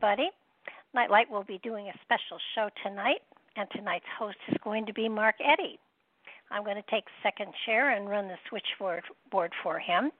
[0.00, 0.30] Everybody.
[0.94, 3.20] Nightlight will be doing a special show tonight,
[3.56, 5.76] and tonight's host is going to be Mark Eddy.
[6.52, 10.12] I'm going to take second chair and run the switchboard board for him.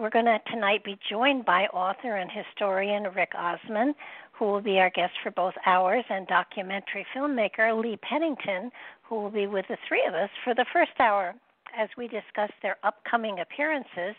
[0.00, 3.94] We're going to tonight be joined by author and historian Rick Osmon,
[4.32, 8.72] who will be our guest for both hours, and documentary filmmaker Lee Pennington,
[9.04, 11.34] who will be with the three of us for the first hour
[11.78, 14.16] as we discuss their upcoming appearances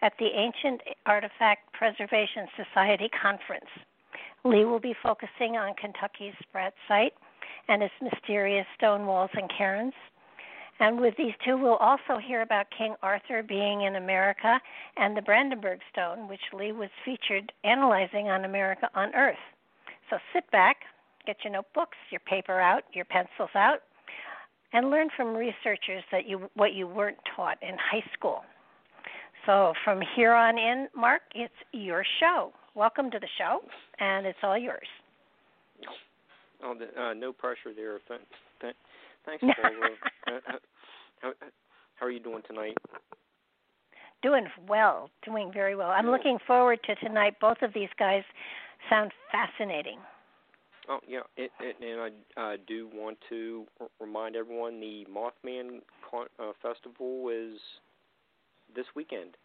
[0.00, 3.68] at the Ancient Artifact Preservation Society Conference.
[4.48, 7.12] Lee will be focusing on Kentucky's Spratt site
[7.68, 9.92] and its mysterious stone walls and cairns.
[10.80, 14.60] And with these two, we'll also hear about King Arthur being in America
[14.96, 19.38] and the Brandenburg Stone, which Lee was featured analyzing on America Unearthed.
[20.08, 20.76] So sit back,
[21.26, 23.80] get your notebooks, your paper out, your pencils out,
[24.72, 28.42] and learn from researchers that you what you weren't taught in high school.
[29.46, 32.52] So from here on in, Mark, it's your show.
[32.78, 33.58] Welcome to the show,
[33.98, 34.86] and it's all yours.
[36.62, 37.98] Oh, the, uh, no pressure there.
[38.06, 38.20] Th-
[38.60, 38.76] th-
[39.26, 39.90] thanks, Paula.
[40.28, 40.52] uh,
[41.20, 41.32] how,
[41.96, 42.78] how are you doing tonight?
[44.22, 45.88] Doing well, doing very well.
[45.90, 47.34] I'm looking forward to tonight.
[47.40, 48.22] Both of these guys
[48.88, 49.98] sound fascinating.
[50.88, 55.80] Oh yeah, it, it, and I uh, do want to r- remind everyone the Mothman
[56.08, 57.58] Con- uh, Festival is
[58.76, 59.36] this weekend,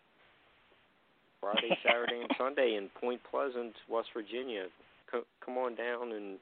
[1.43, 4.67] Friday, Saturday, and Sunday in Point Pleasant, West Virginia.
[5.11, 6.39] Co- come on down and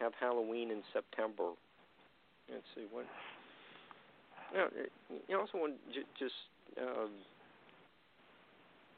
[0.00, 1.52] have Halloween in September.
[2.50, 3.04] Let's see what.
[4.54, 4.64] Yeah,
[5.28, 6.34] you also want to j- just
[6.80, 7.06] uh,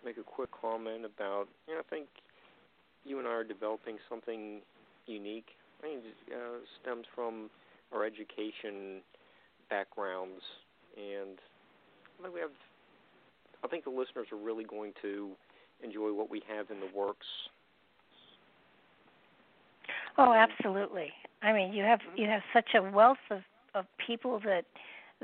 [0.04, 1.48] make a quick comment about.
[1.66, 2.06] You know, I think
[3.04, 4.60] you and I are developing something
[5.06, 5.48] unique.
[5.80, 7.50] I think it uh, stems from
[7.92, 9.02] our education
[9.68, 10.42] backgrounds,
[10.96, 11.36] and
[12.20, 12.50] I think we have.
[13.64, 15.30] I think the listeners are really going to
[15.82, 17.26] enjoy what we have in the works.
[20.18, 21.10] Oh, absolutely.
[21.42, 23.40] I mean, you have you have such a wealth of
[23.74, 24.64] of people that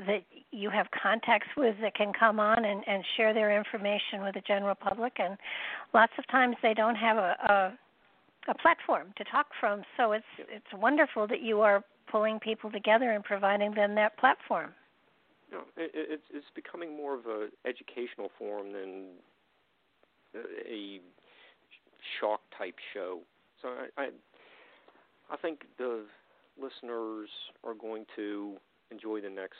[0.07, 4.33] that you have contacts with that can come on and, and share their information with
[4.33, 5.37] the general public and
[5.93, 7.77] lots of times they don't have a, a
[8.47, 9.83] a platform to talk from.
[9.97, 14.71] So it's it's wonderful that you are pulling people together and providing them that platform.
[15.51, 19.07] No, it, it's it's becoming more of a educational forum than
[20.35, 20.99] a
[22.19, 23.19] shock type show.
[23.61, 24.09] So I, I
[25.31, 26.03] I think the
[26.61, 27.29] listeners
[27.63, 28.57] are going to
[28.91, 29.57] enjoy the next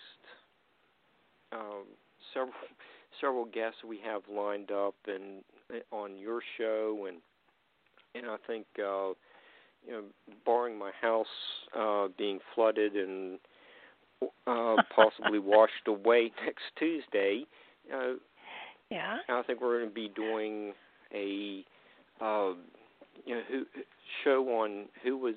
[1.51, 1.85] um,
[2.33, 2.53] several
[3.21, 5.43] several guests we have lined up and
[5.91, 7.17] on your show and
[8.15, 9.13] and I think uh,
[9.85, 10.03] you know,
[10.45, 11.27] barring my house
[11.77, 13.39] uh, being flooded and
[14.47, 17.45] uh, possibly washed away next Tuesday,
[17.93, 18.13] uh,
[18.89, 20.73] yeah, I think we're going to be doing
[21.13, 21.63] a
[22.21, 22.53] uh,
[23.25, 23.65] you know who,
[24.23, 25.35] show on who was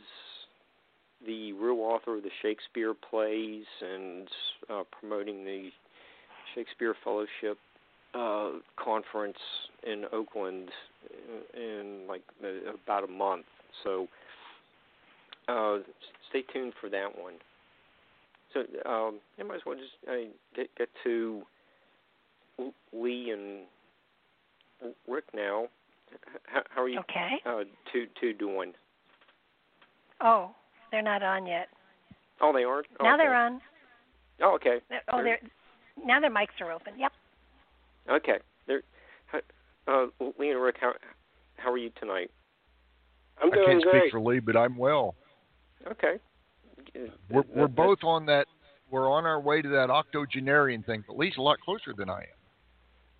[1.27, 4.29] the real author of the Shakespeare plays and
[4.71, 5.69] uh, promoting the
[6.55, 7.59] Shakespeare Fellowship
[8.15, 8.51] uh,
[8.83, 9.39] conference
[9.87, 10.71] in Oakland
[11.55, 12.23] in like
[12.85, 13.45] about a month.
[13.85, 14.09] So
[15.49, 15.79] uh,
[16.31, 17.35] stay tuned for that one.
[18.53, 18.61] So
[18.91, 21.43] um, I might as well just uh, get get to
[22.93, 25.67] Lee and Rick now.
[26.45, 27.01] How, how are you?
[27.01, 27.37] Okay.
[27.47, 28.73] Uh, two two doing?
[30.21, 30.51] Oh,
[30.91, 31.69] they're not on yet.
[32.41, 32.87] Oh, they aren't.
[33.01, 33.25] Oh, Now okay.
[33.25, 33.61] they're on.
[34.43, 34.79] Oh, okay.
[35.13, 35.41] Oh, they're
[36.05, 36.95] now their mics are open.
[36.99, 37.13] Yep.
[38.11, 38.39] Okay.
[38.67, 38.83] They're.
[39.89, 40.07] Uh,
[40.39, 40.93] Lee and Rick, how
[41.57, 42.31] how are you tonight?
[43.43, 44.03] I'm I doing can't great.
[44.03, 45.17] speak for Lee, but I'm well.
[45.91, 46.19] Okay.
[46.95, 48.47] We're That- we're both on that.
[48.91, 52.21] We're on our way to that octogenarian thing, but Lee's a lot closer than I
[52.21, 52.27] am.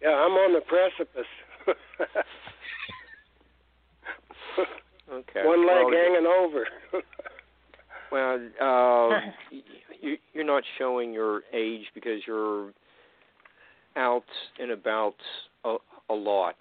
[0.03, 1.27] Yeah, I'm on the precipice.
[5.11, 5.45] Okay.
[5.45, 6.67] One leg well, hanging over.
[8.11, 9.09] Well, uh,
[9.51, 9.63] y-
[10.03, 12.71] you, you're not showing your age because you're
[13.97, 14.27] out
[14.61, 15.15] and about
[15.65, 15.77] a,
[16.11, 16.57] a lot,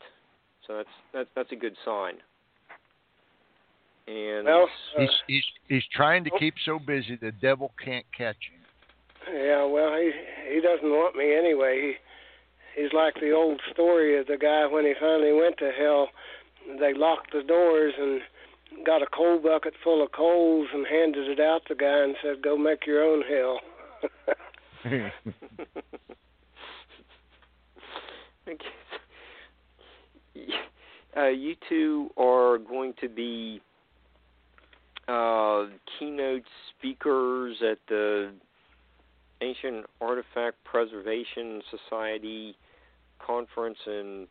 [0.65, 2.13] so that's that's that's a good sign.
[4.07, 4.68] And well,
[4.98, 9.33] uh, He's he's he's trying to keep so busy the devil can't catch him.
[9.33, 10.12] yeah, well, he
[10.53, 11.94] he doesn't want me anyway.
[12.75, 16.09] He he's like the old story of the guy when he finally went to hell.
[16.80, 18.21] They locked the doors and
[18.86, 22.15] got a coal bucket full of coals and handed it out to the guy and
[22.24, 23.59] said, "Go make your own hell."
[28.47, 28.65] Okay.
[31.15, 33.62] uh, you two are going to be
[35.11, 35.65] uh,
[35.97, 38.31] keynote speakers at the
[39.41, 42.55] Ancient Artifact Preservation Society
[43.19, 44.27] conference in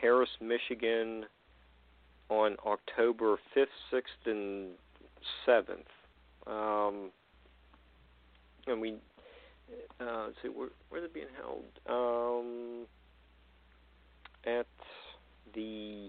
[0.00, 1.26] Harris, Michigan
[2.28, 4.70] on October 5th, 6th, and
[5.46, 5.86] 7th.
[6.46, 7.10] Um,
[8.66, 8.94] and we
[10.00, 11.64] uh, see, where where's it being held?
[11.88, 12.86] Um,
[14.44, 14.66] at
[15.54, 16.08] the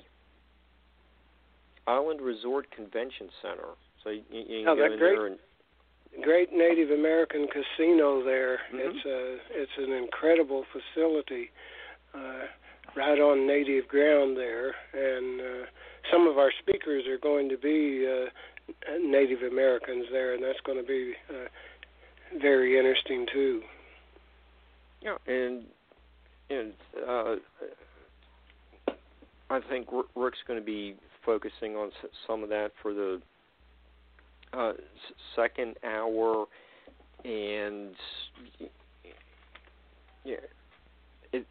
[1.87, 3.69] Island Resort Convention Center.
[4.03, 5.15] So you, you can Oh, go in great.
[5.15, 5.39] there and
[6.23, 8.59] Great Native American casino there.
[8.71, 8.79] Mhm.
[8.79, 11.51] It's a it's an incredible facility,
[12.13, 12.47] uh,
[12.95, 15.65] right on native ground there, and uh,
[16.11, 18.29] some of our speakers are going to be uh,
[18.99, 21.47] Native Americans there, and that's going to be uh,
[22.41, 23.61] very interesting too.
[25.01, 25.65] yeah, and
[26.49, 26.73] and
[27.07, 27.35] uh,
[29.49, 30.95] I think Ri- Rick's going to be
[31.27, 31.91] focusing on
[32.25, 33.21] some of that for the
[34.53, 34.71] uh,
[35.35, 36.45] second hour,
[37.25, 37.93] and
[40.23, 40.37] yeah,
[41.33, 41.45] it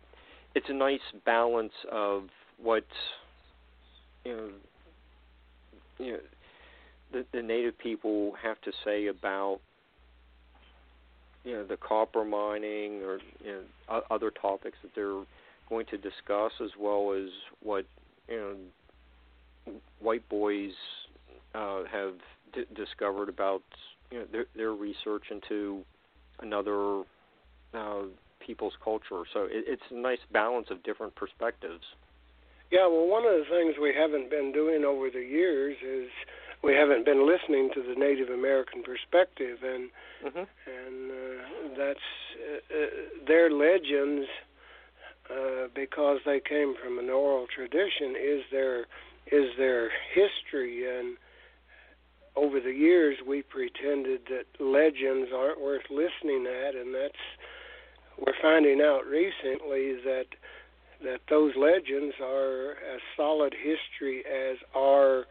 [0.55, 2.23] it's a nice balance of
[2.61, 2.87] what
[4.25, 4.49] you know,
[5.99, 6.19] you know,
[7.13, 9.61] the the native people have to say about
[11.45, 15.23] you know the copper mining or you know other topics that they're
[15.69, 17.29] going to discuss, as well as
[17.63, 17.85] what
[18.27, 18.57] you know
[20.01, 20.73] white boys
[21.55, 22.15] uh, have
[22.53, 23.63] d- discovered about
[24.11, 25.83] you know their their research into
[26.41, 27.03] another
[27.75, 28.03] uh,
[28.45, 29.23] people's culture.
[29.33, 31.85] So it, it's a nice balance of different perspectives.
[32.71, 36.09] Yeah, well, one of the things we haven't been doing over the years is
[36.65, 39.91] we haven't been listening to the Native American perspective, and
[40.25, 40.39] Mm-hmm.
[40.39, 42.01] and uh, that's
[42.41, 42.87] uh, uh,
[43.27, 44.27] their legends
[45.31, 48.87] uh, because they came from an oral tradition is their
[49.31, 51.17] is their history and
[52.37, 57.15] over the years we pretended that legends aren't worth listening at and that's
[58.19, 60.27] we're finding out recently that
[61.03, 65.27] that those legends are as solid history as are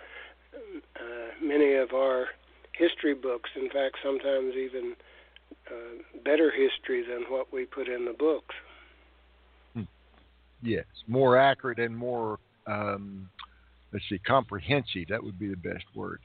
[0.96, 2.28] uh, many of our
[2.74, 3.50] history books.
[3.56, 4.96] In fact, sometimes even
[5.68, 8.56] uh, better history than what we put in the books.
[10.62, 13.30] Yes, more accurate and more um,
[13.96, 15.08] let's see, comprehensive.
[15.10, 16.20] That would be the best word.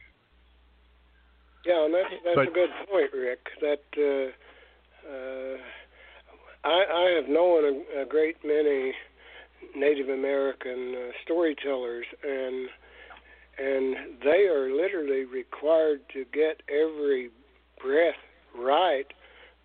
[1.65, 3.47] Yeah, and that's that's But- a good point, Rick.
[3.61, 5.57] That uh, uh,
[6.65, 8.93] I, I have known a, a great many
[9.77, 12.69] Native American uh, storytellers, and
[13.59, 17.31] and they are literally required to get every
[17.81, 18.15] breath
[18.59, 19.07] right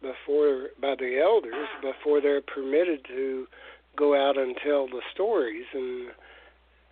[0.02, 3.48] before by the elders before they're permitted to
[3.98, 6.10] go out and tell the stories and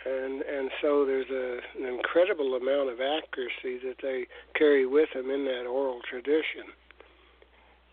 [0.06, 4.26] and and so there's a, an incredible amount of accuracy that they
[4.58, 6.72] carry with them in that oral tradition.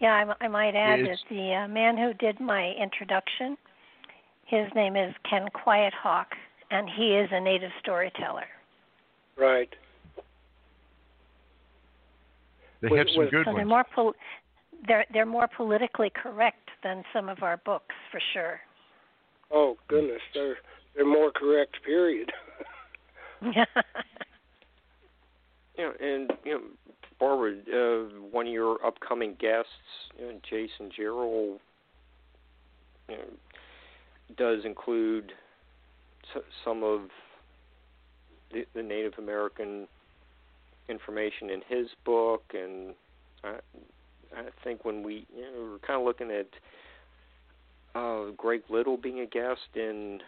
[0.01, 1.19] Yeah, I, I might add Yes.
[1.29, 3.57] that the uh, man who did my introduction,
[4.47, 6.29] his name is Ken Quiet Hawk,
[6.71, 8.47] and he is a native storyteller.
[9.37, 9.69] Right.
[12.81, 13.69] They Was- have some was- good so they're ones.
[13.69, 14.15] more pol-
[14.89, 18.61] they're they're more politically correct than some of our books for sure.
[19.51, 20.57] Oh goodness, they're
[20.95, 21.77] they're more correct.
[21.85, 22.31] Period.
[25.79, 26.61] You know, and you know,
[27.19, 29.71] Barbara, uh, one of your upcoming guests,
[30.19, 31.59] you know, Jason Gerald,
[33.09, 33.25] you know,
[34.37, 35.33] does include
[36.65, 37.03] some of
[38.53, 39.89] the, the Native American
[40.91, 42.95] information in his book, and
[43.43, 43.55] I,
[44.37, 46.49] I think when we you know, we're kind of looking at
[47.95, 50.21] uh, Greg Little being a guest in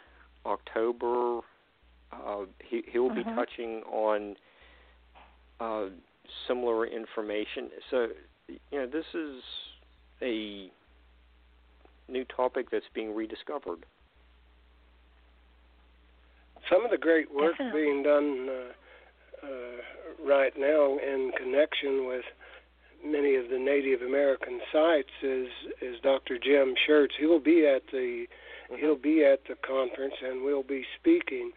[0.47, 1.41] October.
[2.13, 3.31] Uh, he he will mm-hmm.
[3.31, 4.37] be touching on
[5.61, 5.87] uh,
[6.47, 7.71] similar information.
[7.91, 8.09] So
[8.49, 9.43] you know this is
[10.21, 10.71] a
[12.09, 13.85] new topic that's being rediscovered.
[16.71, 17.83] Some of the great work Definitely.
[17.83, 22.25] being done uh, uh, right now in connection with
[23.05, 25.49] many of the Native American sites is
[25.81, 26.39] is Dr.
[26.39, 27.09] Jim Scherz.
[27.19, 28.27] He will be at the.
[28.79, 31.53] He'll be at the conference and we'll be speaking.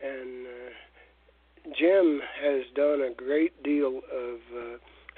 [0.00, 4.76] And uh, Jim has done a great deal of uh,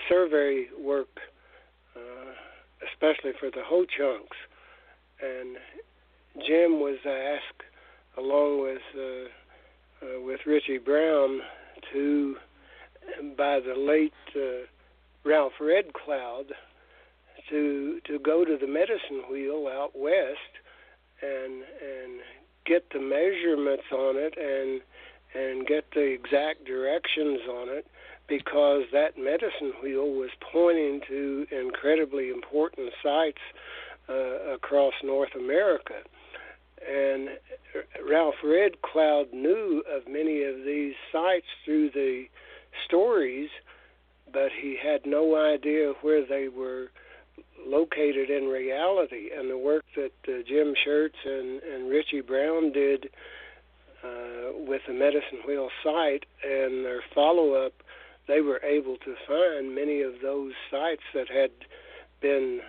[0.09, 1.19] survey work,
[1.97, 2.33] uh,
[2.93, 4.37] especially for the Ho Chunks.
[5.21, 5.57] And
[6.47, 7.63] Jim was asked,
[8.19, 9.29] along with uh,
[10.05, 11.41] uh, with Richie Brown,
[11.93, 12.37] to
[13.37, 14.67] by the late uh,
[15.25, 16.53] Ralph Red Cloud
[17.51, 20.61] to to go to the medicine wheel out west
[21.23, 22.21] and and
[22.65, 24.81] get the measurements on it and
[25.35, 27.87] and get the exact directions on it
[28.29, 33.41] because that medicine wheel was pointing to incredibly important sites
[34.09, 35.95] uh, across North America.
[36.89, 37.31] And
[38.09, 42.25] Ralph Red Cloud knew of many of these sites through the
[42.85, 43.49] stories,
[44.33, 46.91] but he had no idea where they were
[47.67, 49.31] located in reality.
[49.37, 53.11] And the work that uh, Jim Scherz and, and Richie Brown did
[54.03, 57.73] uh, with the Medicine Wheel site and their follow up,
[58.29, 61.51] they were able to find many of those sites that had
[62.21, 62.61] been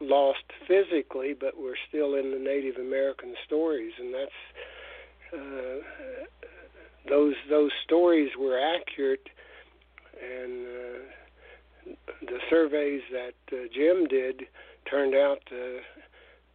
[0.00, 3.92] lost physically but were still in the Native American stories.
[3.98, 4.32] And that's.
[5.32, 6.26] Uh,
[7.08, 9.28] those those stories were accurate,
[10.20, 10.98] and uh,
[12.22, 14.42] the surveys that uh, Jim did
[14.90, 15.78] turned out to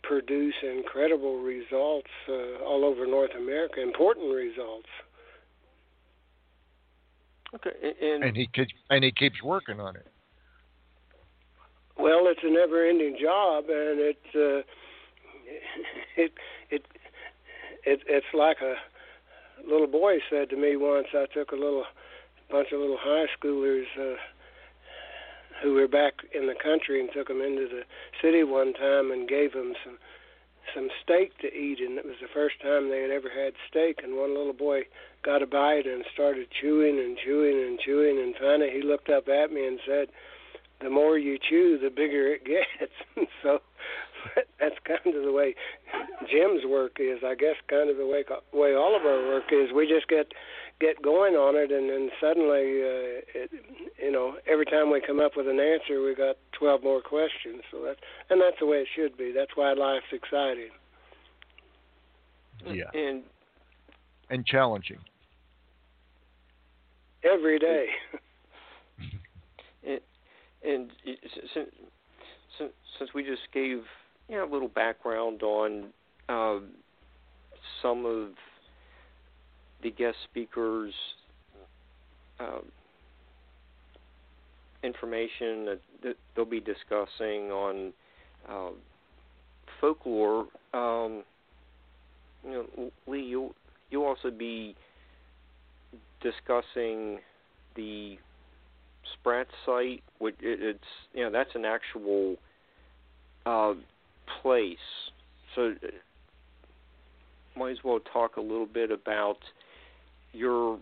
[0.03, 4.87] produce incredible results uh, all over North America, important results.
[7.53, 7.71] Okay,
[8.01, 10.07] and, and he keeps and he keeps working on it.
[11.97, 14.61] Well, it's a never-ending job, and it uh,
[16.21, 16.31] it
[16.69, 16.85] it
[17.83, 18.75] it it's like a
[19.69, 21.07] little boy said to me once.
[21.13, 21.83] I took a little
[22.49, 24.15] bunch of little high schoolers uh,
[25.61, 27.83] who were back in the country and took them into the
[28.21, 29.97] city one time and gave them some
[30.75, 33.99] some steak to eat, and it was the first time they had ever had steak.
[34.03, 34.83] And one little boy
[35.23, 39.27] got a bite and started chewing and chewing and chewing, and finally he looked up
[39.27, 40.09] at me and said,
[40.79, 42.93] "The more you chew, the bigger it gets."
[43.43, 43.61] so
[44.59, 45.55] that's kind of the way
[46.29, 47.19] Jim's work is.
[47.25, 49.71] I guess kind of the way way all of our work is.
[49.73, 50.31] We just get
[50.81, 53.51] get going on it, and then suddenly, uh, it,
[54.01, 57.61] you know, every time we come up with an answer, we got 12 more questions.
[57.71, 59.31] So that's and that's the way it should be.
[59.31, 60.71] That's why life's exciting.
[62.65, 62.85] Yeah.
[62.93, 63.23] and
[64.29, 64.99] And challenging.
[67.23, 67.87] Every day.
[69.87, 69.99] and,
[70.63, 70.89] and
[71.53, 71.69] since,
[72.57, 73.83] since since we just gave
[74.27, 75.85] you know a little background on
[76.29, 76.59] uh,
[77.81, 78.29] some of
[79.83, 80.93] the guest speakers
[82.39, 82.59] uh,
[84.83, 87.93] information that, they'll be discussing on
[88.49, 88.69] uh,
[89.79, 90.47] folklore.
[90.73, 91.23] Um,
[92.43, 93.53] you know, Lee, you'll
[93.89, 94.75] you'll also be
[96.21, 97.19] discussing
[97.75, 98.17] the
[99.13, 100.03] Spratt site.
[100.19, 100.79] Which it, it's
[101.13, 102.37] you know that's an actual
[103.45, 103.73] uh,
[104.41, 104.77] place.
[105.55, 105.87] So uh,
[107.59, 109.37] might as well talk a little bit about
[110.33, 110.79] your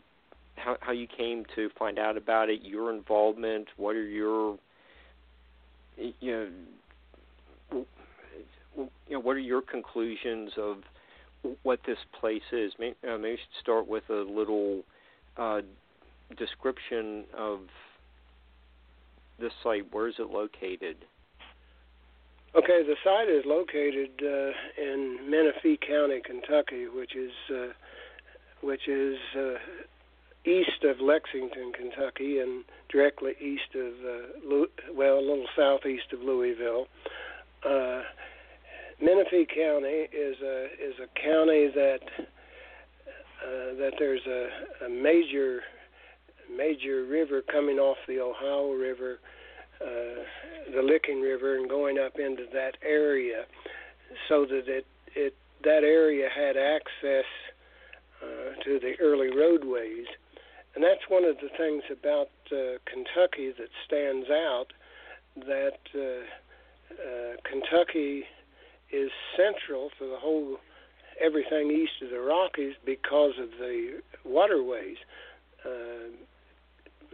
[0.56, 4.58] how how you came to find out about it, your involvement, what are your
[5.98, 6.52] you
[7.72, 7.86] know
[8.76, 10.78] you know what are your conclusions of
[11.64, 12.74] what this place is?
[12.78, 14.82] Maybe, uh, maybe we should start with a little
[15.38, 15.62] uh,
[16.38, 17.60] description of
[19.40, 19.92] this site.
[19.94, 20.98] Where is it located?
[22.56, 27.68] Okay, the site is located uh, in Menifee County, Kentucky, which is uh,
[28.62, 29.56] which is uh,
[30.46, 36.88] east of Lexington, Kentucky, and directly east of uh, well, a little southeast of Louisville.
[37.66, 38.02] Uh,
[39.02, 45.62] Menifee County is a is a county that uh, that there's a, a major
[46.56, 49.20] major river coming off the Ohio River,
[49.82, 53.46] uh, the Licking River, and going up into that area,
[54.28, 54.86] so that it
[55.16, 57.26] it that area had access
[58.66, 60.06] to the early roadways,
[60.76, 64.68] and that's one of the things about uh, Kentucky that stands out.
[65.36, 66.24] That uh,
[66.94, 68.24] uh, Kentucky
[68.92, 70.58] is central to the whole
[71.22, 74.98] everything east of the Rockies because of the waterways.
[75.66, 76.10] Uh,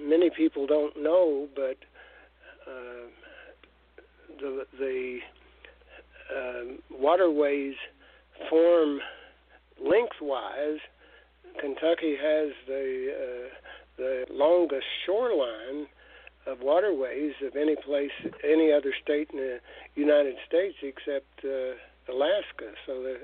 [0.01, 1.77] many people don't know, but
[2.67, 3.07] uh,
[4.39, 5.19] the the
[6.91, 7.75] waterways
[8.49, 8.99] form
[9.83, 10.79] lengthwise.
[11.59, 13.49] Kentucky has the uh,
[13.97, 15.87] the longest shoreline
[16.47, 18.11] of waterways of any place,
[18.43, 19.59] any other state in the
[19.95, 21.73] United States except uh,
[22.11, 22.73] Alaska.
[22.85, 23.17] So the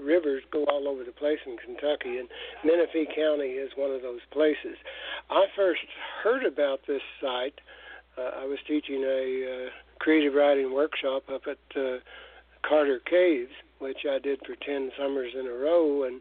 [0.00, 2.28] rivers go all over the place in Kentucky, and
[2.64, 4.76] Menifee County is one of those places.
[5.28, 5.82] I first
[6.22, 7.60] heard about this site.
[8.16, 11.98] Uh, I was teaching a uh, creative writing workshop up at uh,
[12.66, 16.20] Carter Caves, which I did for ten summers in a row, and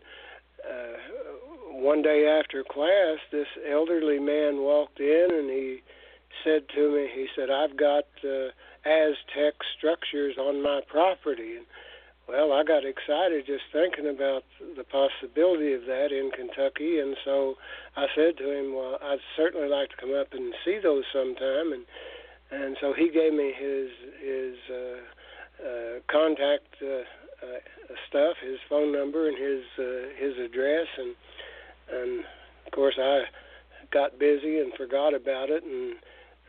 [0.67, 0.97] uh,
[1.81, 5.81] one day after class, this elderly man walked in and he
[6.43, 8.49] said to me, he said, "I've got uh,
[8.85, 11.65] Aztec structures on my property," and
[12.27, 14.43] well, I got excited just thinking about
[14.77, 17.57] the possibility of that in Kentucky, and so
[17.97, 21.73] I said to him, "Well, I'd certainly like to come up and see those sometime."
[21.73, 21.85] And
[22.51, 23.89] and so he gave me his
[24.21, 27.03] his uh, uh, contact uh,
[27.45, 27.59] uh,
[28.07, 31.15] stuff, his phone number, and his uh, his address, and
[31.91, 32.23] and
[32.65, 33.23] of course I
[33.91, 35.95] got busy and forgot about it, and,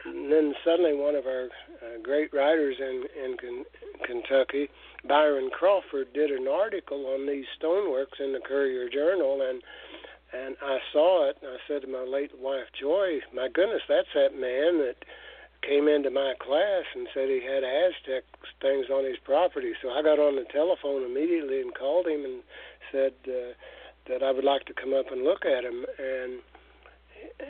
[0.04, 1.48] and then suddenly one of our
[1.82, 3.64] uh, great writers in in K-
[4.06, 4.68] Kentucky
[5.06, 9.62] Byron Crawford did an article on these stoneworks in the Courier Journal, and
[10.32, 14.12] and I saw it, and I said to my late wife Joy, "My goodness, that's
[14.14, 15.04] that man that
[15.62, 18.24] came into my class and said he had Aztec
[18.60, 22.42] things on his property." So I got on the telephone immediately and called him and
[22.92, 23.52] said uh,
[24.08, 26.40] that I would like to come up and look at him, and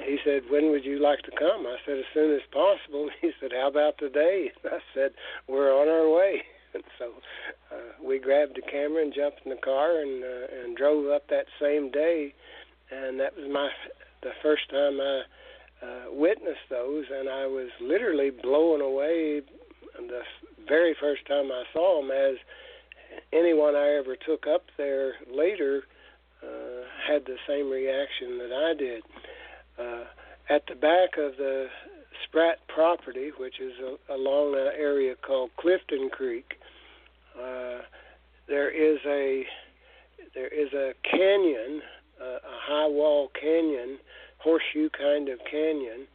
[0.04, 3.32] he said, "When would you like to come?" I said, "As soon as possible." He
[3.40, 5.12] said, "How about today?" I said,
[5.48, 7.12] "We're on our way." And so
[7.70, 11.28] uh, we grabbed the camera and jumped in the car and uh, and drove up
[11.28, 12.32] that same day,
[12.90, 13.68] and that was my
[14.22, 15.22] the first time I
[15.82, 19.42] uh, witnessed those, and I was literally blown away
[19.98, 20.22] the
[20.66, 22.10] very first time I saw them.
[22.10, 22.36] As
[23.34, 25.84] anyone I ever took up there later
[26.42, 29.02] uh, had the same reaction that I did.
[29.78, 30.04] Uh,
[30.50, 31.66] at the back of the
[32.24, 36.54] Spratt property, which is a, along an area called Clifton Creek,
[37.38, 37.80] uh,
[38.48, 39.44] there is a
[40.34, 41.82] there is a canyon,
[42.20, 43.98] uh, a high wall canyon,
[44.38, 46.06] horseshoe kind of canyon,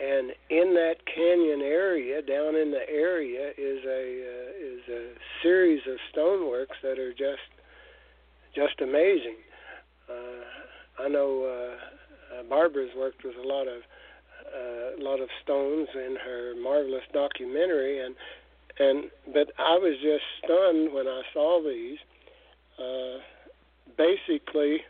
[0.00, 5.82] and in that canyon area, down in the area, is a uh, is a series
[5.86, 7.48] of stoneworks that are just
[8.54, 9.36] just amazing.
[10.08, 13.82] Uh, I know uh, uh, Barbara's worked with a lot of
[14.54, 18.14] uh, a lot of stones in her marvelous documentary, and
[18.78, 21.98] and but I was just stunned when I saw these.
[22.78, 23.18] Uh,
[23.96, 24.80] basically,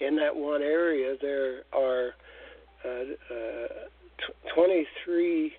[0.00, 2.10] in that one area, there are
[2.84, 3.68] uh, uh,
[4.18, 5.52] t- 23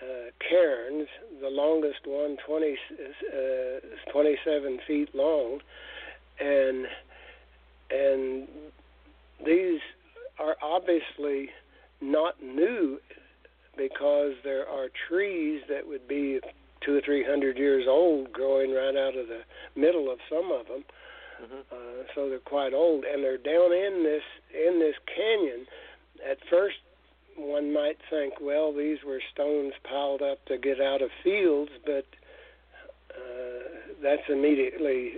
[0.00, 0.04] uh,
[0.48, 1.08] cairns.
[1.40, 2.76] The longest one, 20,
[3.32, 5.60] uh, 27 feet long,
[6.38, 6.86] and
[7.90, 8.48] and
[9.44, 9.80] these
[10.38, 11.50] are obviously
[12.00, 12.98] not new
[13.76, 16.40] because there are trees that would be
[16.84, 19.40] two or three hundred years old growing right out of the
[19.74, 20.84] middle of some of them.
[21.42, 21.60] Mm-hmm.
[21.70, 24.22] Uh, so they're quite old, and they're down in this
[24.54, 25.66] in this canyon.
[26.28, 26.76] At first,
[27.36, 32.06] one might think, well, these were stones piled up to get out of fields, but
[33.10, 35.16] uh, that's immediately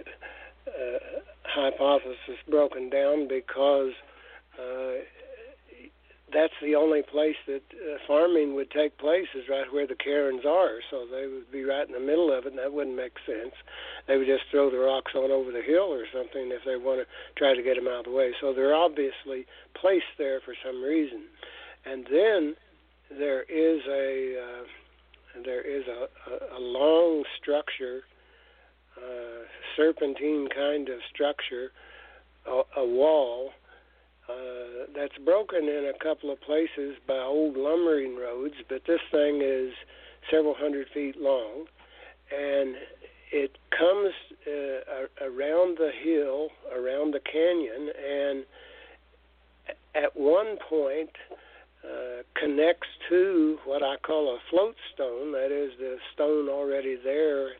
[0.66, 3.92] uh, hypothesis broken down because
[4.58, 5.02] uh,
[6.32, 10.44] that's the only place that uh, farming would take place is right where the cairns
[10.44, 10.80] are.
[10.90, 13.54] So they would be right in the middle of it, and that wouldn't make sense.
[14.06, 17.00] They would just throw the rocks on over the hill or something if they want
[17.00, 17.06] to
[17.36, 18.32] try to get them out of the way.
[18.40, 21.24] So they're obviously placed there for some reason.
[21.84, 22.56] And then
[23.10, 24.64] there is a uh,
[25.44, 28.02] there is a, a, a long structure,
[29.76, 31.70] serpentine kind of structure,
[32.46, 33.50] a, a wall
[34.28, 39.40] uh, that's broken in a couple of places by old lumbering roads, but this thing
[39.42, 39.72] is
[40.30, 41.64] several hundred feet long,
[42.30, 42.76] and
[43.32, 44.12] it comes
[44.46, 48.44] uh, around the hill, around the canyon, and
[49.94, 51.10] at one point
[51.84, 55.32] uh, connects to what I call a float stone.
[55.32, 57.50] That is the stone already there.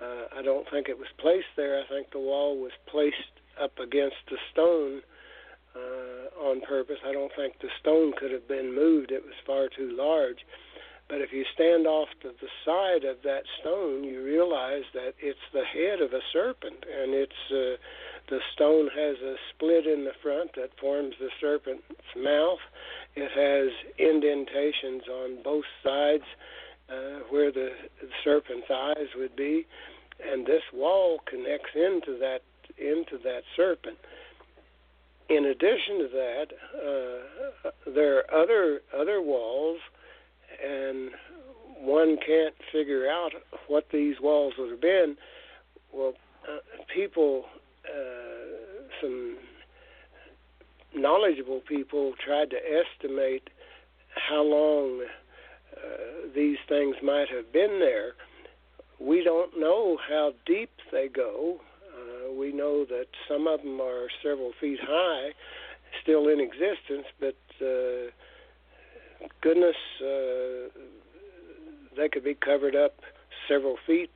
[0.00, 1.80] Uh, I don't think it was placed there.
[1.80, 5.02] I think the wall was placed up against the stone
[5.76, 6.98] uh, on purpose.
[7.04, 10.38] I don't think the stone could have been moved; it was far too large.
[11.08, 15.42] But if you stand off to the side of that stone, you realize that it's
[15.52, 17.76] the head of a serpent, and it's uh,
[18.30, 21.82] the stone has a split in the front that forms the serpent's
[22.16, 22.62] mouth.
[23.16, 26.24] It has indentations on both sides
[26.90, 27.70] uh, where the,
[28.24, 29.66] serpent's eyes would be,
[30.20, 32.40] and this wall connects into that
[32.78, 33.96] into that serpent.
[35.28, 39.78] In addition to that, uh, there are other other walls,
[40.64, 41.10] and
[41.78, 43.32] one can't figure out
[43.68, 45.16] what these walls would have been.
[45.92, 46.14] Well,
[46.48, 46.58] uh,
[46.92, 47.44] people,
[47.86, 49.36] uh, some
[50.94, 53.48] knowledgeable people, tried to estimate
[54.28, 55.04] how long
[55.84, 58.12] uh, these things might have been there.
[58.98, 61.60] We don't know how deep they go.
[61.94, 65.30] Uh, we know that some of them are several feet high,
[66.02, 68.10] still in existence, but uh,
[69.40, 70.68] goodness, uh,
[71.96, 72.94] they could be covered up
[73.48, 74.10] several feet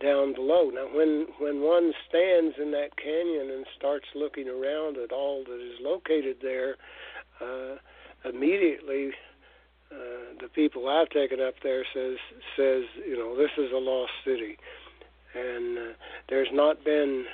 [0.00, 0.70] down below.
[0.70, 5.60] Now, when when one stands in that canyon and starts looking around at all that
[5.60, 6.76] is located there,
[7.40, 7.76] uh,
[8.28, 9.12] immediately
[9.92, 12.16] uh, the people I've taken up there says
[12.56, 14.58] says you know this is a lost city,
[15.34, 15.92] and uh,
[16.28, 17.24] there's not been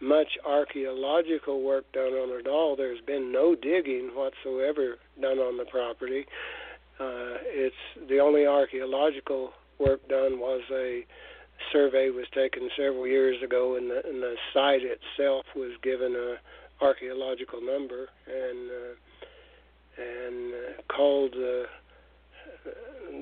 [0.00, 2.76] much archaeological work done on it at all.
[2.76, 6.26] There's been no digging whatsoever done on the property.
[7.00, 11.04] Uh, it's the only archaeological work done was a
[11.72, 16.36] survey was taken several years ago, and the, and the site itself was given a
[16.82, 18.94] archaeological number and uh,
[19.98, 21.66] and uh, called uh,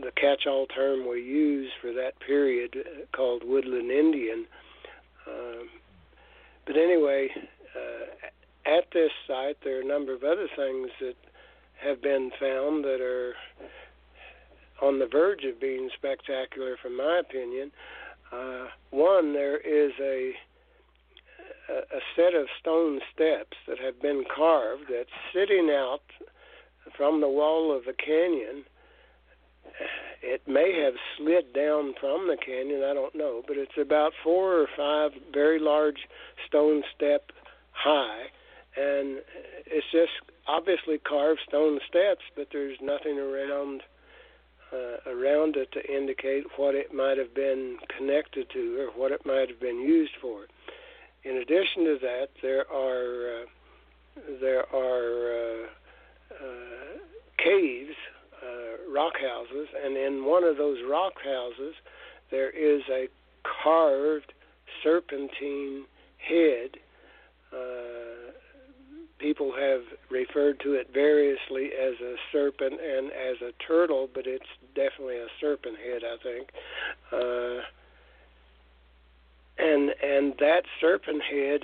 [0.03, 4.47] the catch-all term we use for that period uh, called woodland Indian.
[5.27, 5.69] Um,
[6.67, 7.29] but anyway,
[7.77, 11.17] uh, at this site, there are a number of other things that
[11.81, 13.35] have been found that are
[14.81, 17.71] on the verge of being spectacular, from my opinion.
[18.33, 20.33] Uh, one, there is a
[21.69, 26.03] a set of stone steps that have been carved that's sitting out
[26.97, 28.65] from the wall of the canyon.
[30.23, 34.61] It may have slid down from the canyon, I don't know, but it's about four
[34.61, 36.09] or five very large
[36.47, 37.33] stone step
[37.73, 38.27] high,
[38.77, 39.21] and
[39.67, 40.13] it's just
[40.47, 43.83] obviously carved stone steps, but there's nothing around
[44.73, 49.27] uh, around it to indicate what it might have been connected to or what it
[49.27, 50.47] might have been used for.
[51.25, 53.45] In addition to that, there are uh,
[54.41, 55.67] there are uh,
[56.41, 56.99] uh,
[57.39, 57.97] caves,
[58.43, 61.75] uh, rock houses, and in one of those rock houses,
[62.31, 63.09] there is a
[63.63, 64.33] carved
[64.83, 65.85] serpentine
[66.19, 66.71] head.
[67.53, 68.33] Uh,
[69.19, 74.45] people have referred to it variously as a serpent and as a turtle, but it's
[74.75, 76.49] definitely a serpent head, I think.
[77.13, 77.63] Uh,
[79.59, 81.61] and and that serpent head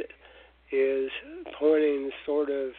[0.71, 1.11] is
[1.59, 2.73] pointing sort of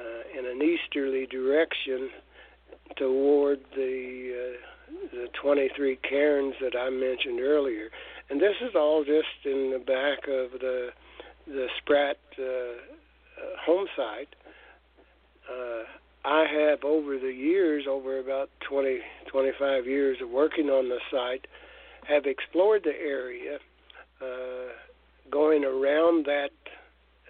[0.00, 2.10] uh, in an easterly direction
[2.96, 4.66] toward the uh,
[5.12, 7.90] the 23 cairns that I mentioned earlier.
[8.28, 10.90] And this is all just in the back of the
[11.46, 14.34] the Spratt uh, uh, home site.
[15.50, 15.84] Uh,
[16.24, 18.98] I have over the years, over about 20,
[19.30, 21.46] 25 years of working on the site,
[22.06, 23.58] have explored the area,
[24.20, 24.72] uh,
[25.30, 26.50] going around that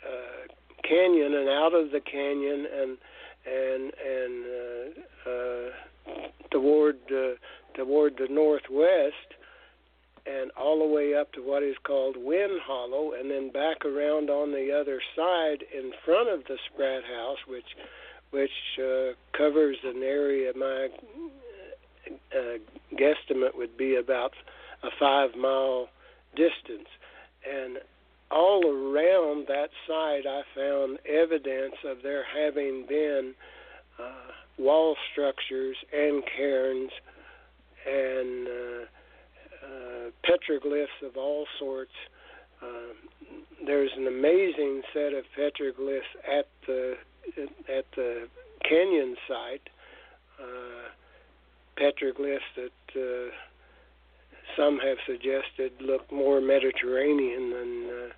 [0.04, 0.52] uh,
[0.90, 2.98] canyon and out of the canyon and
[3.46, 7.34] and and uh, uh, toward uh,
[7.74, 9.30] toward the northwest
[10.26, 14.28] and all the way up to what is called Wind Hollow, and then back around
[14.28, 17.76] on the other side in front of the Spratt House, which
[18.30, 20.88] which uh, covers an area my
[22.32, 22.58] uh,
[22.94, 24.32] guesstimate would be about
[24.82, 25.88] a five mile
[26.36, 26.88] distance,
[27.48, 27.78] and
[28.30, 33.34] all around that site, I found evidence of there having been
[33.98, 36.90] uh, wall structures and cairns
[37.86, 38.82] and uh,
[39.66, 41.92] uh, petroglyphs of all sorts.
[42.62, 42.94] Uh,
[43.66, 46.94] there's an amazing set of petroglyphs at the
[47.68, 48.28] at the
[48.68, 49.68] canyon site.
[50.40, 50.88] Uh,
[51.78, 53.30] petroglyphs that uh,
[54.56, 58.10] some have suggested look more Mediterranean than uh,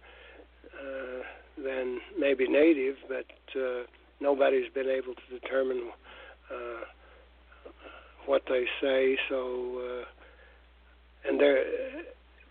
[0.83, 1.23] uh,
[1.63, 3.85] than maybe native, but uh,
[4.21, 5.91] nobody's been able to determine
[6.51, 6.85] uh,
[8.27, 9.17] what they say.
[9.29, 11.65] So, uh, and there,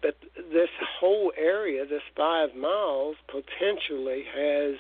[0.02, 4.76] but this whole area, this five miles, potentially has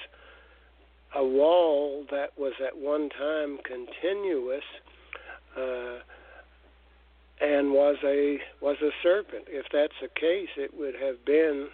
[1.15, 4.63] a wall that was at one time continuous
[5.57, 5.99] uh,
[7.41, 9.45] and was a was a serpent.
[9.47, 11.67] If that's the case, it would have been,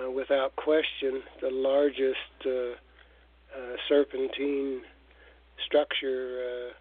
[0.00, 4.82] uh, without question, the largest uh, uh, serpentine
[5.66, 6.72] structure uh,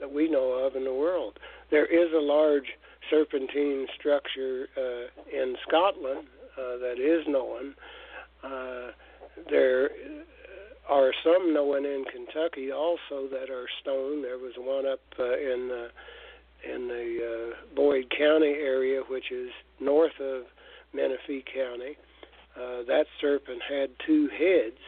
[0.00, 1.38] that we know of in the world.
[1.70, 2.66] There is a large
[3.08, 6.26] serpentine structure uh, in Scotland
[6.58, 7.74] uh, that is known.
[9.50, 9.90] There
[10.88, 14.22] are some known in Kentucky also that are stone.
[14.22, 15.88] There was one up in
[16.74, 19.50] in the uh, Boyd County area, which is
[19.80, 20.44] north of
[20.92, 21.96] Menifee County.
[22.56, 24.80] Uh, that serpent had two heads.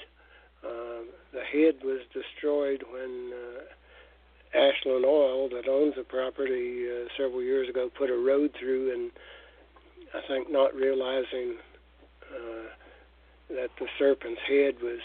[0.65, 7.43] Uh, the head was destroyed when uh, Ashland Oil, that owns the property uh, several
[7.43, 9.11] years ago, put a road through, and
[10.15, 11.57] I think not realizing
[12.33, 12.69] uh,
[13.51, 15.01] that the serpent's head was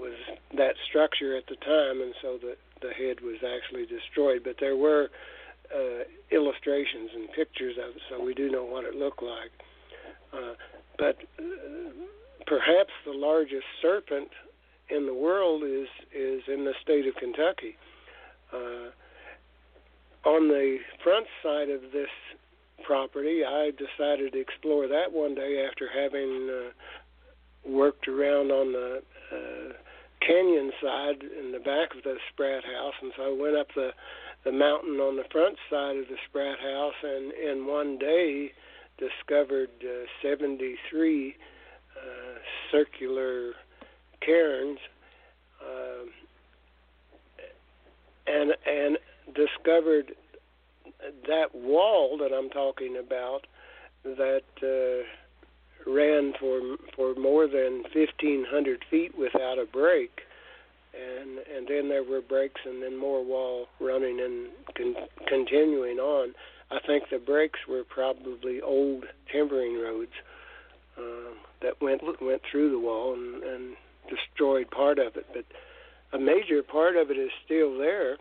[0.00, 0.16] was
[0.56, 4.40] that structure at the time, and so the the head was actually destroyed.
[4.42, 5.10] But there were
[5.74, 9.52] uh, illustrations and pictures of it, so we do know what it looked like.
[10.32, 10.54] Uh,
[10.98, 11.42] but uh,
[12.46, 14.28] perhaps the largest serpent
[14.88, 17.76] in the world is is in the state of Kentucky.
[18.52, 18.90] Uh,
[20.24, 22.10] on the front side of this
[22.84, 29.02] property, I decided to explore that one day after having uh, worked around on the
[29.32, 29.72] uh,
[30.20, 33.90] canyon side in the back of the Spratt House, and so I went up the
[34.44, 38.52] the mountain on the front side of the Spratt House, and in one day
[38.96, 41.36] discovered uh, 73
[41.96, 42.38] uh,
[42.70, 43.52] circular
[44.20, 44.78] cairns,
[45.62, 46.10] um,
[48.26, 48.98] and and
[49.34, 50.12] discovered
[51.26, 53.46] that wall that I'm talking about
[54.04, 55.06] that uh,
[55.86, 56.60] ran for
[56.94, 60.22] for more than 1,500 feet without a break,
[60.94, 66.34] and and then there were breaks and then more wall running and con- continuing on.
[66.70, 70.12] I think the breaks were probably old timbering roads
[70.96, 73.76] uh, that went went through the wall and, and
[74.08, 75.44] destroyed part of it, but
[76.12, 78.16] a major part of it is still there.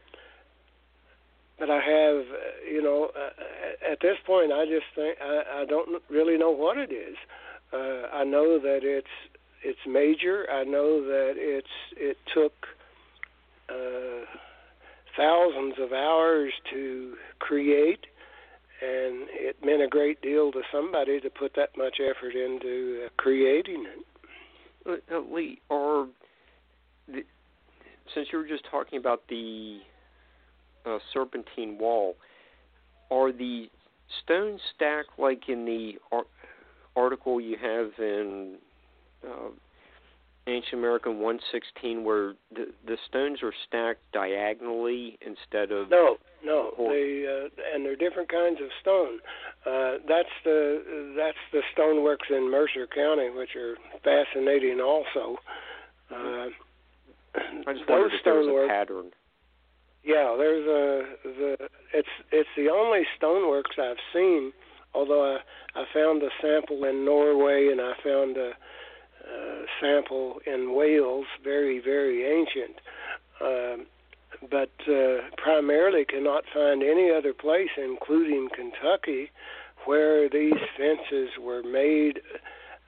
[1.57, 2.23] But I have,
[2.71, 6.77] you know, uh, at this point, I just think I, I don't really know what
[6.77, 7.17] it is.
[7.17, 9.07] Uh, I know that it's
[9.63, 10.47] it's major.
[10.51, 12.53] I know that it's it took
[13.69, 14.25] uh,
[15.17, 18.05] thousands of hours to create,
[18.81, 23.09] and it meant a great deal to somebody to put that much effort into uh,
[23.17, 24.05] creating it
[24.87, 26.07] uh, Lee, are
[27.07, 27.23] the,
[28.13, 29.79] since you were just talking about the
[30.85, 32.15] uh, serpentine wall,
[33.11, 33.69] are the
[34.23, 35.93] stones stacked like in the
[36.99, 38.57] article you have in
[39.25, 39.49] uh,
[40.47, 47.25] Ancient American 116, where the the stones are stacked diagonally instead of no, no, they
[47.27, 49.19] uh, and they're different kinds of stone.
[49.65, 55.37] Uh, that's the that's the stoneworks in Mercer County, which are fascinating also.
[56.11, 56.47] Uh,
[57.35, 59.11] I just wondered if there was a pattern.
[60.03, 64.51] Yeah, there's a the it's it's the only stoneworks I've seen.
[64.93, 65.37] Although I
[65.79, 68.51] I found a sample in Norway and I found a
[69.29, 72.79] uh, sample in Wales, very, very ancient,
[73.39, 73.77] uh,
[74.49, 79.29] but uh, primarily cannot find any other place, including Kentucky,
[79.85, 82.21] where these fences were made,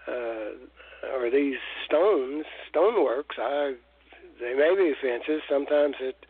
[0.07, 3.37] uh, or these stones, stoneworks.
[3.37, 3.75] I,
[4.39, 5.41] they may be fences.
[5.49, 6.25] Sometimes it,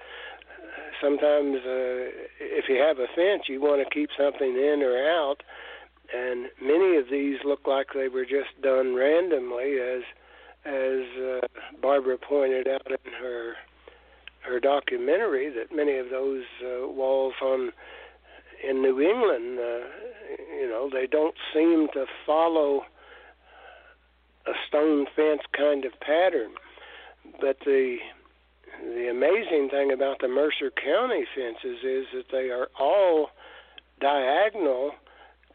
[1.01, 5.43] sometimes uh, if you have a fence, you want to keep something in or out
[6.13, 10.03] and many of these look like they were just done randomly, as
[10.65, 11.47] as uh,
[11.81, 13.55] Barbara pointed out in her
[14.41, 15.49] her documentary.
[15.49, 17.71] That many of those uh, walls on
[18.67, 19.87] in New England, uh,
[20.59, 22.83] you know, they don't seem to follow
[24.45, 26.51] a stone fence kind of pattern.
[27.39, 27.97] But the
[28.83, 33.29] the amazing thing about the Mercer County fences is that they are all
[33.99, 34.91] diagonal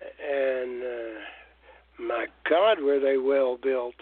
[0.01, 3.95] and uh, my God, were they well built.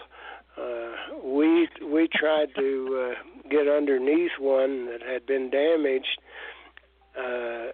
[0.57, 0.91] Uh,
[1.23, 6.17] we we tried to uh, get underneath one that had been damaged
[7.17, 7.71] uh,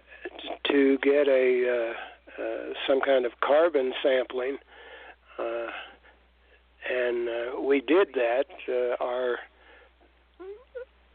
[0.68, 4.58] to get a uh, uh, some kind of carbon sampling,
[5.38, 5.66] uh,
[6.90, 8.46] and uh, we did that.
[8.68, 9.38] Uh, our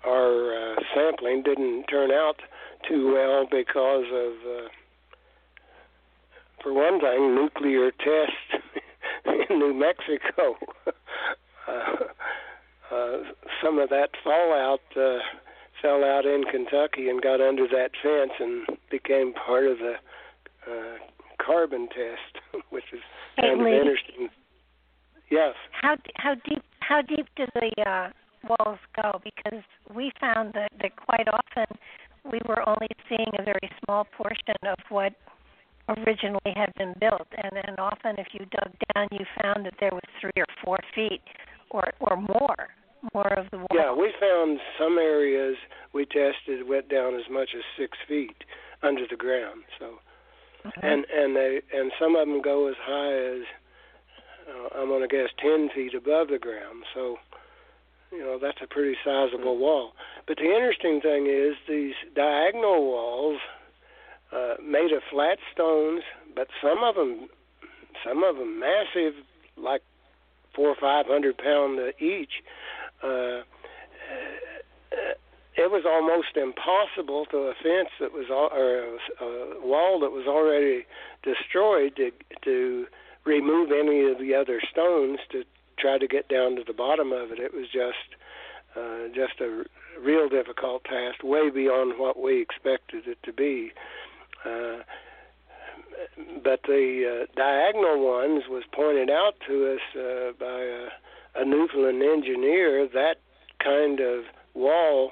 [0.06, 2.40] our uh, sampling didn't turn out
[2.88, 4.68] too well because of uh,
[6.68, 8.64] for one thing, nuclear test
[9.50, 10.56] in New Mexico.
[11.68, 13.18] uh, uh,
[13.64, 15.20] some of that fallout uh,
[15.82, 19.94] fell out in Kentucky and got under that fence and became part of the
[20.70, 20.98] uh,
[21.44, 23.00] carbon test, which is
[23.40, 24.30] kind hey, of interesting.
[25.30, 25.56] Yes.
[25.72, 28.10] How how deep how deep do the uh,
[28.48, 29.22] walls go?
[29.24, 29.62] Because
[29.94, 31.78] we found that, that quite often
[32.30, 35.14] we were only seeing a very small portion of what
[35.90, 39.92] originally had been built, and then often if you dug down, you found that there
[39.92, 41.22] was three or four feet
[41.72, 42.70] or or more
[43.14, 43.68] more of the wall.
[43.74, 45.56] Yeah, we found some areas
[45.94, 48.36] we tested went down as much as six feet
[48.84, 49.64] under the ground.
[49.80, 50.00] So,
[50.66, 50.86] mm-hmm.
[50.86, 53.44] and and they and some of them go as high as
[54.50, 56.84] uh, I'm going to guess ten feet above the ground.
[56.94, 57.18] So,
[58.12, 59.62] you know that's a pretty sizable mm-hmm.
[59.62, 59.92] wall.
[60.28, 63.40] But the interesting thing is these diagonal walls
[64.32, 66.04] uh, made of flat stones,
[66.36, 67.30] but some of them,
[68.06, 69.14] some of them massive,
[69.56, 69.82] like
[70.56, 72.44] four or five hundred pound each.
[73.04, 73.44] Uh,
[75.58, 80.86] it was almost impossible to a fence that was or a wall that was already
[81.24, 82.12] destroyed to
[82.44, 82.86] to
[83.26, 85.44] remove any of the other stones to
[85.78, 87.40] try to get down to the bottom of it.
[87.40, 88.16] It was just
[88.76, 89.66] uh, just a
[90.00, 93.72] real difficult task, way beyond what we expected it to be.
[94.46, 94.84] Uh,
[96.44, 100.88] but the uh, diagonal ones was pointed out to us uh, by a
[101.38, 103.18] a Newfoundland engineer, that
[103.64, 104.24] kind of
[104.54, 105.12] wall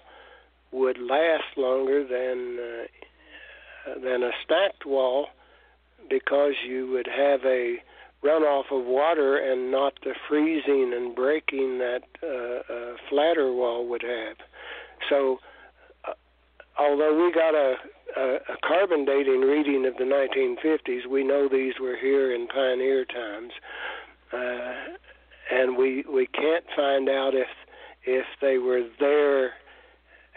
[0.72, 5.28] would last longer than uh, than a stacked wall
[6.10, 7.78] because you would have a
[8.24, 14.02] runoff of water and not the freezing and breaking that uh, a flatter wall would
[14.02, 14.38] have.
[15.10, 15.40] So,
[16.08, 16.14] uh,
[16.80, 17.76] although we got a,
[18.18, 23.52] a, carbon dating reading of the 1950s, we know these were here in pioneer times.
[24.34, 24.96] Uh,
[25.52, 27.48] and we we can't find out if
[28.04, 29.54] if they were there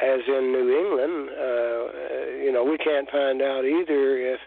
[0.01, 1.31] as in New England.
[1.31, 4.41] Uh, you know, we can't find out either if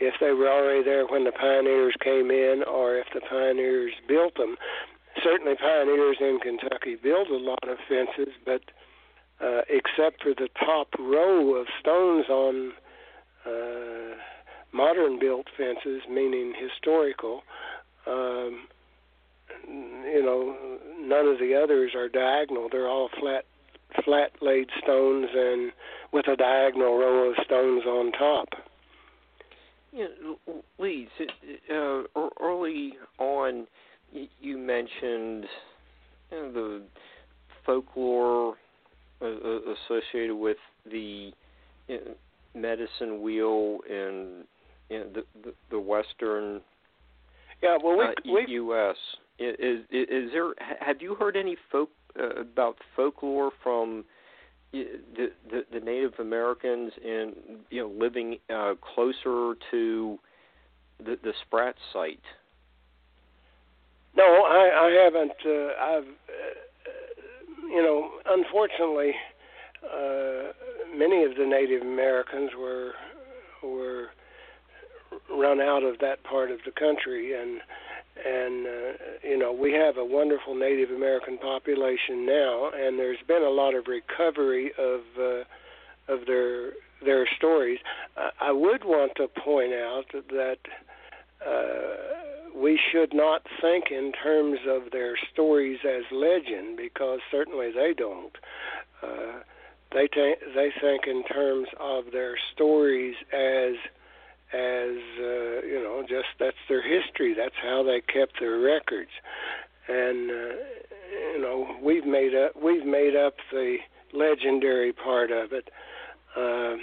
[0.00, 4.36] if they were already there when the pioneers came in or if the pioneers built
[4.36, 4.56] them.
[5.22, 8.62] Certainly, pioneers in Kentucky built a lot of fences, but
[9.68, 12.72] except for the top row of stones on
[13.46, 14.16] uh,
[14.72, 17.42] modern built fences, meaning historical,
[18.06, 18.66] um,
[19.66, 20.56] you know,
[21.00, 22.68] none of the others are diagonal.
[22.70, 23.44] They're all flat,
[24.04, 25.72] flat laid stones and
[26.12, 28.48] with a diagonal row of stones on top.
[29.92, 30.06] Yeah,
[30.78, 31.08] Lee,
[31.70, 32.02] uh,
[32.40, 33.66] early on,
[34.12, 35.46] you mentioned
[36.30, 36.82] you know, the
[37.64, 38.67] folklore uh, uh,
[39.20, 40.58] associated with
[40.90, 41.32] the
[42.54, 44.44] medicine wheel in
[44.98, 46.60] know, the, the the western
[47.62, 48.96] yeah, well, we, uh, we, U.S.
[49.38, 50.52] Is, is, is there?
[50.80, 54.04] Have you heard any folk uh, about folklore from
[54.72, 54.84] the,
[55.50, 57.34] the the Native Americans and
[57.70, 60.18] you know living uh, closer to
[60.98, 62.20] the the Spratt site?
[64.16, 65.32] No, I, I haven't.
[65.44, 67.17] Uh, I've uh,
[67.68, 69.14] you know, unfortunately,
[69.84, 70.52] uh,
[70.96, 72.92] many of the Native Americans were
[73.62, 74.08] were
[75.30, 77.60] run out of that part of the country and
[78.24, 83.42] and uh, you know we have a wonderful Native American population now, and there's been
[83.42, 86.72] a lot of recovery of uh, of their
[87.04, 87.78] their stories.
[88.16, 90.58] I, I would want to point out that
[91.46, 92.07] uh,
[92.58, 98.36] we should not think in terms of their stories as legend, because certainly they don't.
[99.02, 99.40] Uh,
[99.92, 103.74] they t- they think in terms of their stories as
[104.52, 107.34] as uh, you know, just that's their history.
[107.34, 109.10] That's how they kept their records,
[109.88, 110.54] and uh,
[111.32, 113.76] you know, we've made up we've made up the
[114.12, 115.68] legendary part of it,
[116.36, 116.80] um,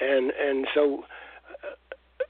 [0.00, 1.04] and and so.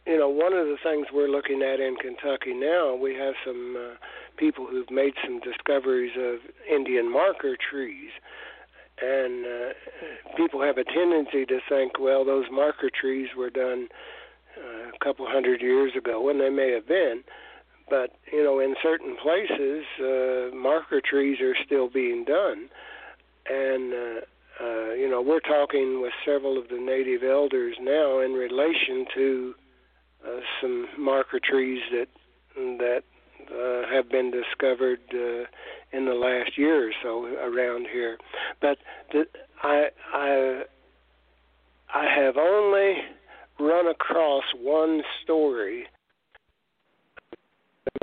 [0.07, 3.77] You know, one of the things we're looking at in Kentucky now, we have some
[3.77, 3.95] uh,
[4.37, 6.39] people who've made some discoveries of
[6.71, 8.11] Indian marker trees,
[9.03, 13.89] and uh, people have a tendency to think, well, those marker trees were done
[14.57, 17.25] uh, a couple hundred years ago, and they may have been.
[17.91, 22.69] But you know, in certain places, uh, marker trees are still being done,
[23.51, 24.21] and uh,
[24.63, 29.55] uh, you know, we're talking with several of the native elders now in relation to
[30.27, 32.09] uh, some marker trees that
[32.57, 33.03] that
[33.51, 35.45] uh, have been discovered uh,
[35.93, 38.19] in the last year or so around here.
[38.61, 38.79] But
[39.13, 39.27] the,
[39.63, 40.63] I I
[41.95, 42.97] I have only
[43.59, 45.87] run across one story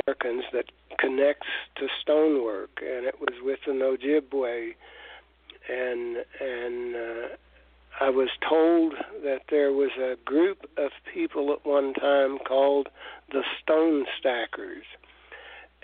[0.07, 0.65] Americans that
[0.99, 1.47] connects
[1.77, 4.73] to stonework, and it was with the Ojibwe,
[5.69, 7.27] and and uh,
[8.01, 12.87] I was told that there was a group of people at one time called
[13.31, 14.85] the Stone Stackers,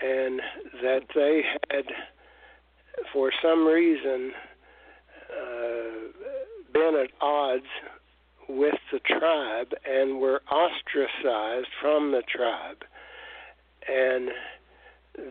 [0.00, 0.40] and
[0.82, 1.84] that they had,
[3.12, 4.32] for some reason,
[5.30, 5.90] uh,
[6.72, 7.64] been at odds
[8.48, 12.84] with the tribe and were ostracized from the tribe.
[13.88, 14.30] And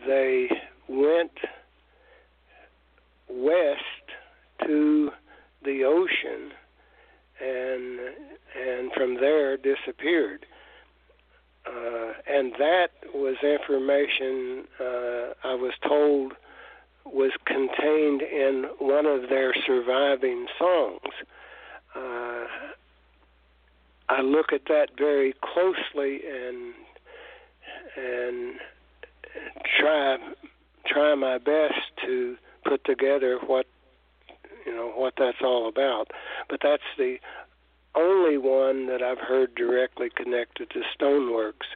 [0.08, 0.50] they
[0.88, 1.38] went
[3.28, 3.84] west
[4.66, 5.12] to
[5.64, 6.54] the ocean
[7.42, 8.00] and
[8.56, 10.46] and from there disappeared.
[11.66, 16.34] Uh, and that was information uh, I was told
[17.06, 21.14] was contained in one of their surviving songs.
[21.96, 22.46] Uh,
[24.10, 26.74] I look at that very closely and
[27.96, 28.56] and
[29.80, 30.18] try
[30.86, 33.68] try my best to put together what
[34.70, 36.12] you know what that's all about.
[36.48, 37.18] But that's the
[37.96, 41.68] only one that I've heard directly connected to stoneworks.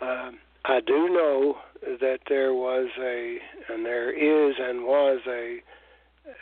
[0.00, 1.58] Um, I do know
[2.00, 5.58] that there was a, and there is, and was a,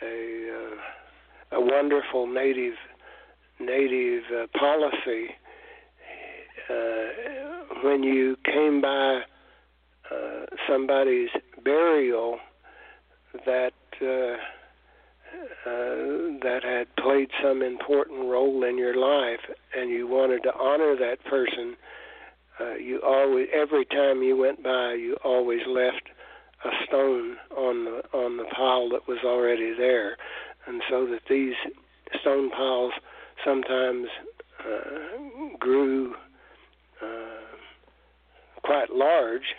[0.01, 0.77] a,
[1.53, 2.75] uh, a wonderful native
[3.59, 5.35] native uh, policy
[6.69, 9.21] uh, when you came by
[10.09, 11.29] uh, somebody's
[11.63, 12.39] burial
[13.45, 14.37] that uh,
[15.65, 19.39] uh, that had played some important role in your life,
[19.75, 21.75] and you wanted to honor that person,
[22.59, 26.09] uh, you always every time you went by, you always left
[26.63, 30.17] a stone on the on the pile that was already there,
[30.67, 31.55] and so that these
[32.19, 32.93] stone piles
[33.43, 34.07] sometimes
[34.59, 36.13] uh, grew
[37.01, 37.41] uh,
[38.63, 39.55] quite large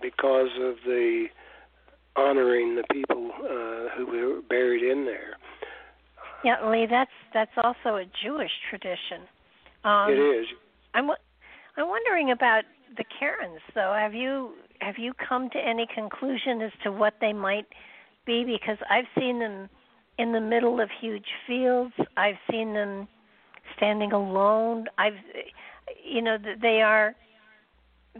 [0.00, 1.26] because of the
[2.16, 5.36] honoring the people uh, who were buried in there.
[6.44, 9.26] Yeah, Lee, that's that's also a Jewish tradition.
[9.84, 10.46] Um, it is.
[10.94, 11.10] I'm
[11.76, 12.64] I'm wondering about
[12.96, 13.94] the cairns, though.
[13.98, 17.66] Have you have you come to any conclusion as to what they might
[18.26, 18.44] be?
[18.44, 19.68] Because I've seen them
[20.18, 21.94] in the middle of huge fields.
[22.16, 23.08] I've seen them
[23.76, 24.86] standing alone.
[24.98, 25.14] I've
[26.04, 27.14] you know they are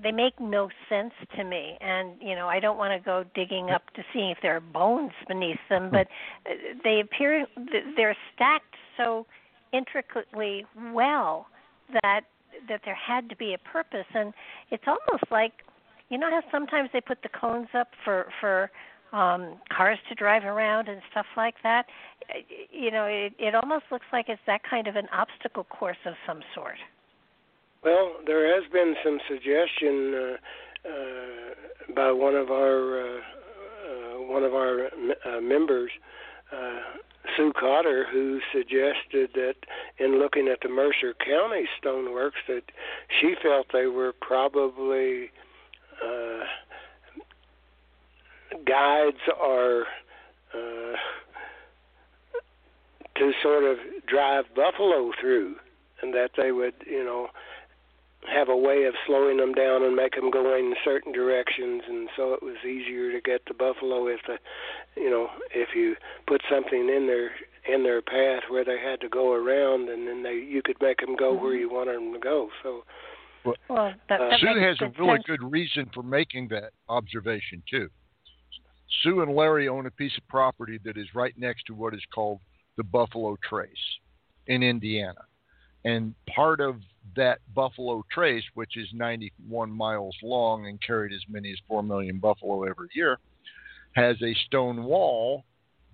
[0.03, 1.78] they make no sense to me.
[1.80, 4.61] And you know i don't want to go digging up to see if there are
[4.61, 6.09] bones beneath them but
[6.82, 7.47] they appear
[7.97, 9.26] they're stacked so
[9.72, 11.47] intricately well
[12.03, 12.22] that
[12.68, 14.07] that there had to be a purpose.
[14.14, 14.32] And
[14.70, 15.53] it's almost like
[16.11, 18.70] you know how sometimes they put the cones up for for
[19.12, 21.86] um cars to drive around and stuff like that?
[22.70, 26.14] You know it it almost looks like it's that kind of an obstacle course of
[26.26, 26.76] some sort
[27.85, 34.43] well, there has been some suggestion uh, uh, by one of our uh, uh, one
[34.43, 34.91] of our
[35.41, 35.91] members,
[37.37, 39.55] Sue Cotter, who suggested that
[39.99, 42.62] in looking at the Mercer County stoneworks, that
[43.20, 45.30] she felt they were probably
[46.03, 46.45] uh,
[48.66, 49.87] guides or
[50.53, 50.97] uh,
[53.16, 55.57] to sort of drive buffalo through,
[56.03, 57.28] and that they would, you know,
[58.33, 62.09] have a way of slowing them down and make them go in certain directions and
[62.16, 64.37] so it was easier to get the buffalo if the
[64.97, 65.95] you know if you
[66.27, 67.31] put something in their
[67.72, 70.99] in their path where they had to go around and then they you could make
[71.01, 71.45] them go mm-hmm.
[71.45, 72.83] where you wanted them to go so
[73.45, 75.25] well, well that, that uh, Sue has a really sense.
[75.27, 77.89] good reason for making that observation too.
[79.03, 82.03] Sue and Larry own a piece of property that is right next to what is
[82.14, 82.41] called
[82.77, 83.70] the Buffalo Trace
[84.47, 85.20] in Indiana.
[85.85, 86.77] And part of
[87.16, 92.18] that buffalo trace, which is 91 miles long and carried as many as 4 million
[92.18, 93.18] buffalo every year,
[93.92, 95.44] has a stone wall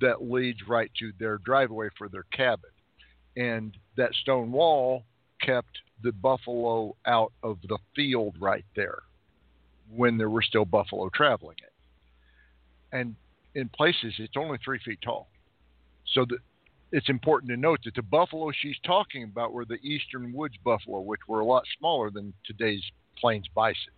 [0.01, 2.71] that leads right to their driveway for their cabin.
[3.37, 5.05] And that stone wall
[5.43, 9.01] kept the buffalo out of the field right there
[9.95, 11.73] when there were still buffalo traveling it.
[12.97, 13.15] And
[13.55, 15.29] in places, it's only three feet tall.
[16.15, 16.39] So the,
[16.93, 21.01] it's important to note that the buffalo she's talking about were the eastern woods buffalo,
[21.01, 22.83] which were a lot smaller than today's
[23.19, 23.93] plains bison.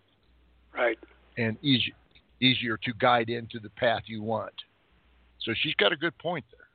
[0.73, 0.97] Right.
[1.37, 1.93] And easy,
[2.41, 4.53] easier to guide into the path you want.
[5.41, 6.67] So she's got a good point there.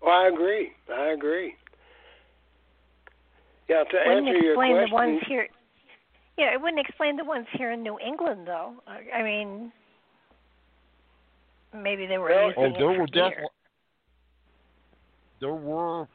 [0.00, 0.72] Well, I agree.
[0.92, 1.54] I agree.
[3.68, 5.48] Yeah, to wouldn't answer explain your question, the ones here.
[6.36, 8.74] Yeah, it wouldn't explain the ones here in New England, though.
[8.86, 9.72] I mean,
[11.72, 13.48] maybe they were well, using oh, it there were definitely
[15.42, 16.06] there were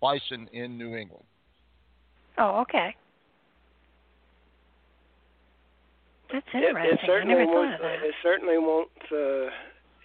[0.00, 1.24] bison in New England.
[2.38, 2.94] Oh, okay.
[6.32, 6.84] That's interesting.
[6.84, 7.70] It, it certainly I never won't.
[7.72, 8.06] thought of that.
[8.06, 9.50] It certainly won't uh,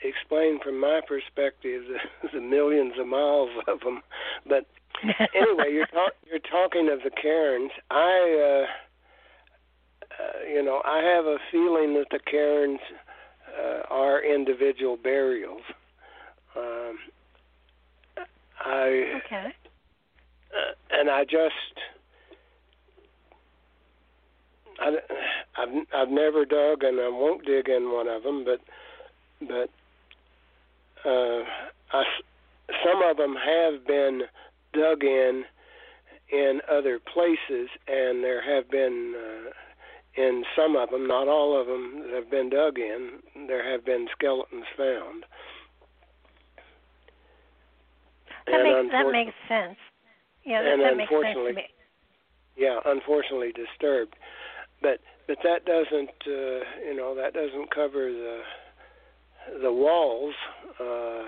[0.04, 4.02] explain from my perspective the, the millions of miles of them.
[4.46, 4.66] But
[5.36, 7.72] anyway, you're talk, you're talking of the cairns.
[7.92, 8.66] I, uh,
[10.20, 12.80] uh, you know, I have a feeling that the cairns
[13.56, 15.62] uh, are individual burials.
[16.56, 16.98] Um,
[18.64, 19.54] I okay.
[20.52, 21.54] Uh, and I just
[24.80, 24.98] I,
[25.58, 28.60] I've I've never dug and I won't dig in one of them, but
[29.42, 29.70] but
[31.06, 31.44] uh,
[31.94, 32.04] I,
[32.84, 34.24] some of them have been
[34.74, 35.44] dug in
[36.32, 39.52] in other places, and there have been uh,
[40.18, 43.86] in some of them, not all of them that have been dug in, there have
[43.86, 45.24] been skeletons found.
[48.48, 49.78] That makes that makes sense.
[50.46, 51.64] Yeah, that, that makes sense to me.
[52.56, 54.16] Yeah, unfortunately disturbed,
[54.82, 58.42] but but that doesn't uh, you know that doesn't cover the
[59.62, 60.36] the walls.
[60.80, 61.24] Uh,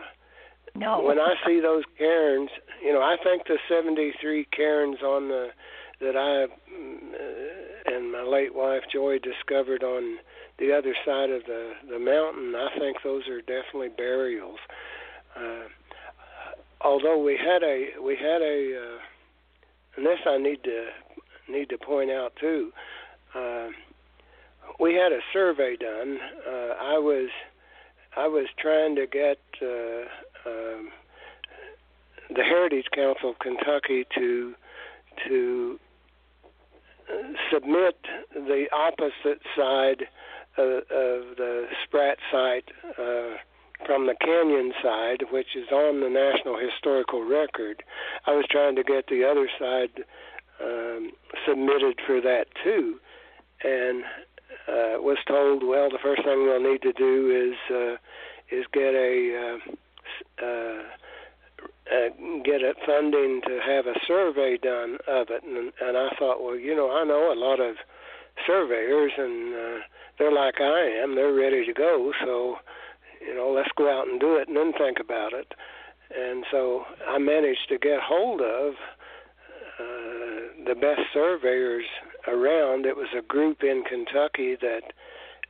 [0.76, 1.02] no.
[1.02, 2.50] When I see those cairns,
[2.84, 5.48] you know, I think the 73 cairns on the
[6.00, 10.18] that I uh, and my late wife Joy discovered on
[10.58, 14.60] the other side of the the mountain, I think those are definitely burials.
[15.36, 15.68] Uh,
[16.82, 19.00] although we had a we had a uh,
[19.98, 20.88] and this I need to
[21.50, 22.72] need to point out too.
[23.36, 23.68] Uh,
[24.80, 26.20] we had a survey done.
[26.48, 27.30] Uh, I was
[28.16, 30.90] I was trying to get uh, um,
[32.36, 34.54] the Heritage Council of Kentucky to
[35.28, 35.80] to
[37.10, 37.14] uh,
[37.52, 37.98] submit
[38.34, 40.04] the opposite side
[40.58, 43.36] of, of the Spratt site uh,
[43.86, 47.84] from the canyon side, which is on the National Historical Record.
[48.26, 50.04] I was trying to get the other side
[50.62, 51.12] um,
[51.48, 53.00] submitted for that too,
[53.64, 54.04] and
[54.68, 57.96] uh, was told, well, the first thing we'll need to do is uh,
[58.52, 60.82] is get a uh, uh,
[61.92, 62.10] uh,
[62.44, 66.56] get a funding to have a survey done of it, and, and I thought, well,
[66.56, 67.76] you know, I know a lot of
[68.46, 69.80] surveyors, and uh,
[70.18, 72.58] they're like I am, they're ready to go, so
[73.22, 75.54] you know, let's go out and do it, and then think about it.
[76.16, 78.74] And so I managed to get hold of
[79.80, 81.86] uh, the best surveyors
[82.28, 82.86] around.
[82.86, 84.82] It was a group in Kentucky that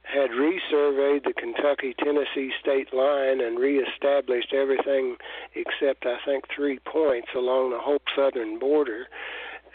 [0.03, 5.17] had resurveyed the Kentucky Tennessee state line and reestablished everything
[5.55, 9.07] except I think three points along the whole southern border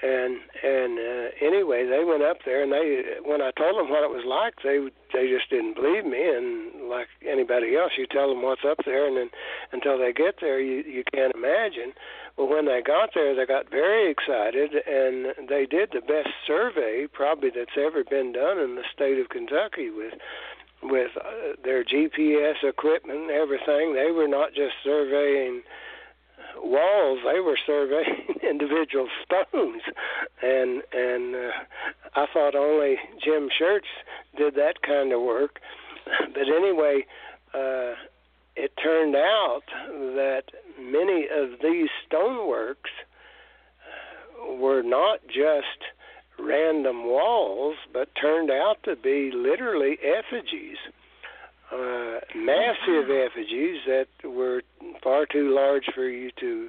[0.05, 4.05] and and uh, anyway, they went up there, and they when I told them what
[4.05, 4.85] it was like, they
[5.17, 6.21] they just didn't believe me.
[6.21, 9.31] And like anybody else, you tell them what's up there, and then
[9.73, 11.97] until they get there, you you can't imagine.
[12.37, 17.07] Well, when they got there, they got very excited, and they did the best survey
[17.11, 20.13] probably that's ever been done in the state of Kentucky with
[20.83, 23.95] with uh, their GPS equipment and everything.
[23.95, 25.63] They were not just surveying
[26.57, 29.83] walls they were surveying individual stones.
[30.43, 31.51] And and uh,
[32.15, 33.83] I thought only Jim Scherz
[34.37, 35.61] did that kind of work.
[36.07, 37.07] But anyway
[37.55, 37.95] uh
[38.57, 40.45] it turned out that
[40.81, 42.93] many of these stoneworks
[44.59, 45.93] were not just
[46.39, 50.77] random walls but turned out to be literally effigies
[51.73, 54.63] uh, massive effigies that were
[55.03, 56.69] far too large for you to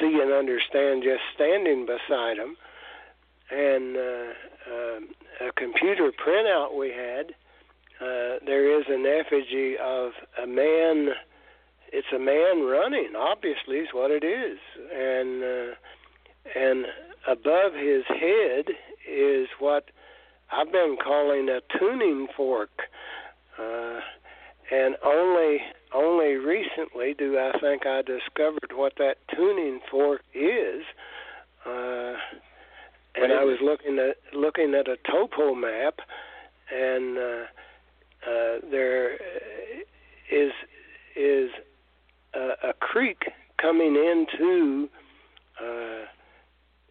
[0.00, 2.56] see and understand just standing beside them.
[3.50, 4.32] And uh,
[4.70, 7.34] uh, a computer printout we had,
[8.00, 11.10] uh, there is an effigy of a man.
[11.92, 13.14] It's a man running.
[13.16, 14.58] Obviously, is what it is,
[14.94, 15.74] and uh,
[16.54, 16.86] and
[17.26, 18.66] above his head
[19.08, 19.90] is what
[20.52, 22.70] I've been calling a tuning fork.
[23.58, 24.00] Uh,
[24.70, 25.58] and only
[25.94, 30.82] only recently do I think I discovered what that tuning fork is.
[31.64, 32.14] Uh,
[33.14, 36.00] and I was looking at looking at a topo map,
[36.72, 37.44] and uh,
[38.30, 39.14] uh, there
[40.30, 40.52] is
[41.16, 41.50] is
[42.34, 43.24] a, a creek
[43.60, 44.88] coming into
[45.60, 46.04] uh,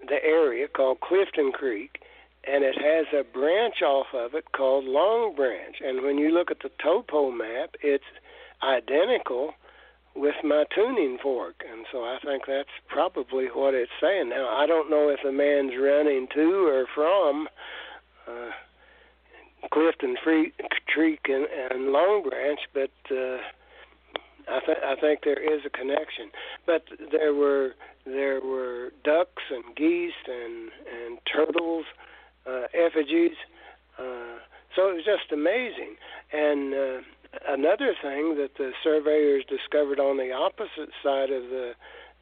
[0.07, 2.01] the area called Clifton Creek,
[2.50, 5.76] and it has a branch off of it called Long Branch.
[5.86, 8.04] And when you look at the topo map, it's
[8.64, 9.54] identical
[10.16, 11.64] with my tuning fork.
[11.70, 14.30] And so I think that's probably what it's saying.
[14.30, 17.48] Now, I don't know if the man's running to or from
[18.28, 18.52] uh,
[19.72, 20.54] Clifton Free,
[20.88, 23.38] Creek and, and Long Branch, but uh,
[24.50, 26.32] I, th- I think there is a connection.
[26.66, 27.72] But there were
[28.06, 30.72] there were ducks and geese and
[31.06, 31.86] and turtles
[32.74, 33.38] effigies.
[33.98, 34.39] Uh,
[34.76, 35.98] So it was just amazing.
[36.32, 37.02] And uh,
[37.48, 41.74] another thing that the surveyors discovered on the opposite side of the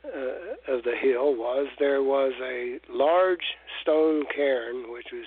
[0.05, 5.26] uh, of the hill was there was a large stone cairn, which was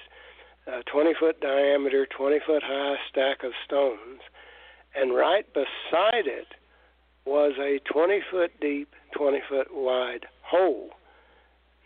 [0.68, 4.20] a 20 foot diameter, 20 foot high stack of stones,
[4.94, 6.54] and right beside it
[7.24, 10.90] was a 20 foot deep, 20 foot wide hole.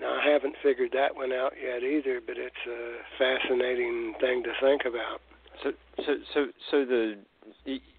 [0.01, 4.53] Now I haven't figured that one out yet either, but it's a fascinating thing to
[4.61, 5.20] think about.
[5.62, 5.72] So,
[6.05, 7.16] so, so, so the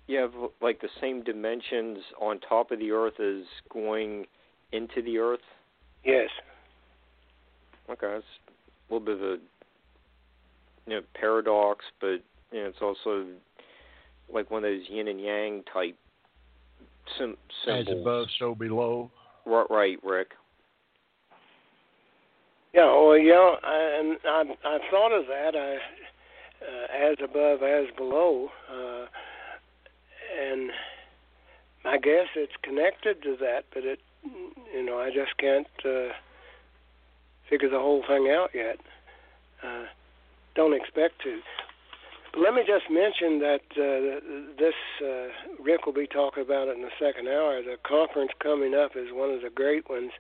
[0.08, 0.32] you have
[0.62, 4.26] like the same dimensions on top of the Earth as going
[4.72, 5.40] into the Earth.
[6.04, 6.30] Yes.
[7.90, 8.26] Okay, it's
[8.90, 9.38] a little bit of a
[10.88, 12.18] you know paradox, but
[12.52, 13.26] you know, it's also
[14.34, 15.96] like one of those yin and yang type
[17.18, 17.88] sim- symbols.
[17.88, 19.12] As above, so below.
[19.46, 20.30] Right, right, Rick.
[22.74, 25.56] Yeah, well, yeah, I, and I I thought of that.
[25.56, 25.78] I
[26.64, 29.06] uh, as above, as below, uh,
[30.42, 30.72] and
[31.86, 34.00] I guess it's connected to that, but it,
[34.74, 36.14] you know, I just can't uh,
[37.50, 38.78] figure the whole thing out yet.
[39.62, 39.86] Uh,
[40.56, 41.40] don't expect to.
[42.32, 46.76] But let me just mention that uh, this uh, Rick will be talking about it
[46.78, 47.62] in the second hour.
[47.62, 50.12] The conference coming up is one of the great ones.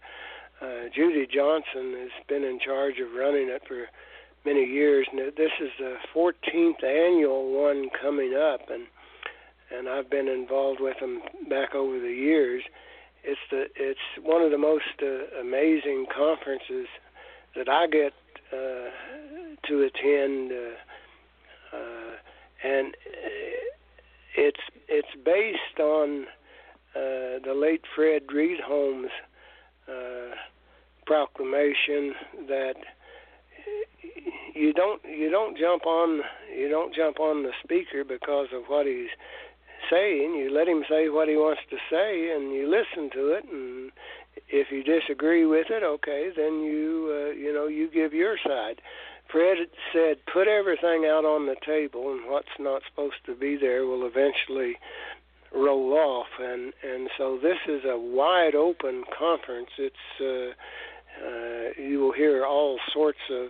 [0.63, 3.87] Uh, Judy Johnson has been in charge of running it for
[4.45, 8.87] many years, and this is the 14th annual one coming up, and
[9.75, 12.63] and I've been involved with them back over the years.
[13.23, 16.87] It's the it's one of the most uh, amazing conferences
[17.55, 18.13] that I get
[18.53, 18.89] uh,
[19.67, 22.15] to attend, uh, uh,
[22.63, 22.95] and
[24.37, 26.25] it's it's based on
[26.95, 29.05] uh, the late Fred Rydholm
[29.87, 30.35] uh,
[31.05, 32.13] proclamation
[32.47, 32.75] that
[34.53, 36.21] you don't you don't jump on
[36.55, 39.09] you don't jump on the speaker because of what he's
[39.89, 40.35] saying.
[40.35, 43.45] You let him say what he wants to say, and you listen to it.
[43.51, 43.91] And
[44.47, 48.81] if you disagree with it, okay, then you uh, you know you give your side.
[49.31, 49.57] Fred
[49.91, 54.05] said, put everything out on the table, and what's not supposed to be there will
[54.05, 54.77] eventually
[55.51, 56.27] roll off.
[56.39, 59.69] And and so this is a wide open conference.
[59.77, 60.53] It's uh,
[61.21, 63.47] uh, you will hear all sorts of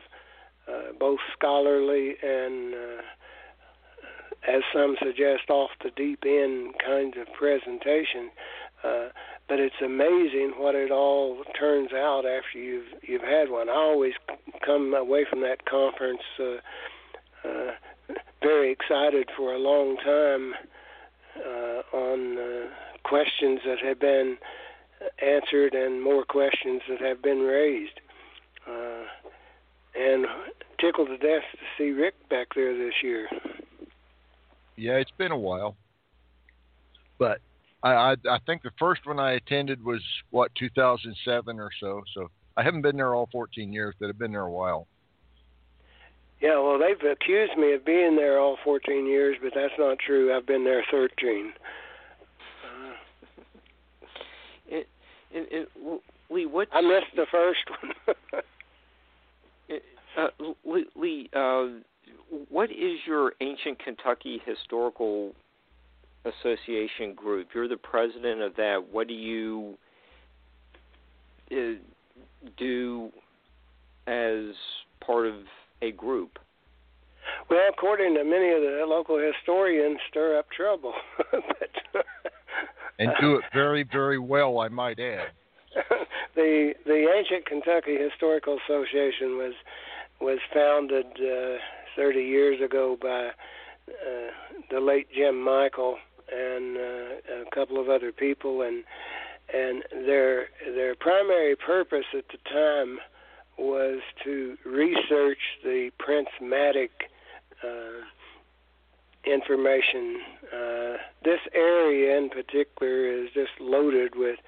[0.67, 8.29] uh, both scholarly and, uh, as some suggest, off the deep end kinds of presentation.
[8.83, 9.09] Uh,
[9.47, 13.69] but it's amazing what it all turns out after you've you've had one.
[13.69, 14.13] I always
[14.65, 17.71] come away from that conference uh, uh,
[18.41, 20.53] very excited for a long time
[21.37, 22.67] uh, on uh,
[23.03, 24.37] questions that have been
[25.21, 27.99] answered and more questions that have been raised.
[28.67, 29.03] Uh,
[29.95, 30.25] and
[30.79, 33.27] tickled to death to see Rick back there this year.
[34.75, 35.75] Yeah, it's been a while,
[37.19, 37.39] but
[37.83, 40.01] I, I I think the first one I attended was
[40.31, 42.01] what 2007 or so.
[42.15, 44.87] So I haven't been there all 14 years, but I've been there a while.
[46.41, 50.35] Yeah, well, they've accused me of being there all 14 years, but that's not true.
[50.35, 51.53] I've been there 13.
[54.69, 54.75] Uh,
[56.29, 58.15] Lee, what I missed the first one.
[60.15, 60.27] Uh,
[60.95, 61.65] Lee, uh,
[62.49, 65.33] what is your Ancient Kentucky Historical
[66.23, 67.47] Association group?
[67.53, 68.83] You're the president of that.
[68.91, 69.75] What do you
[71.51, 71.55] uh,
[72.57, 73.09] do
[74.05, 74.53] as
[75.03, 75.35] part of
[75.81, 76.37] a group?
[77.49, 80.93] Well, according to many of the local historians, stir up trouble.
[81.31, 81.72] but,
[83.03, 85.31] and do it very, very well, I might add.
[86.35, 89.53] the the Ancient Kentucky Historical Association was
[90.21, 91.57] was founded uh,
[91.95, 93.31] 30 years ago by
[93.89, 94.31] uh,
[94.71, 95.97] the late Jim Michael
[96.31, 98.83] and uh, a couple of other people, and
[99.53, 102.99] and their their primary purpose at the time
[103.57, 106.89] was to research the Prince Madoc
[107.63, 108.01] uh,
[109.25, 110.21] information.
[110.51, 114.39] Uh, this area in particular is just loaded with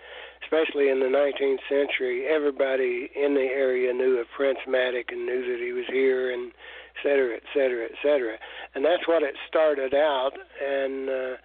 [0.45, 5.41] especially in the 19th century, everybody in the area knew of Prince Madoc and knew
[5.51, 8.37] that he was here, and et cetera, et cetera, et cetera.
[8.73, 11.35] And that's what it started out, and uh,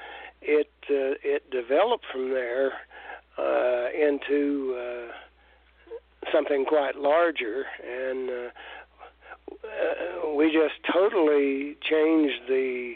[0.42, 2.72] it uh, it developed from there
[3.38, 5.12] uh, into uh,
[6.32, 8.50] something quite larger, and uh,
[9.64, 12.94] uh, we just totally changed the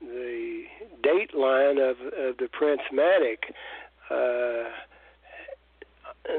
[0.00, 0.64] the
[1.02, 3.44] date line of, of the Prince Madoc.
[4.10, 4.70] Uh,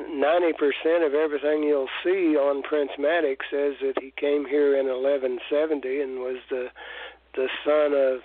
[0.10, 4.88] ninety percent of everything you'll see on Prince Madoc says that he came here in
[4.88, 6.68] 1170 and was the
[7.36, 8.22] the son of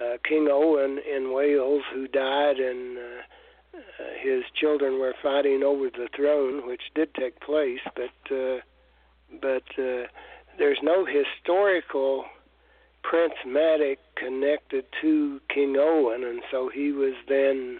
[0.00, 3.80] uh, King Owen in Wales, who died, and uh, uh,
[4.20, 8.58] his children were fighting over the throne, which did take place, but uh,
[9.40, 10.06] but uh,
[10.58, 12.24] there's no historical
[13.08, 17.78] Prince Madoc connected to King Owen, and so he was then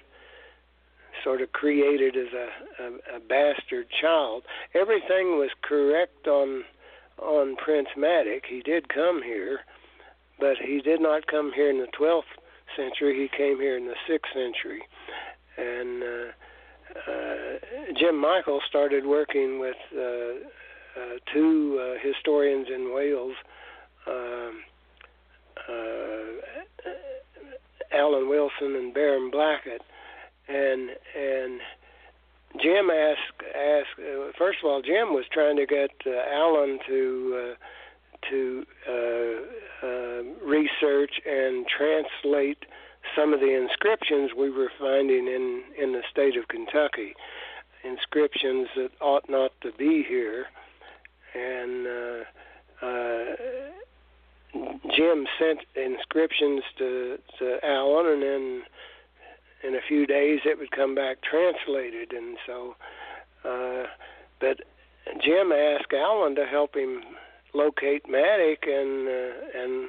[1.24, 4.44] sort of created as a, a, a bastard child.
[4.72, 6.62] Everything was correct on
[7.20, 8.42] on Prince Madoc.
[8.48, 9.60] He did come here,
[10.38, 12.22] but he did not come here in the 12th
[12.76, 13.18] century.
[13.18, 14.82] He came here in the 6th century,
[15.56, 23.34] and uh, uh, Jim Michael started working with uh, uh, two uh, historians in Wales.
[24.06, 24.50] Uh,
[27.96, 29.82] Alan Wilson and Baram Blackett,
[30.48, 31.60] and and
[32.60, 37.52] Jim asked asked uh, first of all Jim was trying to get uh, Alan to
[37.52, 42.64] uh, to uh, uh, research and translate
[43.14, 47.14] some of the inscriptions we were finding in in the state of Kentucky,
[47.82, 50.46] inscriptions that ought not to be here,
[51.34, 51.86] and.
[51.86, 52.24] Uh,
[52.82, 53.75] uh,
[54.94, 58.62] Jim sent inscriptions to to Alan, and then
[59.64, 62.12] in a few days it would come back translated.
[62.12, 62.76] And so,
[63.44, 63.86] uh,
[64.40, 64.60] but
[65.22, 67.02] Jim asked Alan to help him
[67.54, 69.88] locate Madoc, and uh, and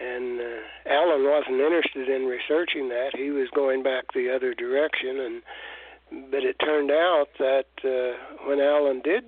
[0.00, 3.10] and uh, Alan wasn't interested in researching that.
[3.14, 8.60] He was going back the other direction, and but it turned out that uh, when
[8.60, 9.24] Alan did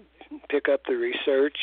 [0.48, 1.56] pick up the research,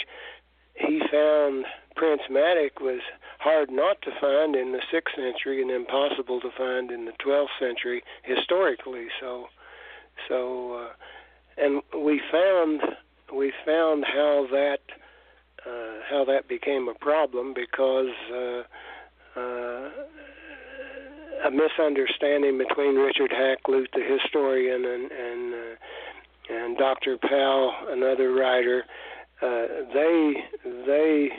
[0.75, 1.65] he found
[1.95, 3.01] Prince Madoc was
[3.39, 7.51] hard not to find in the sixth century and impossible to find in the twelfth
[7.59, 9.07] century historically.
[9.19, 9.47] So,
[10.27, 12.81] so, uh, and we found
[13.33, 14.79] we found how that
[15.65, 18.63] uh, how that became a problem because uh,
[19.39, 19.89] uh,
[21.45, 27.17] a misunderstanding between Richard Hakluyt, the historian, and and uh, and Dr.
[27.17, 28.83] Powell, another writer.
[29.41, 30.43] Uh, they
[30.85, 31.29] they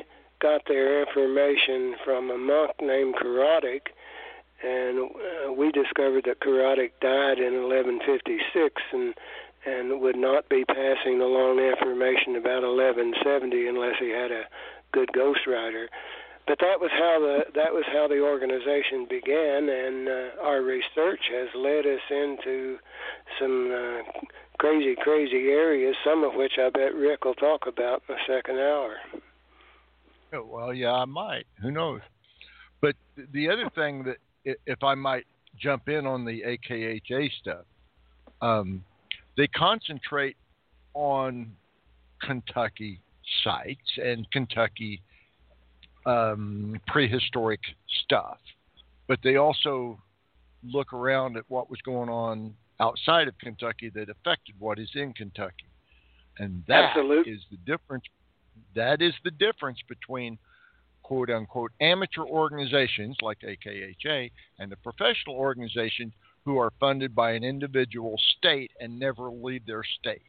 [0.43, 3.87] got their information from a monk named Caradoc,
[4.63, 9.15] and uh, we discovered that Caradoc died in 1156 and
[9.65, 14.43] and would not be passing along information about 1170 unless he had a
[14.93, 15.87] good ghostwriter.
[16.49, 21.21] But that was how the that was how the organization began, and uh, our research
[21.31, 22.79] has led us into
[23.39, 24.27] some uh,
[24.59, 25.95] crazy, crazy areas.
[26.05, 28.97] Some of which I bet Rick will talk about in the second hour.
[30.33, 31.47] Well, yeah, I might.
[31.61, 32.01] Who knows?
[32.81, 32.97] But
[33.33, 34.17] the other thing that,
[34.67, 35.25] if I might
[35.59, 37.65] jump in on the AKHA stuff,
[38.41, 38.85] um,
[39.37, 40.37] they concentrate
[40.95, 41.53] on
[42.23, 43.01] Kentucky
[43.45, 45.03] sites and Kentucky
[46.07, 47.61] um, prehistoric
[48.05, 48.39] stuff,
[49.07, 49.99] but they also
[50.65, 55.13] look around at what was going on outside of Kentucky that affected what is in
[55.13, 55.67] Kentucky,
[56.39, 57.27] and that Absolute.
[57.29, 58.05] is the difference
[58.75, 60.39] that is the difference between
[61.03, 66.13] quote unquote amateur organizations like AKHA and the professional organizations
[66.45, 70.23] who are funded by an individual state and never leave their state.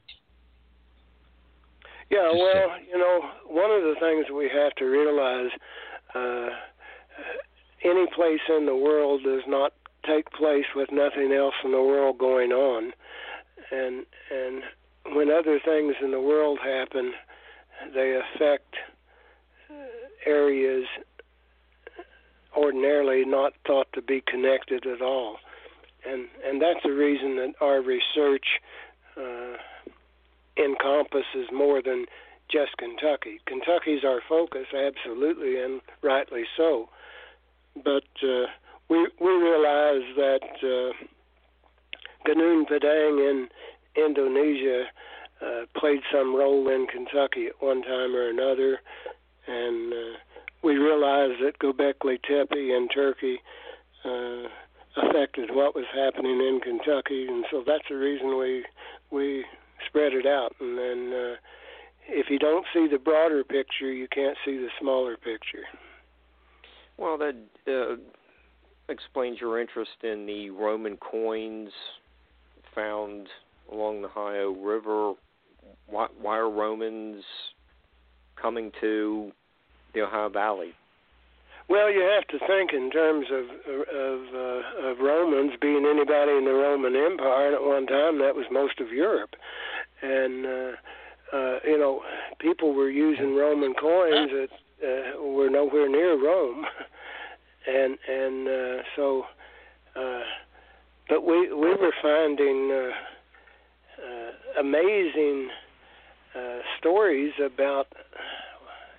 [2.12, 2.88] Yeah, Just well, say.
[2.92, 5.50] you know, one of the things we have to realize
[6.14, 6.50] uh,
[7.84, 9.74] any place in the world does not
[10.06, 12.92] take place with nothing else in the world going on.
[13.72, 14.64] And and
[15.16, 17.14] when other things in the world happen,
[17.94, 18.76] they affect
[20.26, 20.86] areas
[22.56, 25.38] ordinarily not thought to be connected at all.
[26.06, 28.46] And and that's the reason that our research
[29.18, 29.58] uh,
[30.58, 32.06] encompasses more than
[32.52, 33.40] just Kentucky.
[33.46, 36.90] Kentucky's our focus, absolutely, and rightly so.
[37.76, 38.46] But uh,
[38.90, 40.94] we we realize that uh,
[42.28, 43.48] Gunung Padang in
[43.96, 44.86] Indonesia
[45.44, 48.80] uh, played some role in Kentucky at one time or another,
[49.48, 50.18] and uh,
[50.64, 53.40] we realized that Göbekli Tepe in Turkey
[54.06, 54.48] uh,
[54.96, 58.66] affected what was happening in Kentucky, and so that's the reason we
[59.12, 59.46] we
[59.88, 60.56] spread it out.
[60.60, 61.36] And then, uh,
[62.08, 65.66] if you don't see the broader picture, you can't see the smaller picture.
[66.98, 67.36] Well, that
[67.68, 67.96] uh,
[68.88, 71.72] explains your interest in the Roman coins
[72.76, 73.28] found
[73.72, 75.14] along the Ohio River
[75.88, 77.24] why, why are Romans
[78.42, 79.32] coming to
[79.94, 80.74] the Ohio Valley?
[81.70, 86.46] Well, you have to think in terms of of, uh, of Romans being anybody in
[86.46, 87.48] the Roman Empire.
[87.48, 89.36] And at one time, that was most of Europe,
[90.02, 90.72] and uh,
[91.34, 92.02] uh, you know,
[92.40, 94.50] people were using Roman coins that
[94.84, 96.66] uh, were nowhere near Rome,
[97.68, 99.24] and and uh, so,
[99.96, 100.22] uh,
[101.08, 102.92] but we we were finding uh,
[104.00, 105.50] uh, amazing
[106.36, 107.88] uh, stories about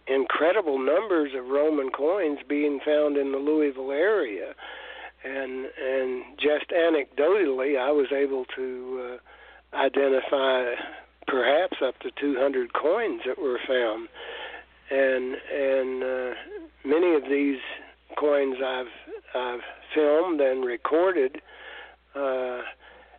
[0.06, 4.54] incredible numbers of Roman coins being found in the Louisville area,
[5.24, 9.18] and and just anecdotally, I was able to
[9.74, 10.74] uh, identify
[11.26, 14.08] perhaps up to 200 coins that were found,
[14.90, 16.34] and and uh,
[16.84, 17.60] many of these
[18.18, 18.92] coins I've
[19.34, 19.60] I've
[19.94, 21.40] filmed and recorded.
[22.14, 22.60] Uh,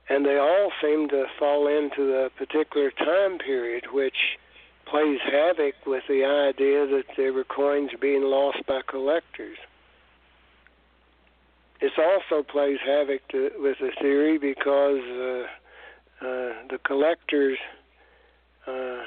[0.10, 4.38] and they all seem to fall into a particular time period, which
[4.86, 9.58] plays havoc with the idea that there were coins being lost by collectors.
[11.82, 17.58] It also plays havoc to, with the theory because uh, uh, the collectors
[18.68, 19.01] uh,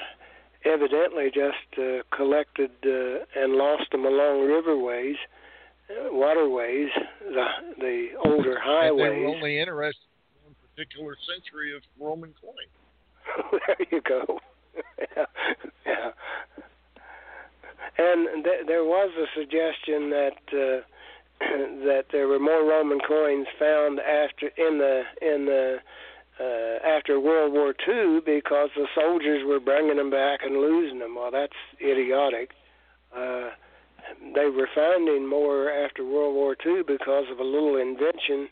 [0.64, 5.16] evidently just uh, collected uh, and lost them along riverways,
[5.90, 6.90] uh, waterways,
[7.20, 7.46] the
[7.78, 9.00] the older highways.
[9.06, 10.08] And they were only interested
[10.78, 13.50] particular century of Roman coin.
[13.66, 14.38] there you go.
[15.16, 15.24] yeah,
[15.84, 16.10] yeah.
[17.98, 20.80] And th- there was a suggestion that uh,
[21.84, 25.78] that there were more Roman coins found after in the in the
[26.38, 31.16] uh, after World War II because the soldiers were bringing them back and losing them.
[31.16, 32.52] Well, that's idiotic.
[33.12, 33.50] Uh,
[34.34, 38.48] they were finding more after World War II because of a little invention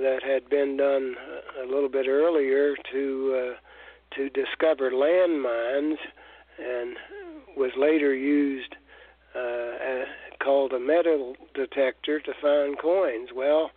[0.00, 1.14] that had been done
[1.62, 5.96] a little bit earlier to uh, to discover landmines
[6.58, 6.96] and
[7.56, 8.74] was later used
[9.34, 10.04] uh,
[10.42, 13.30] called a metal detector to find coins.
[13.34, 13.70] Well,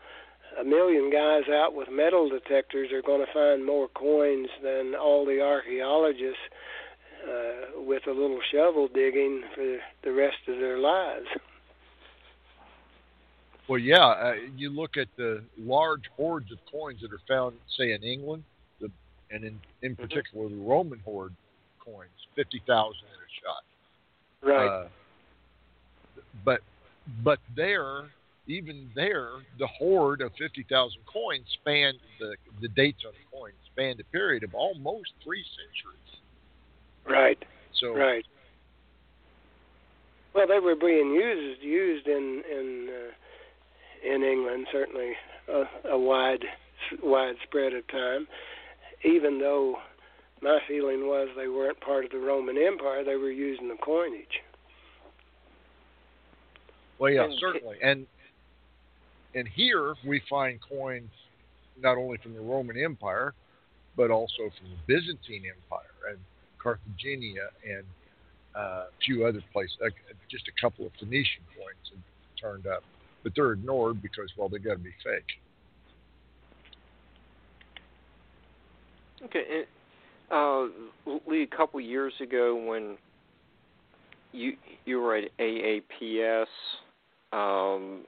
[0.59, 5.25] a million guys out with metal detectors are going to find more coins than all
[5.25, 6.41] the archaeologists
[7.23, 11.27] uh, with a little shovel digging for the rest of their lives.
[13.67, 17.91] Well, yeah, uh, you look at the large hoards of coins that are found, say,
[17.91, 18.43] in England
[19.31, 20.01] and in in mm-hmm.
[20.01, 21.33] particular the Roman hoard
[21.83, 24.57] coins, fifty thousand in a shot.
[24.57, 24.67] Right.
[24.67, 24.87] Uh,
[26.45, 26.61] but
[27.23, 28.03] but there,
[28.47, 33.55] even there, the hoard of fifty thousand coins spanned the the dates on the coins
[33.71, 36.21] spanned a period of almost three centuries.
[37.07, 37.43] Right.
[37.79, 38.25] So right.
[40.33, 43.11] Well, they were being used used in in uh,
[44.03, 45.13] in England certainly
[45.47, 46.43] a, a wide
[47.03, 48.27] widespread of time,
[49.03, 49.77] even though
[50.41, 54.41] my feeling was they weren't part of the Roman Empire, they were using the coinage.
[56.99, 58.07] Well, yeah, certainly, and
[59.35, 61.09] and here we find coins
[61.79, 63.33] not only from the Roman Empire,
[63.95, 66.19] but also from the Byzantine Empire and
[66.63, 67.83] Carthaginia and
[68.55, 69.77] uh, a few other places.
[69.83, 69.89] Uh,
[70.29, 72.01] just a couple of Phoenician coins have
[72.41, 72.83] turned up,
[73.27, 75.25] but they're ignored because well, they got to be fake.
[79.25, 79.63] Okay,
[80.31, 80.67] uh,
[81.29, 82.97] Lee, a couple years ago when
[84.31, 84.53] you
[84.85, 86.45] you were at AAPS,
[87.33, 88.05] um,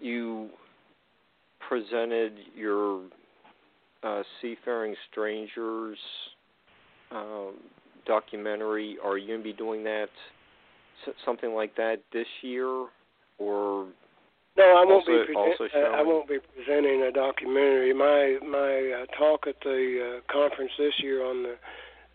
[0.00, 0.48] you
[1.68, 3.02] presented your
[4.02, 5.98] uh, Seafaring Strangers
[7.12, 7.52] um,
[8.04, 8.96] documentary.
[9.04, 10.08] Are you going to be doing that,
[11.24, 12.86] something like that this year,
[13.38, 13.86] or
[14.56, 15.24] no, I won't also, be.
[15.26, 17.92] Pre- uh, I won't be presenting a documentary.
[17.92, 21.56] My my uh, talk at the uh, conference this year on the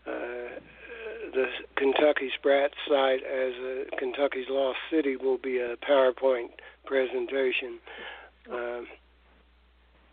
[0.06, 0.60] uh,
[1.34, 6.50] the Kentucky Spratt site as a Kentucky's Lost City will be a PowerPoint
[6.86, 7.78] presentation.
[8.50, 8.86] Um,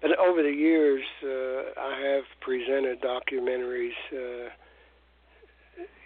[0.01, 3.97] but over the years, uh, I have presented documentaries.
[4.11, 4.49] Uh,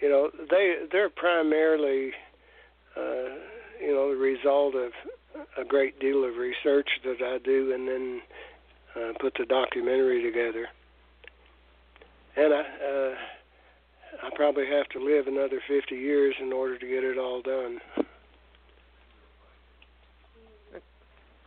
[0.01, 2.11] you know, they they're primarily,
[2.95, 3.35] uh,
[3.81, 4.91] you know, the result of
[5.57, 8.21] a great deal of research that I do, and then
[8.95, 10.67] uh, put the documentary together.
[12.35, 17.03] And I, uh, I probably have to live another 50 years in order to get
[17.03, 17.79] it all done.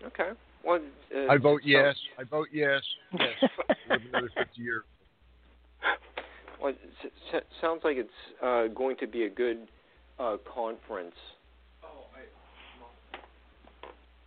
[0.07, 0.31] Okay.
[0.65, 0.81] Well,
[1.15, 1.97] uh, I vote yes.
[2.19, 2.83] I vote yes.
[3.19, 3.51] Yes.
[3.89, 4.85] live another 50 years.
[6.61, 6.73] Well,
[7.03, 8.11] it sounds like it's
[8.43, 9.69] uh, going to be a good
[10.19, 11.15] uh, conference.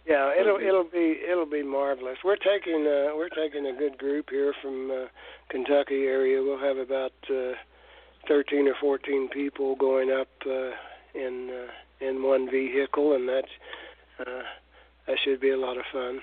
[0.07, 2.17] Yeah, it'll it'll be it'll be marvelous.
[2.23, 5.07] We're taking uh, we're taking a good group here from uh,
[5.49, 6.41] Kentucky area.
[6.41, 7.53] We'll have about uh,
[8.25, 10.71] thirteen or fourteen people going up uh,
[11.13, 13.51] in uh, in one vehicle, and that's
[14.21, 14.43] uh,
[15.07, 16.21] that should be a lot of fun.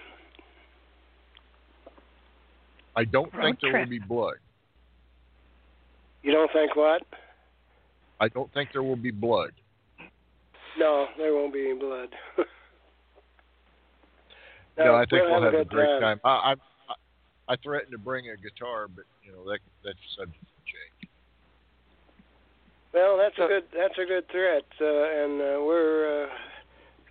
[2.96, 4.36] I don't think there will be blood.
[6.22, 7.02] You don't think what?
[8.18, 9.52] I don't think there will be blood.
[10.78, 12.08] No, there won't be any blood.
[14.78, 16.18] No, no I think we'll, we'll have, a great time.
[16.18, 16.20] time.
[16.24, 16.54] I, I
[17.46, 21.10] I threatened to bring a guitar, but you know that that's subject to change.
[22.92, 26.28] Well, that's a good that's a good threat, uh, and uh, we're uh,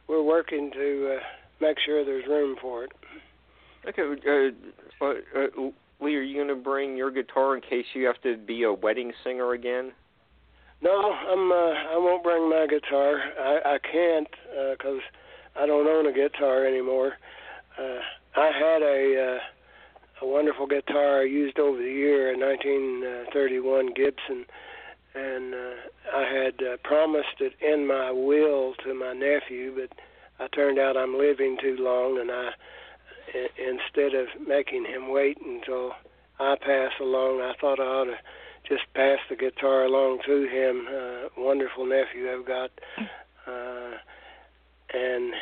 [0.07, 1.23] we're working to uh,
[1.61, 2.91] make sure there's room for it.
[3.87, 8.05] Okay, uh, uh, uh, Lee, are you going to bring your guitar in case you
[8.05, 9.91] have to be a wedding singer again?
[10.81, 11.51] No, I'm.
[11.51, 13.21] Uh, I won't bring my guitar.
[13.39, 14.27] I, I can't
[14.71, 14.99] because
[15.55, 17.13] uh, I don't own a guitar anymore.
[17.77, 17.99] Uh,
[18.35, 24.45] I had a uh, a wonderful guitar I used over the year, a 1931 Gibson,
[25.15, 29.97] and uh, I had uh, promised it in my will to my nephew, but
[30.43, 32.51] I turned out I'm living too long, and I
[33.57, 35.93] instead of making him wait until
[36.39, 38.17] I pass along, I thought I ought to
[38.67, 40.87] just pass the guitar along to him.
[40.87, 42.71] Uh, wonderful nephew I've got,
[43.47, 43.97] uh,
[44.93, 45.33] and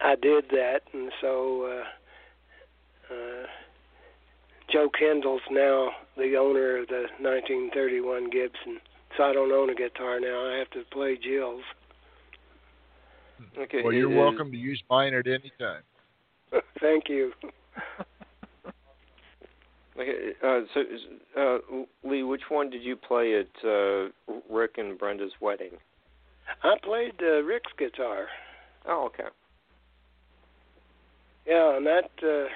[0.00, 1.82] I did that, and so
[3.10, 3.46] uh, uh,
[4.70, 8.80] Joe Kendall's now the owner of the 1931 Gibson.
[9.16, 10.52] So I don't own a guitar now.
[10.52, 11.62] I have to play Jill's.
[13.58, 13.82] Okay.
[13.82, 15.82] Well, you're welcome to use mine at any time.
[16.80, 17.32] Thank you.
[19.98, 20.80] Okay, uh, so
[21.40, 21.58] uh,
[22.06, 24.08] Lee, which one did you play at uh,
[24.50, 25.72] Rick and Brenda's wedding?
[26.62, 28.26] I played uh, Rick's guitar.
[28.86, 29.30] Oh, okay.
[31.46, 32.48] Yeah, and that uh,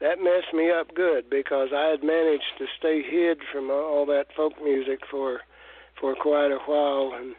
[0.00, 4.26] that messed me up good because I had managed to stay hid from all that
[4.36, 5.40] folk music for
[6.00, 7.34] for quite a while, and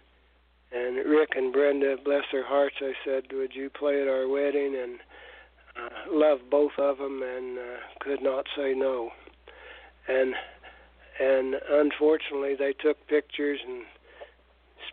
[0.73, 4.75] and Rick and Brenda, bless their hearts, I said, "Would you play at our wedding?"
[4.75, 4.99] and
[5.75, 9.11] uh, loved both of them and uh, could not say no.
[10.07, 10.35] And
[11.19, 13.83] and unfortunately, they took pictures and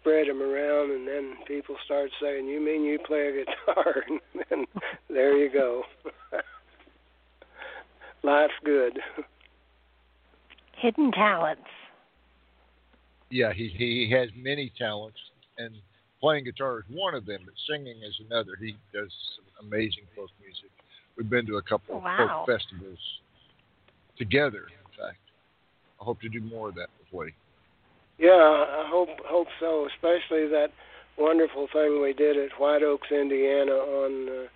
[0.01, 4.05] spread them around, and then people started saying, "You mean you play a guitar?"
[4.51, 4.67] and
[5.09, 5.83] there you go.
[8.23, 8.99] Life's good.
[10.77, 11.63] Hidden talents.
[13.31, 15.19] Yeah, he he has many talents,
[15.59, 15.75] and
[16.21, 18.53] playing guitar is one of them, but singing is another.
[18.61, 20.71] He does some amazing folk music.
[21.17, 22.17] We've been to a couple wow.
[22.21, 22.99] of folk festivals
[24.17, 24.67] together.
[24.71, 25.19] In fact,
[26.01, 27.35] I hope to do more of that with Lee.
[28.19, 29.87] Yeah, I hope hope so.
[29.87, 30.71] Especially that
[31.17, 34.49] wonderful thing we did at White Oaks, Indiana, on uh,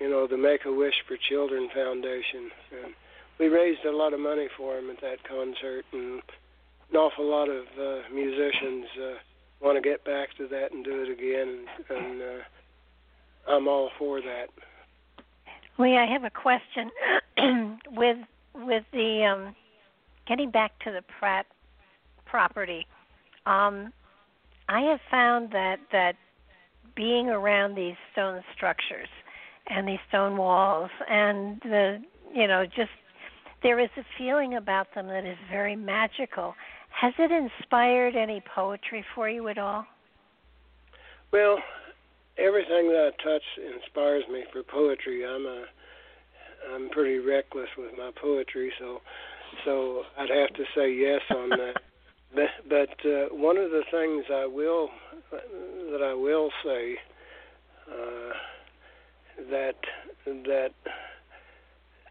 [0.00, 2.50] you know the Make a Wish for Children Foundation,
[2.84, 2.94] and
[3.38, 6.22] we raised a lot of money for them at that concert, and
[6.90, 8.86] an awful lot of uh, musicians.
[8.96, 9.18] Uh,
[9.60, 14.20] want to get back to that and do it again, and, uh, I'm all for
[14.20, 14.50] that.
[15.78, 16.90] Lee, I have a question
[17.92, 18.18] with
[18.54, 19.56] with the um,
[20.26, 21.46] getting back to the Spratt
[22.26, 22.86] property.
[23.48, 23.92] Um,
[24.68, 26.14] I have found that that
[26.94, 29.08] being around these stone structures
[29.68, 31.98] and these stone walls and the
[32.34, 32.90] you know just
[33.62, 36.54] there is a feeling about them that is very magical
[36.90, 39.86] has it inspired any poetry for you at all?
[41.32, 41.58] Well,
[42.36, 45.24] everything that I touch inspires me for poetry.
[45.24, 45.64] I'm a
[46.74, 49.00] I'm pretty reckless with my poetry, so
[49.64, 51.74] so I'd have to say yes on that.
[52.34, 54.90] But but uh, one of the things I will
[55.90, 56.96] that I will say
[57.90, 58.32] uh,
[59.50, 59.76] that
[60.26, 60.70] that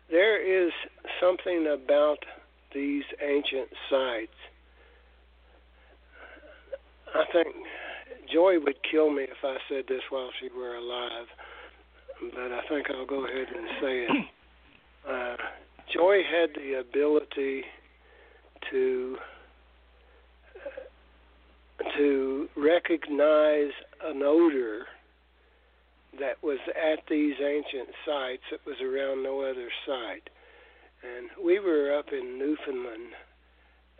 [0.09, 0.71] there is
[1.21, 2.19] something about
[2.73, 4.31] these ancient sites
[7.13, 7.55] I think
[8.31, 11.27] Joy would kill me if I said this while she were alive,
[12.33, 14.25] but I think I'll go ahead and say it.
[15.07, 15.37] Uh,
[15.95, 17.63] Joy had the ability
[18.69, 19.15] to
[21.97, 23.71] to recognize
[24.03, 24.85] an odor
[26.19, 30.29] that was at these ancient sites that was around no other site.
[31.03, 33.13] And we were up in Newfoundland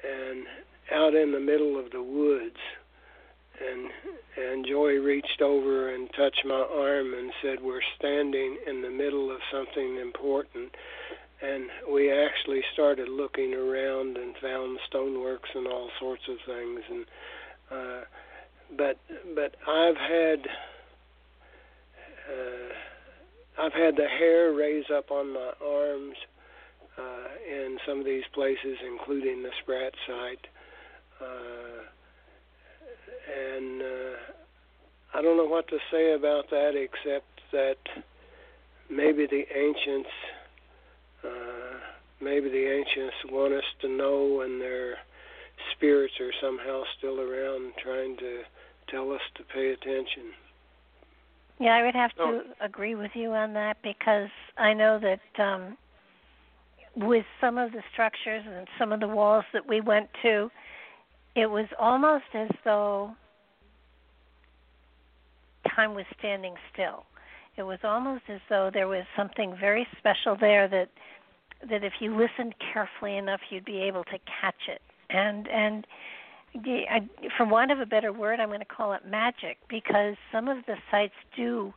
[0.04, 0.46] and
[0.92, 2.58] out in the middle of the woods
[3.60, 3.90] and
[4.38, 9.32] and Joy reached over and touched my arm and said, "We're standing in the middle
[9.32, 10.76] of something important."
[11.42, 16.82] And we actually started looking around and found stoneworks and all sorts of things.
[16.90, 17.06] And
[17.72, 18.02] uh,
[18.78, 18.98] but
[19.36, 20.48] but I've had
[22.30, 22.74] uh,
[23.60, 26.16] I've had the hair raise up on my arms
[26.98, 30.48] uh, in some of these places, including the Spratt site.
[31.22, 31.84] Uh,
[33.28, 34.16] and uh,
[35.14, 37.78] I don't know what to say about that except that
[38.90, 40.10] maybe the ancients,
[41.24, 41.80] uh,
[42.22, 44.98] maybe the ancients want us to know, and their
[45.78, 48.42] spirits are somehow still around, trying to
[48.90, 50.34] tell us to pay attention.
[51.60, 52.42] Yeah, I would have to oh.
[52.62, 55.78] agree with you on that because I know that um
[56.96, 60.50] with some of the structures and some of the walls that we went to,
[61.36, 63.12] it was almost as though
[65.76, 67.04] time was standing still.
[67.56, 70.90] It was almost as though there was something very special there that
[71.70, 74.82] that if you listened carefully enough, you'd be able to catch it.
[75.10, 75.88] And and
[76.56, 80.48] I, for want of a better word, I'm going to call it magic because some
[80.48, 81.74] of the sites do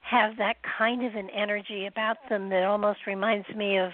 [0.00, 3.92] have that kind of an energy about them that almost reminds me of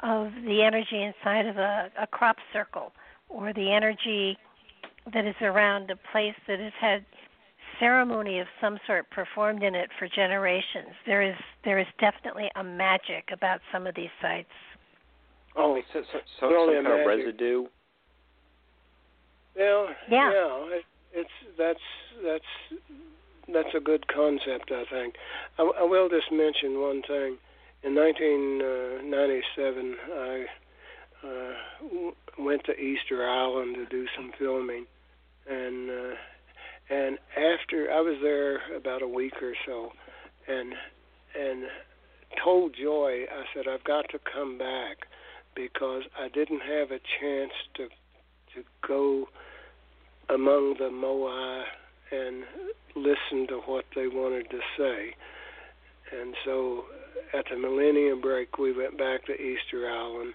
[0.00, 2.92] of the energy inside of a, a crop circle
[3.28, 4.36] or the energy
[5.12, 7.04] that is around a place that has had
[7.78, 10.94] ceremony of some sort performed in it for generations.
[11.06, 14.48] There is there is definitely a magic about some of these sites.
[15.56, 17.66] Oh, so, so, so some kind of residue.
[19.56, 20.76] Yeah, yeah, yeah.
[20.76, 21.80] It, it's that's
[22.24, 22.44] that's
[23.52, 24.72] that's a good concept.
[24.72, 25.14] I think.
[25.58, 27.36] I, I will just mention one thing.
[27.82, 30.46] In 1997, I
[31.22, 31.52] uh,
[32.38, 34.86] went to Easter Island to do some filming,
[35.48, 36.14] and uh,
[36.90, 39.92] and after I was there about a week or so,
[40.48, 40.74] and
[41.38, 41.68] and
[42.42, 45.06] told Joy, I said I've got to come back
[45.54, 47.88] because I didn't have a chance to
[48.54, 49.26] to go
[50.28, 51.64] among the Moai
[52.10, 52.44] and
[52.96, 55.14] listen to what they wanted to say.
[56.16, 56.84] And so
[57.32, 60.34] at the millennium break, we went back to Easter Island,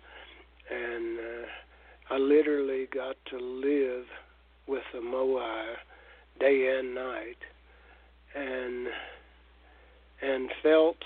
[0.70, 4.06] and uh, I literally got to live
[4.68, 5.76] with the Moai
[6.40, 7.38] day and night,
[8.36, 8.88] and
[10.22, 10.98] and felt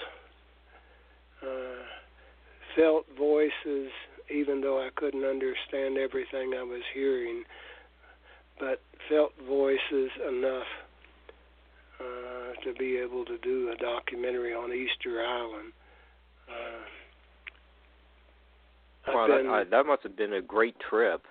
[1.42, 1.84] uh,
[2.76, 3.92] felt voices,
[4.34, 7.44] even though I couldn't understand everything I was hearing,
[8.60, 10.68] but felt voices enough
[12.00, 15.74] uh, to be able to do a documentary on Easter Island.
[16.50, 16.84] Uh,
[19.14, 21.22] wow, been, that, I, that must have been a great trip.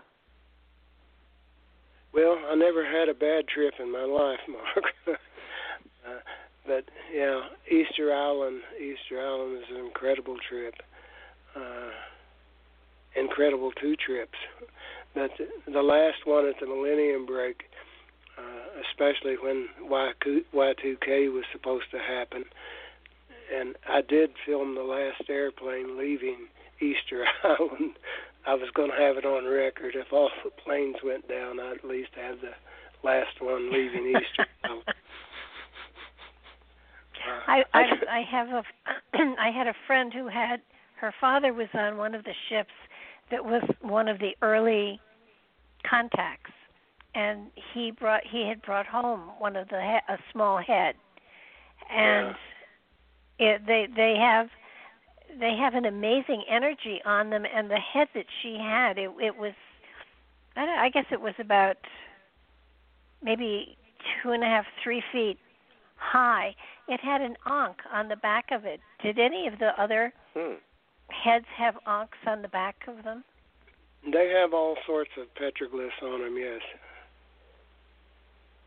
[2.13, 4.85] Well, I never had a bad trip in my life, Mark.
[5.09, 6.21] uh,
[6.67, 7.41] but yeah,
[7.71, 10.75] Easter Island, Easter Island is an incredible trip.
[11.57, 11.91] Uh,
[13.17, 14.39] incredible two trips.
[15.15, 15.31] But
[15.71, 17.65] the last one at the Millennium Break,
[18.39, 22.45] uh, especially when Y2K was supposed to happen,
[23.55, 26.49] and I did film the last airplane leaving
[26.81, 27.97] Easter Island
[28.47, 29.95] I was going to have it on record.
[29.95, 32.55] If all the planes went down, I'd at least have the
[33.07, 34.47] last one leaving Easter.
[37.47, 38.65] I, I I have a
[39.39, 40.61] I had a friend who had
[41.01, 42.73] her father was on one of the ships
[43.31, 45.01] that was one of the early
[45.89, 46.53] contacts,
[47.15, 50.95] and he brought he had brought home one of the a small head,
[51.91, 52.35] and
[53.39, 53.47] yeah.
[53.47, 54.49] it they they have
[55.39, 57.45] they have an amazing energy on them.
[57.55, 59.55] And the head that she had it it was
[60.57, 61.77] i don't, i guess it was about
[63.23, 63.77] maybe
[64.23, 65.39] two and a half three feet
[65.97, 66.55] high.
[66.89, 68.81] It had an ankh on the back of it.
[69.03, 70.55] Did any of the other hmm.
[71.13, 73.25] Heads have ankhs on the back of them
[74.05, 76.61] they have all sorts of petroglyphs on them yes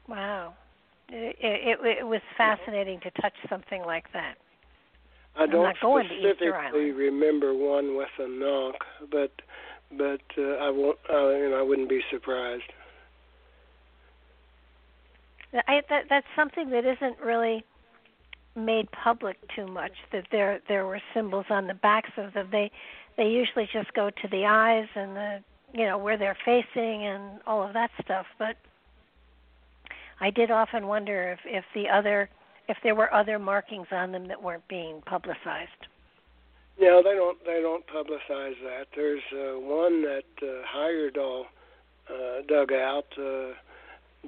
[0.07, 0.53] wow
[1.09, 4.35] it, it, it was fascinating to touch something like that
[5.37, 8.75] I don't specifically remember one with an ankh,
[9.11, 9.31] but
[9.91, 10.97] but uh, I won't.
[11.09, 12.63] Uh, you know, I wouldn't be surprised.
[15.53, 17.65] I, that that's something that isn't really
[18.55, 19.91] made public too much.
[20.11, 22.49] That there there were symbols on the backs of them.
[22.51, 22.71] They
[23.17, 27.39] they usually just go to the eyes and the you know where they're facing and
[27.45, 28.25] all of that stuff.
[28.37, 28.57] But
[30.19, 32.29] I did often wonder if if the other
[32.67, 35.87] if there were other markings on them that weren't being publicized.
[36.79, 37.37] No, they don't.
[37.45, 38.87] They don't publicize that.
[38.95, 41.45] There's uh, one that uh, Heyerdahl
[42.09, 43.53] uh, dug out uh,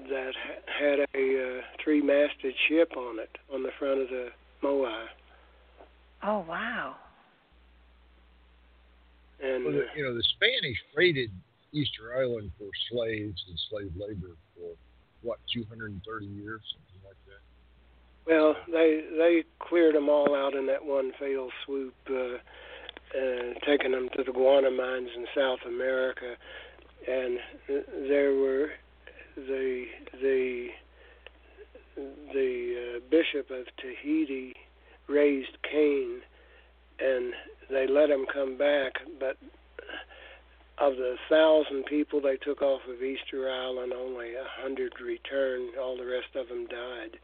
[0.10, 0.34] that
[0.80, 4.30] had a uh, three-masted ship on it on the front of the
[4.64, 5.06] Moai.
[6.24, 6.96] Oh wow!
[9.42, 11.32] And well, the, you know the Spanish raided
[11.74, 14.76] Easter Island for slaves and slave labor for
[15.22, 18.32] what 230 years, something like that.
[18.32, 22.38] well, they they cleared them all out in that one fatal swoop, uh,
[23.18, 26.36] uh, taking them to the guano mines in South America,
[27.08, 27.40] and
[28.08, 28.70] there were
[29.38, 29.86] the
[30.22, 30.68] the
[32.34, 34.54] the uh, bishop of Tahiti
[35.08, 36.22] raised Cain,
[37.00, 37.34] and
[37.70, 39.38] they let him come back, but
[40.78, 45.78] of the thousand people they took off of Easter Island, only a hundred returned.
[45.78, 47.18] All the rest of them died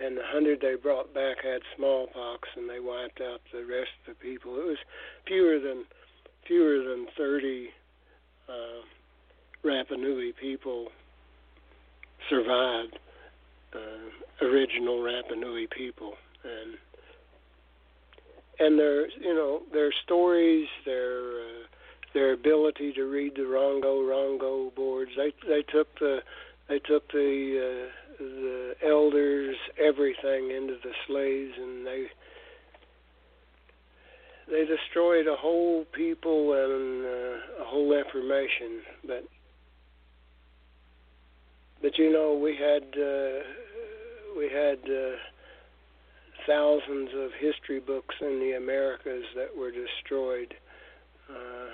[0.00, 4.14] and the hundred they brought back had smallpox, and they wiped out the rest of
[4.14, 4.56] the people.
[4.56, 4.78] It was
[5.26, 5.84] fewer than
[6.46, 7.68] fewer than thirty
[8.48, 8.82] uh,
[9.64, 10.88] Rapa Nui people
[12.28, 12.98] survived.
[13.74, 16.76] Uh, original Rapa Nui people, and
[18.58, 21.66] and their you know their stories, their uh,
[22.14, 25.12] their ability to read the Rongo Rongo boards.
[25.16, 26.18] They they took the
[26.68, 32.06] they took the uh, the elders everything into the slaves, and they
[34.50, 38.82] they destroyed a whole people and uh, a whole information.
[39.06, 39.24] But
[41.82, 43.42] but you know we had uh,
[44.38, 44.78] we had.
[44.88, 45.16] Uh,
[46.46, 50.54] thousands of history books in the Americas that were destroyed,
[51.30, 51.70] uh,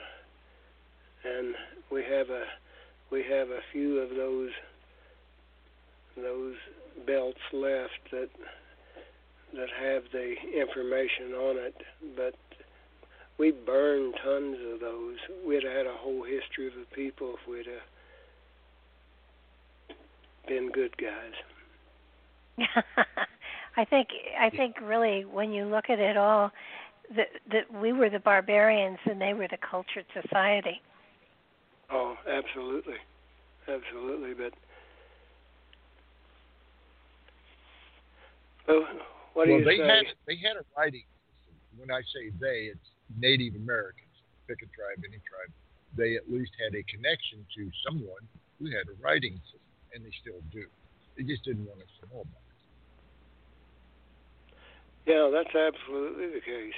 [1.25, 1.55] and
[1.91, 2.45] we have a
[3.11, 4.51] we have a few of those
[6.17, 6.57] those
[7.07, 8.29] belts left that
[9.55, 11.77] that have the information on it,
[12.17, 12.35] but
[13.39, 15.17] we burned tons of those.
[15.47, 17.87] We'd have had a whole history of the people if we'd have
[20.49, 21.35] been good guys.
[23.77, 24.09] I think
[24.41, 26.51] I think really when you look at it all,
[27.17, 30.81] that that we were the barbarians and they were the cultured society.
[31.91, 32.99] Oh, absolutely,
[33.69, 34.35] absolutely.
[34.35, 34.53] But
[38.69, 38.85] oh,
[39.35, 39.87] what do well, you they say?
[39.87, 41.55] had they had a writing system.
[41.79, 44.05] When I say they, it's Native Americans.
[44.49, 45.53] Pick a tribe, any tribe.
[45.97, 48.25] They at least had a connection to someone
[48.59, 49.58] who had a writing system,
[49.95, 50.65] and they still do.
[51.17, 52.49] They just didn't want us to know about it.
[55.07, 56.75] Yeah, that's absolutely the case.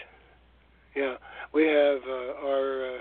[0.94, 1.16] Yeah,
[1.52, 3.00] we have uh, our uh,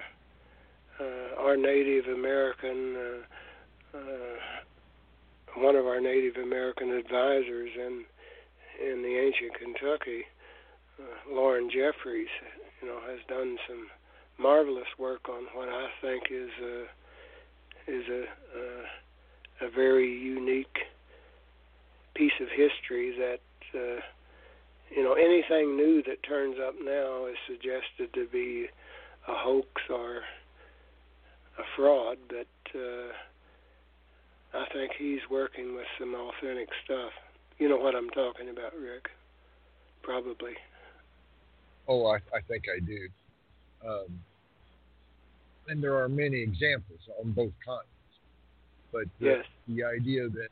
[1.00, 4.38] uh, our Native American uh, uh,
[5.58, 8.06] one of our Native American advisors in
[8.80, 10.24] in the ancient Kentucky,
[11.00, 12.30] uh, Lauren Jeffries,
[12.82, 13.88] you know, has done some
[14.40, 16.82] marvelous work on what I think is a
[17.88, 18.24] is a
[18.58, 18.84] a,
[19.62, 20.78] a very unique
[22.16, 23.40] piece of history that.
[23.74, 24.02] Uh,
[24.90, 28.68] you know, anything new that turns up now is suggested to be
[29.28, 30.24] a hoax or
[31.60, 32.48] a fraud, but
[32.80, 33.12] uh,
[34.58, 37.12] I think he's working with some authentic stuff.
[37.60, 39.10] You know what I'm talking about, Rick?
[40.02, 40.54] Probably.
[41.88, 43.08] Oh, I, I think I do.
[43.88, 44.20] Um,
[45.68, 47.99] and there are many examples on both continents.
[48.92, 49.46] But the, yes.
[49.68, 50.50] the idea that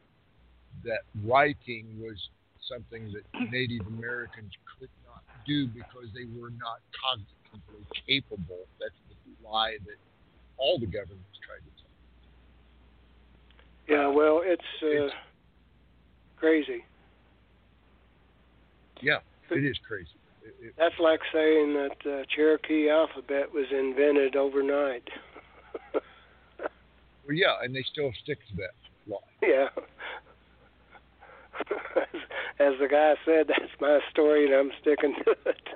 [0.84, 2.30] that writing was
[2.70, 8.68] something that Native Americans could not do because they were not cognitively capable.
[8.80, 9.16] That's the
[9.48, 9.98] lie that
[10.58, 11.86] all the governments tried to tell.
[13.98, 15.14] Yeah, well, it's, uh, it's
[16.38, 16.84] crazy.
[19.02, 19.20] Yeah,
[19.52, 20.10] it is crazy.
[20.44, 25.08] It, it, That's like saying that uh, Cherokee alphabet was invented overnight.
[27.28, 28.74] well, yeah, and they still stick to that
[29.08, 29.18] lie.
[29.42, 29.68] Yeah
[32.60, 35.68] as the guy said, that's my story, and I'm sticking to it.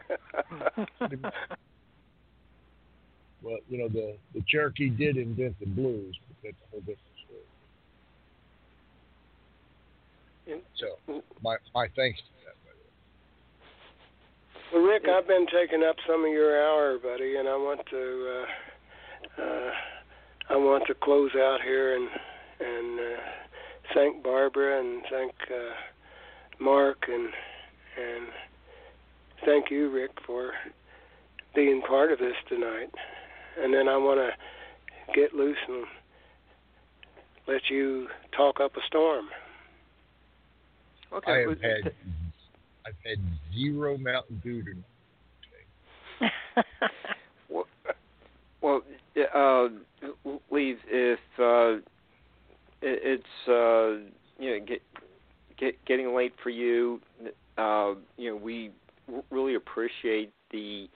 [3.41, 6.99] well, you know, the the Cherokee did invent the blues, but that's a whole different
[10.45, 10.61] story.
[10.75, 12.55] So, my my thanks to that.
[14.73, 18.45] Well, Rick, I've been taking up some of your hour, buddy, and I want to
[19.37, 19.71] uh, uh,
[20.51, 22.09] I want to close out here and
[22.59, 23.21] and uh,
[23.93, 25.33] thank Barbara and thank.
[25.49, 25.73] Uh,
[26.61, 27.29] Mark and
[27.97, 28.27] and
[29.45, 30.51] thank you, Rick, for
[31.55, 32.91] being part of this tonight.
[33.59, 35.85] And then I want to get loose and
[37.47, 39.25] let you talk up a storm.
[41.11, 41.31] Okay.
[41.31, 41.93] I have had
[42.85, 43.17] I've had
[43.53, 46.35] zero Mountain Dew tonight.
[47.49, 47.65] well,
[48.61, 48.81] well,
[49.33, 49.67] uh,
[50.49, 51.79] leave if uh,
[52.81, 54.09] it, it's uh,
[54.39, 54.81] you know get
[55.57, 56.99] get, getting late for you.
[57.57, 58.71] Uh, you know, we
[59.29, 60.87] really appreciate the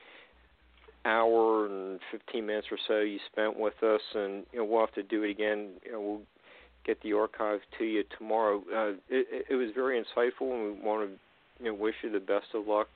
[1.05, 4.93] hour and 15 minutes or so you spent with us, and you know, we'll have
[4.93, 5.69] to do it again.
[5.85, 6.21] You know, we'll
[6.85, 8.63] get the archive to you tomorrow.
[8.73, 12.19] Uh, it, it was very insightful, and we want to you know, wish you the
[12.19, 12.87] best of luck.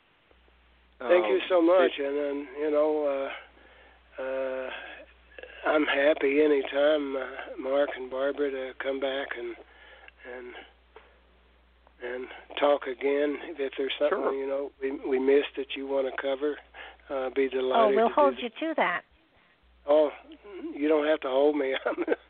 [0.99, 3.29] Thank um, you so much, and then you know.
[3.29, 3.29] Uh,
[4.21, 4.69] uh,
[5.65, 9.55] I'm happy anytime uh, Mark and Barbara to come back and
[10.35, 10.53] and
[12.01, 12.27] and
[12.59, 14.33] talk again if there's something sure.
[14.33, 16.57] you know we we missed that you want to cover.
[17.09, 17.93] Uh, be delighted.
[17.93, 19.01] Oh, we'll to hold do you to that.
[19.87, 20.11] Oh,
[20.75, 21.73] you don't have to hold me.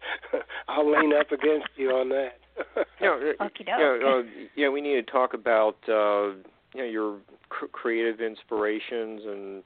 [0.70, 2.38] I'll lean up against you on that.
[3.02, 4.22] yeah, uh, yeah, uh,
[4.56, 6.36] yeah, we need to talk about uh,
[6.74, 7.20] you know your
[7.50, 9.64] cr- creative inspirations and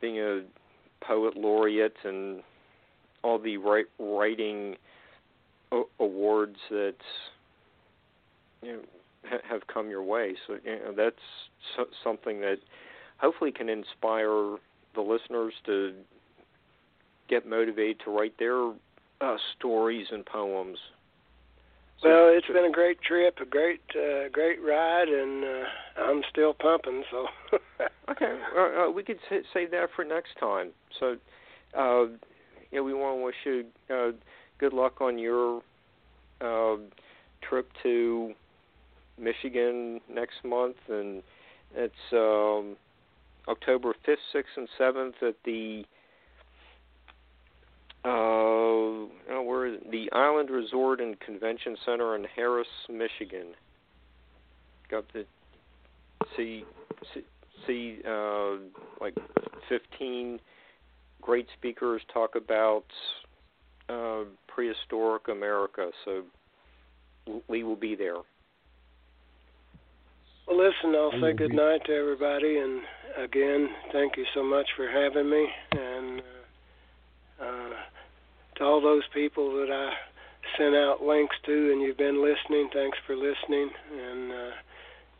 [0.00, 0.42] being a
[1.00, 2.42] poet laureate and
[3.22, 3.56] all the
[3.98, 4.76] writing
[5.98, 6.94] awards that
[8.62, 8.80] you know
[9.28, 10.34] ha- have come your way.
[10.46, 11.16] So you know, that's
[11.76, 12.58] so- something that
[13.18, 14.56] hopefully can inspire
[14.94, 15.94] the listeners to
[17.28, 18.72] get motivated to write their
[19.20, 20.78] uh, stories and poems.
[22.02, 26.54] Well, it's been a great trip, a great, uh, great ride, and uh, I'm still
[26.54, 27.04] pumping.
[27.10, 27.26] So.
[28.10, 29.18] okay, uh, we could
[29.52, 30.70] save that for next time.
[30.98, 31.16] So,
[31.76, 32.06] uh,
[32.72, 33.64] yeah, we want to wish you
[33.94, 34.12] uh,
[34.58, 35.62] good luck on your
[36.40, 36.76] uh,
[37.42, 38.32] trip to
[39.18, 41.22] Michigan next month, and
[41.74, 42.76] it's um,
[43.48, 45.84] October 5th, 6th, and 7th at the
[48.04, 49.08] uh, oh,
[49.44, 49.90] where is it?
[49.90, 53.48] the Island Resort and Convention Center in Harris, Michigan.
[54.90, 55.24] Got the
[56.36, 56.64] see
[57.14, 57.22] see,
[57.66, 58.56] see uh,
[59.00, 59.14] like
[59.68, 60.40] 15
[61.20, 62.84] great speakers talk about
[63.88, 65.90] uh, prehistoric America.
[66.04, 66.22] So
[67.48, 68.16] Lee will be there.
[70.46, 72.80] Well, listen, I'll say good night to everybody, and
[73.16, 76.39] again, thank you so much for having me, and uh,
[77.40, 77.70] uh,
[78.56, 79.92] to all those people that I
[80.58, 82.68] sent out links to, and you've been listening.
[82.72, 84.50] Thanks for listening, and uh,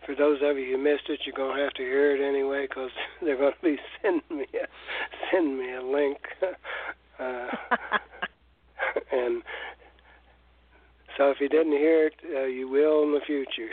[0.07, 2.91] for those of you who missed it, you're gonna have to hear it anyway because
[3.23, 4.67] they're gonna be sending me a,
[5.33, 6.19] sending me a link,
[7.19, 7.47] uh,
[9.13, 9.43] and
[11.17, 13.71] so if you didn't hear it, uh, you will in the future.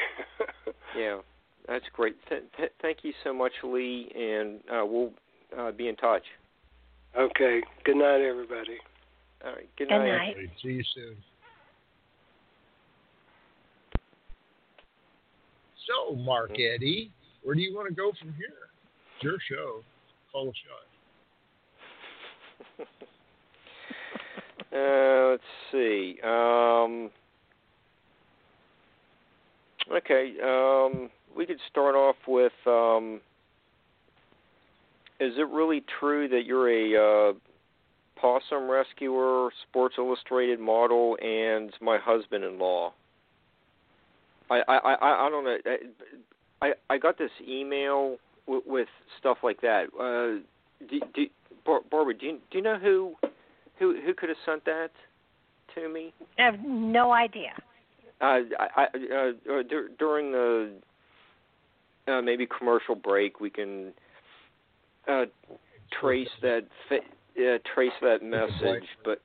[0.97, 1.19] yeah,
[1.67, 2.15] that's great.
[2.29, 5.11] Th- th- thank you so much, Lee, and uh, we'll
[5.57, 6.23] uh, be in touch.
[7.15, 7.61] Okay.
[7.83, 8.77] Good night, everybody.
[9.45, 9.69] All right.
[9.77, 10.37] Good, Good night.
[10.37, 10.49] night.
[10.61, 11.17] See you soon.
[15.87, 17.09] So, Mark mm-hmm.
[17.43, 18.69] Where do you want to go from here?
[19.15, 19.81] It's your show.
[20.31, 20.85] Call a shot.
[24.75, 26.19] uh, let's see.
[26.23, 27.09] Um,
[29.95, 30.35] okay.
[30.43, 32.51] Um, we could start off with.
[32.65, 33.21] Um,
[35.19, 37.33] is it really true that you're a uh,
[38.19, 42.93] possum rescuer, Sports Illustrated model, and my husband-in-law?
[44.49, 45.57] I I I, I don't know.
[46.61, 48.17] I I got this email
[48.47, 48.87] with, with
[49.19, 49.85] stuff like that.
[49.99, 50.43] Uh,
[50.89, 51.25] do, do,
[51.65, 53.15] Bar- Barbara, do you, do you know who
[53.79, 54.89] who who could have sent that
[55.75, 56.13] to me?
[56.39, 57.51] I have no idea.
[58.21, 58.83] Uh, I, I
[59.13, 60.71] uh, uh dur- during the
[62.07, 63.93] uh, maybe commercial break, we can
[65.07, 65.25] uh,
[65.99, 68.87] trace that uh, trace that message.
[69.03, 69.21] But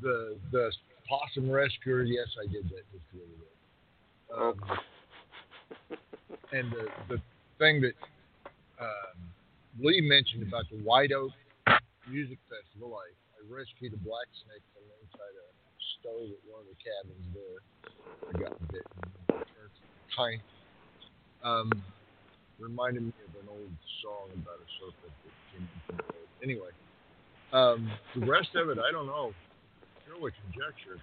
[0.00, 0.72] the the
[1.08, 3.20] possum rescuer, yes, I did that just the
[4.36, 4.78] other day.
[5.90, 5.98] Um,
[6.52, 7.22] and the the
[7.58, 7.94] thing that
[8.80, 9.16] um,
[9.80, 11.32] Lee mentioned about the White Oak
[12.08, 15.48] Music Festival, I, I rescued a black snake from inside a
[16.00, 17.60] stove at one of the cabins there.
[18.28, 19.44] I got bitten.
[20.16, 20.40] Kind.
[21.44, 21.70] Um,
[22.60, 23.70] reminded me of an old
[24.02, 26.28] song about a serpent that came from the boat.
[26.42, 26.70] Anyway,
[27.52, 29.32] um, the rest of it, I don't know.
[30.04, 30.98] Purely conjecture.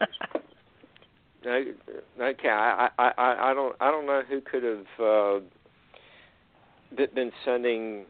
[1.45, 5.39] Okay, I, I I I don't I don't know who could have uh,
[7.13, 8.05] been sending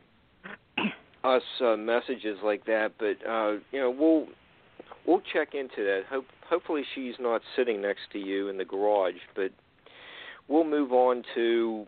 [1.23, 4.27] us uh, messages like that, but uh, you know we'll
[5.05, 6.03] we'll check into that.
[6.09, 9.51] Hope hopefully she's not sitting next to you in the garage, but
[10.47, 11.87] we'll move on to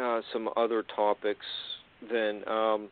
[0.00, 1.46] uh, some other topics.
[2.10, 2.88] Then um,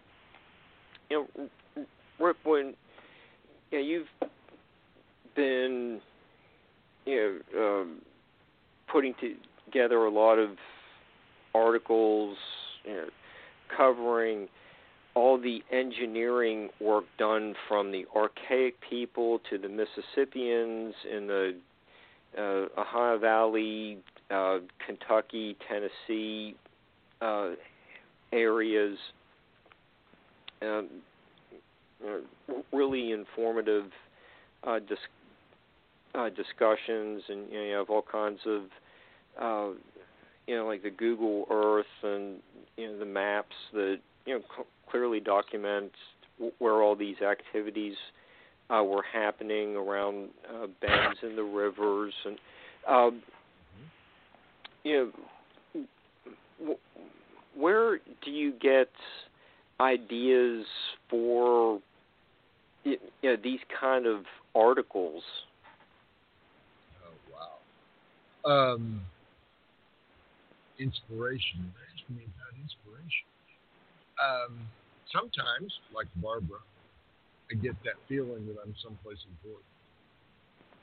[1.10, 1.86] you know,
[2.18, 2.74] Rick, when
[3.70, 4.30] you know, you've
[5.36, 6.00] been
[7.06, 8.00] you know, um,
[8.90, 9.14] putting
[9.66, 10.50] together a lot of
[11.54, 12.36] articles,
[12.84, 13.06] you know,
[13.76, 14.48] covering
[15.14, 21.54] all the engineering work done from the archaic people to the Mississippians in the
[22.36, 23.98] uh, Ohio Valley,
[24.30, 26.56] uh, Kentucky, Tennessee
[27.20, 27.50] uh,
[28.32, 28.98] areas.
[30.62, 30.88] Um,
[32.72, 33.86] really informative
[34.66, 34.98] uh, dis-
[36.14, 38.62] uh, discussions, and you, know, you have all kinds of,
[39.40, 39.74] uh,
[40.46, 42.36] you know, like the Google Earth and
[42.76, 45.92] you know the maps that you know cl- clearly document
[46.58, 47.94] where all these activities
[48.70, 52.38] uh, were happening around uh, bends in the rivers, and
[52.88, 53.22] um,
[54.82, 55.10] you know,
[57.56, 58.90] where do you get
[59.80, 60.64] ideas
[61.08, 61.80] for
[62.84, 64.24] you know, these kind of
[64.54, 65.22] articles
[67.02, 67.16] Oh
[68.44, 68.74] wow!
[68.74, 69.00] Um,
[70.78, 71.72] inspiration.
[71.92, 73.26] Ask me about inspiration.
[74.18, 74.68] Um,
[75.12, 76.62] sometimes, like Barbara,
[77.50, 79.68] I get that feeling that I'm someplace important.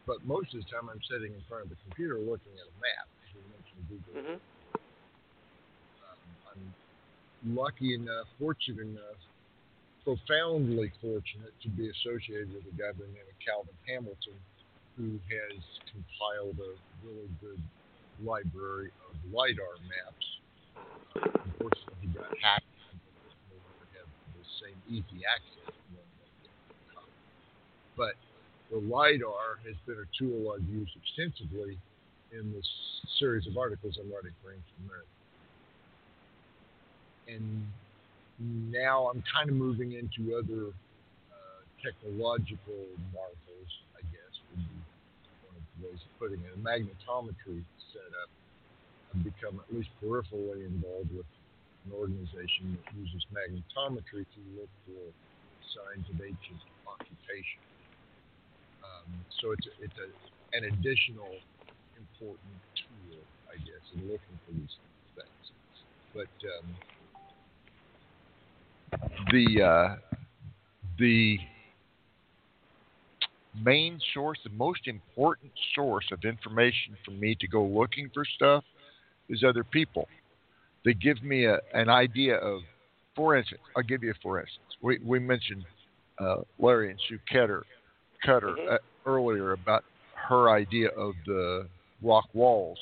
[0.07, 2.75] But most of the time, I'm sitting in front of the computer looking at a
[2.81, 3.07] map.
[3.23, 4.13] As we mentioned Google.
[4.17, 4.37] Mm-hmm.
[7.45, 9.17] Lucky enough, fortunate enough,
[10.03, 14.37] profoundly fortunate to be associated with a guy by the name of Calvin Hamilton,
[14.95, 15.57] who has
[15.89, 17.57] compiled a really good
[18.21, 20.27] library of LIDAR maps.
[21.17, 23.01] Unfortunately, he got hacked and
[23.97, 25.73] have the same easy access.
[27.97, 28.13] But
[28.69, 31.77] the LIDAR has been a tool I've used extensively
[32.31, 32.69] in this
[33.19, 35.09] series of articles I'm writing for Ancient America.
[37.31, 37.63] And
[38.71, 40.75] now I'm kind of moving into other
[41.31, 42.83] uh, technological
[43.15, 44.79] marvels, I guess, would be
[45.47, 46.51] one of the ways of putting it.
[46.51, 47.63] A magnetometry
[47.95, 48.29] setup.
[49.11, 51.27] I've become at least peripherally involved with
[51.87, 55.03] an organization that uses magnetometry to look for
[55.71, 57.63] signs of ancient occupation.
[58.83, 59.09] Um,
[59.39, 60.07] so it's a, it's a,
[60.57, 61.31] an additional
[61.95, 63.19] important tool,
[63.51, 64.75] I guess, in looking for these
[65.15, 65.45] things.
[66.13, 66.67] But um,
[69.31, 69.95] the uh,
[70.99, 71.37] the
[73.63, 78.63] main source, the most important source of information for me to go looking for stuff
[79.29, 80.07] is other people.
[80.85, 82.61] They give me a, an idea of,
[83.15, 84.65] for instance, I'll give you a for instance.
[84.81, 85.63] We, we mentioned
[86.19, 87.63] uh, Larry and Sue Cutter,
[88.25, 88.73] Cutter mm-hmm.
[88.73, 88.77] uh,
[89.09, 89.83] earlier about
[90.29, 91.67] her idea of the
[92.01, 92.77] rock walls.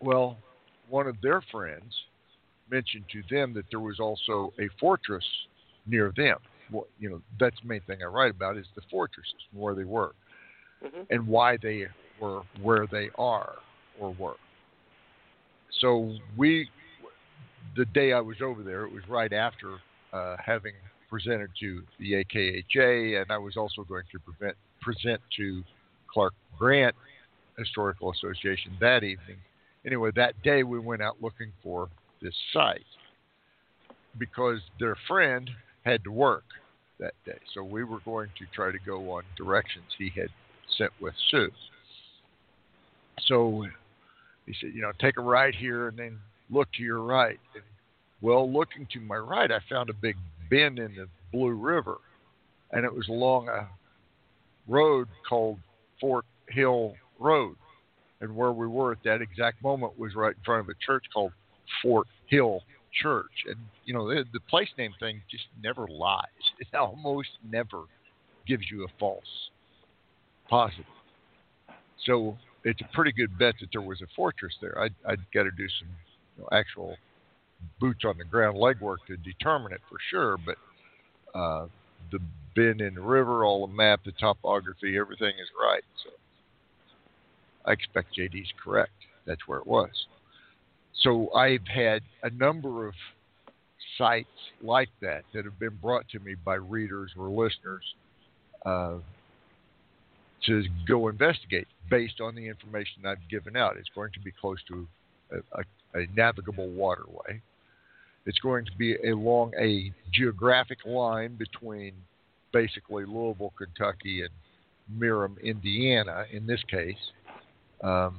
[0.00, 0.36] Well,
[0.88, 1.94] one of their friends
[2.70, 5.24] mentioned to them that there was also a fortress
[5.86, 6.36] near them.
[6.70, 9.84] Well, you know, that's the main thing I write about is the fortresses, where they
[9.84, 10.12] were,
[10.84, 11.02] mm-hmm.
[11.10, 11.86] and why they
[12.20, 13.54] were where they are
[13.98, 14.36] or were.
[15.80, 16.68] So we,
[17.76, 19.78] the day I was over there, it was right after
[20.12, 20.72] uh, having
[21.08, 25.62] presented to the AKHA, and I was also going to prevent, present to
[26.12, 26.94] Clark Grant
[27.56, 29.38] Historical Association that evening.
[29.86, 31.88] Anyway, that day we went out looking for
[32.20, 32.84] this site
[34.18, 35.50] because their friend
[35.84, 36.44] had to work
[36.98, 37.38] that day.
[37.54, 40.28] So we were going to try to go on directions he had
[40.76, 41.50] sent with Sue.
[43.26, 43.66] So
[44.46, 46.18] he said, you know, take a right here and then
[46.50, 47.38] look to your right.
[47.54, 47.62] And,
[48.20, 50.16] well, looking to my right, I found a big
[50.50, 51.98] bend in the Blue River,
[52.72, 53.68] and it was along a
[54.66, 55.58] road called
[56.00, 57.56] Fort Hill Road.
[58.20, 61.04] And where we were at that exact moment was right in front of a church
[61.12, 61.32] called
[61.82, 62.62] Fort Hill
[63.02, 63.44] Church.
[63.46, 66.24] And, you know, the, the place name thing just never lies,
[66.58, 67.82] it almost never
[68.46, 69.50] gives you a false
[70.48, 70.84] positive.
[72.06, 74.80] So it's a pretty good bet that there was a fortress there.
[74.80, 75.88] I'd, I'd got to do some
[76.36, 76.96] you know, actual
[77.80, 80.56] boots on the ground legwork to determine it for sure, but
[81.38, 81.66] uh,
[82.10, 82.18] the
[82.54, 85.82] bend in the river, all the map, the topography, everything is right.
[86.04, 86.10] So
[87.64, 88.92] I expect JD's correct.
[89.26, 89.90] That's where it was.
[91.02, 92.94] So I've had a number of
[93.96, 94.28] sites
[94.62, 97.82] like that that have been brought to me by readers or listeners
[98.64, 98.98] uh,
[100.46, 103.76] to go investigate based on the information I've given out.
[103.76, 104.86] It's going to be close to
[105.32, 107.40] a, a, a navigable waterway.
[108.26, 111.92] It's going to be along a geographic line between
[112.52, 114.30] basically Louisville, Kentucky, and
[115.00, 116.96] Merom, Indiana, in this case.
[117.82, 118.18] Um,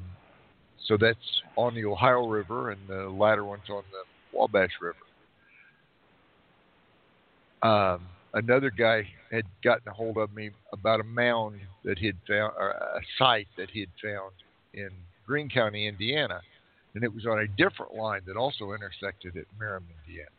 [0.86, 4.98] so that's on the Ohio River, and the latter one's on the Wabash River.
[7.62, 12.54] Um, another guy had gotten a hold of me about a mound that he'd found,
[12.58, 14.32] or a site that he had found
[14.74, 14.90] in
[15.26, 16.42] Greene County, Indiana,
[16.96, 20.30] and it was on a different line that also intersected at Merom, Indiana.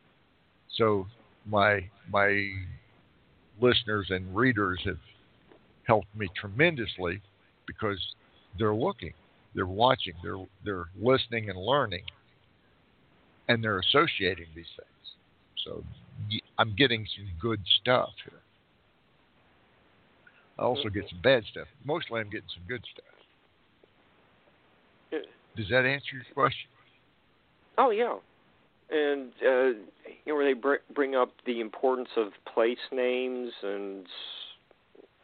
[0.76, 1.06] So
[1.46, 2.50] my my
[3.60, 4.98] listeners and readers have
[5.84, 7.20] helped me tremendously
[7.66, 7.98] because
[8.58, 9.12] they're looking,
[9.54, 12.04] they're watching, they're they're listening and learning,
[13.48, 15.16] and they're associating these things.
[15.64, 15.84] So
[16.58, 18.40] I'm getting some good stuff here.
[20.58, 21.66] I also get some bad stuff.
[21.84, 25.22] Mostly, I'm getting some good stuff.
[25.56, 26.68] Does that answer your question?
[27.76, 28.16] Oh yeah,
[28.90, 34.06] and uh, you know where they br- bring up the importance of place names and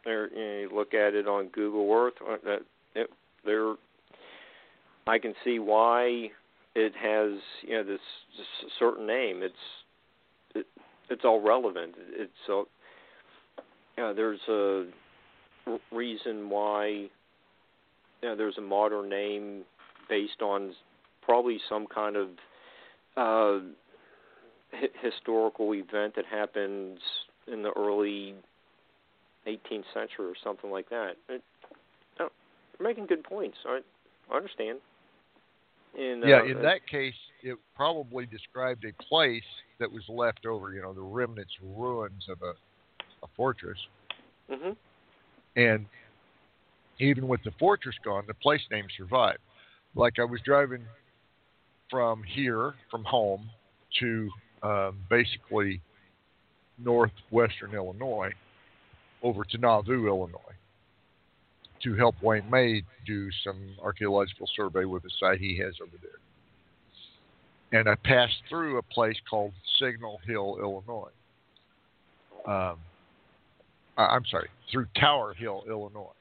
[0.05, 2.13] you, know, you look at it on Google Earth.
[2.21, 2.59] Uh, that
[2.95, 3.09] it,
[3.45, 3.75] there,
[5.07, 6.29] I can see why
[6.75, 7.99] it has you know this,
[8.37, 9.41] this certain name.
[9.41, 9.55] It's
[10.55, 10.65] it,
[11.09, 11.95] it's all relevant.
[11.97, 12.67] It's so
[13.97, 14.85] there's a
[15.91, 17.09] reason why
[18.21, 19.63] you know, there's a modern name
[20.09, 20.73] based on
[21.21, 22.27] probably some kind of
[23.15, 23.65] uh,
[24.73, 26.99] hi- historical event that happens
[27.51, 28.35] in the early
[29.47, 31.13] 18th century or something like that.
[31.29, 31.43] It,
[32.19, 32.29] no,
[32.79, 33.57] you're making good points.
[33.65, 33.79] I,
[34.31, 34.79] I understand.
[35.97, 39.43] And, yeah, uh, in that case, it probably described a place
[39.79, 42.51] that was left over, you know, the remnants, ruins of a,
[43.23, 43.77] a fortress.
[44.49, 44.71] Mm-hmm.
[45.55, 45.85] And
[46.99, 49.39] even with the fortress gone, the place name survived.
[49.95, 50.83] Like I was driving
[51.89, 53.49] from here, from home,
[53.99, 54.29] to
[54.61, 55.81] um, basically
[56.77, 58.31] northwestern Illinois,
[59.23, 60.55] over to Nauvoo, Illinois,
[61.83, 67.79] to help Wayne May do some archaeological survey with the site he has over there.
[67.79, 71.11] And I passed through a place called Signal Hill, Illinois.
[72.47, 72.77] Um,
[73.97, 76.13] I'm sorry, through Tower Hill, Illinois.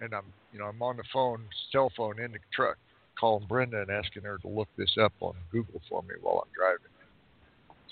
[0.00, 2.76] And I'm, you know, I'm on the phone, cell phone in the truck,
[3.18, 6.52] calling Brenda and asking her to look this up on Google for me while I'm
[6.54, 6.86] driving.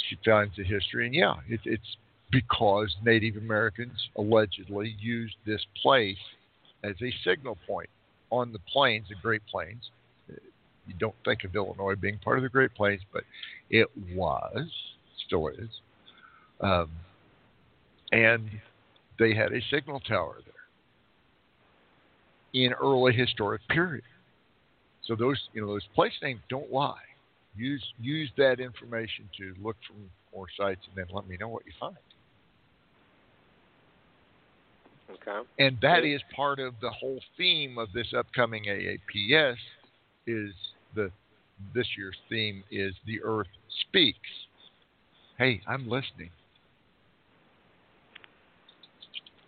[0.08, 1.96] She finds the history, and yeah, it, it's
[2.32, 6.16] because Native Americans allegedly used this place
[6.82, 7.88] as a signal point
[8.30, 9.90] on the plains, the Great Plains.
[10.28, 13.22] You don't think of Illinois being part of the Great Plains, but
[13.68, 14.68] it was,
[15.26, 15.68] still is.
[16.60, 16.90] Um,
[18.12, 18.50] and
[19.18, 20.54] they had a signal tower there
[22.64, 24.04] in early historic period.
[25.06, 26.94] So those, you know, those place names don't lie.
[27.56, 29.94] Use use that information to look for
[30.34, 31.96] more sites, and then let me know what you find.
[35.12, 35.40] Okay.
[35.58, 39.56] And that is part of the whole theme of this upcoming AAPS
[40.26, 40.52] is
[40.94, 41.10] the
[41.74, 43.48] this year's theme is the earth
[43.88, 44.18] speaks.
[45.38, 46.30] Hey, I'm listening.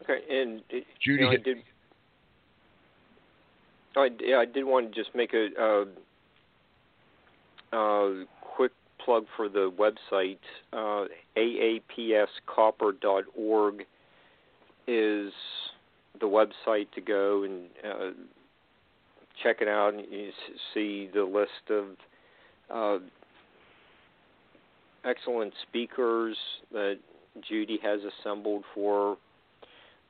[0.03, 1.59] Okay, and it, Judy you know, I did.
[3.95, 5.85] I, yeah, I did want to just make a uh,
[7.77, 8.73] uh, quick
[9.05, 10.39] plug for the website.
[10.73, 11.05] Uh,
[11.37, 13.87] AAPScopper.org
[14.87, 15.33] is
[16.21, 18.11] the website to go and uh,
[19.43, 20.31] check it out and you
[20.75, 21.87] see the list of
[22.71, 23.03] uh,
[25.05, 26.37] excellent speakers
[26.73, 26.99] that
[27.49, 29.17] Judy has assembled for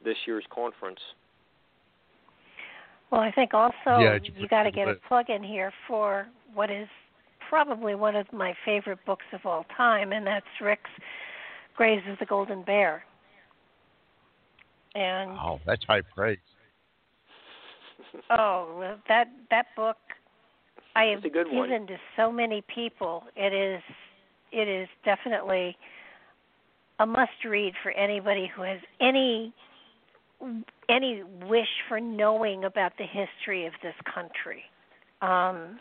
[0.05, 1.01] this year's conference.
[3.11, 6.27] Well, I think also yeah, you, you got to get a plug in here for
[6.55, 6.89] what is
[7.49, 10.91] probably one of my favorite books of all time, and that's Rick's
[11.77, 13.05] Graves of the Golden Bear.
[14.95, 16.39] And oh, that's high praise.
[18.31, 19.97] oh, that that book
[20.95, 21.87] I have given one.
[21.87, 23.25] to so many people.
[23.37, 23.83] It is
[24.53, 25.77] it is definitely
[26.99, 29.53] a must read for anybody who has any
[30.89, 34.63] any wish for knowing about the history of this country.
[35.21, 35.79] Um,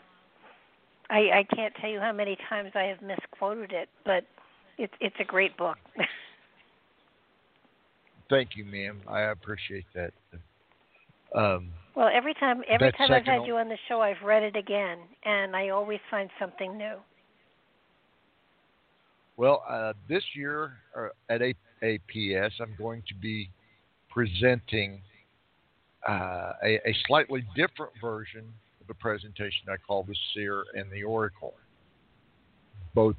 [1.10, 4.24] I, I can't tell you how many times I have misquoted it, but
[4.78, 5.76] it's it's a great book.
[8.32, 9.02] Thank you, ma'am.
[9.06, 10.14] I appreciate that.
[11.34, 14.56] Um, well, every time every time I've had you on the show, I've read it
[14.56, 16.94] again, and I always find something new.
[19.36, 21.42] Well, uh, this year uh, at
[21.82, 23.50] APS, I'm going to be
[24.08, 25.02] presenting
[26.08, 28.44] uh, a, a, slightly different version
[28.80, 31.52] of the presentation I call the Seer and the Oracle.
[32.94, 33.16] Both,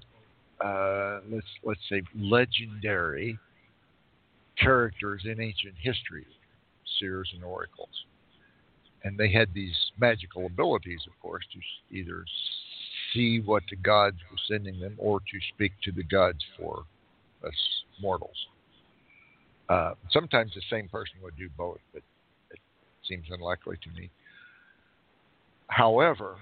[0.60, 3.38] uh, let's let's say, legendary
[4.64, 6.26] characters in ancient history,
[6.99, 8.06] seers and oracles,
[9.03, 12.26] and they had these magical abilities, of course, to either
[13.14, 16.85] see what the gods were sending them or to speak to the gods for
[17.45, 17.53] us
[18.02, 18.48] mortals.
[19.69, 22.02] Uh, sometimes the same person would do both, but
[22.52, 22.60] it
[23.07, 24.10] seems unlikely to me.
[25.68, 26.35] However,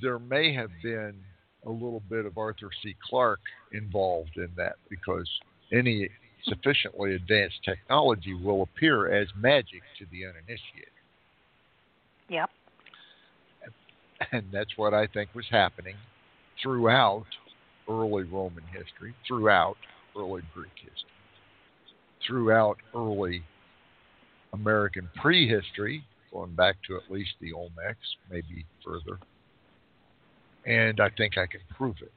[0.00, 1.14] there may have been
[1.66, 2.94] a little bit of Arthur C.
[3.08, 3.40] Clarke
[3.72, 5.28] involved in that because
[5.72, 6.08] any
[6.48, 10.92] sufficiently advanced technology will appear as magic to the uninitiated.
[12.28, 12.50] Yep.
[14.32, 15.96] And that's what I think was happening
[16.62, 17.26] throughout
[17.88, 19.76] early Roman history, throughout
[20.16, 21.10] early Greek history
[22.26, 23.42] throughout early
[24.52, 27.94] American prehistory, going back to at least the Olmecs,
[28.30, 29.18] maybe further.
[30.66, 32.12] And I think I can prove it.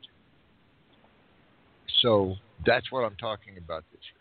[2.02, 2.36] So
[2.66, 4.17] that's what I'm talking about this year.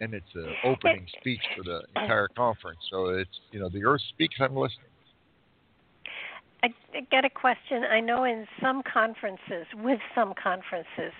[0.00, 2.80] And it's an opening speech for the entire conference.
[2.90, 4.90] So it's, you know, the earth speaks, I'm listening.
[6.62, 6.68] I
[7.10, 7.84] get a question.
[7.84, 11.12] I know in some conferences, with some conferences,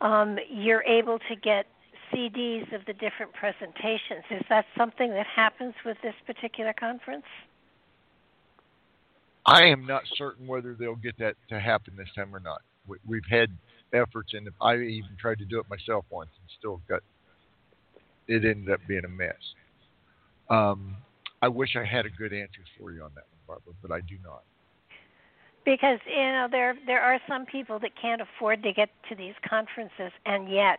[0.00, 1.66] um, you're able to get
[2.12, 4.24] CDs of the different presentations.
[4.30, 7.24] Is that something that happens with this particular conference?
[9.44, 12.62] I am not certain whether they'll get that to happen this time or not.
[12.86, 13.50] We, have had
[13.92, 17.02] efforts, and I even tried to do it myself once, and still got
[18.28, 19.34] it ended up being a mess.
[20.48, 20.96] Um,
[21.42, 24.00] I wish I had a good answer for you on that one, Barbara, but I
[24.00, 24.42] do not.
[25.64, 29.34] Because you know there there are some people that can't afford to get to these
[29.48, 30.78] conferences, and yet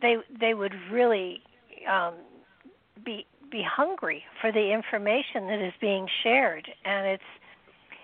[0.00, 1.42] they they would really
[1.90, 2.14] um,
[3.04, 7.22] be be hungry for the information that is being shared, and it's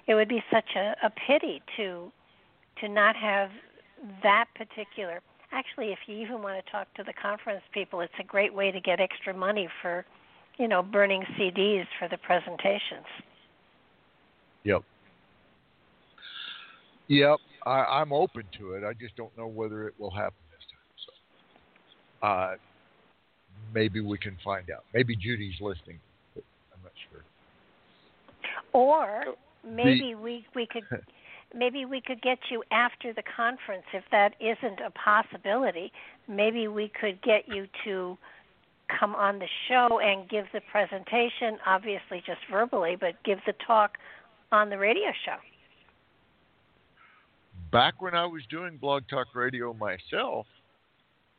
[0.06, 2.10] it would be such a, a pity to
[2.80, 3.50] to not have
[4.22, 5.20] that particular.
[5.54, 8.72] Actually, if you even want to talk to the conference people, it's a great way
[8.72, 10.04] to get extra money for,
[10.58, 13.06] you know, burning CDs for the presentations.
[14.64, 14.82] Yep.
[17.06, 17.36] Yep,
[17.66, 18.82] I, I'm open to it.
[18.82, 20.88] I just don't know whether it will happen this time.
[22.20, 22.56] So, uh,
[23.72, 24.84] maybe we can find out.
[24.92, 26.00] Maybe Judy's listening,
[26.34, 26.42] but
[26.74, 27.22] I'm not sure.
[28.72, 30.84] Or maybe the, we we could
[31.56, 35.92] maybe we could get you after the conference if that isn't a possibility.
[36.28, 38.18] Maybe we could get you to
[38.98, 43.92] come on the show and give the presentation, obviously just verbally, but give the talk
[44.52, 45.36] on the radio show.
[47.72, 50.46] Back when I was doing Blog Talk Radio myself,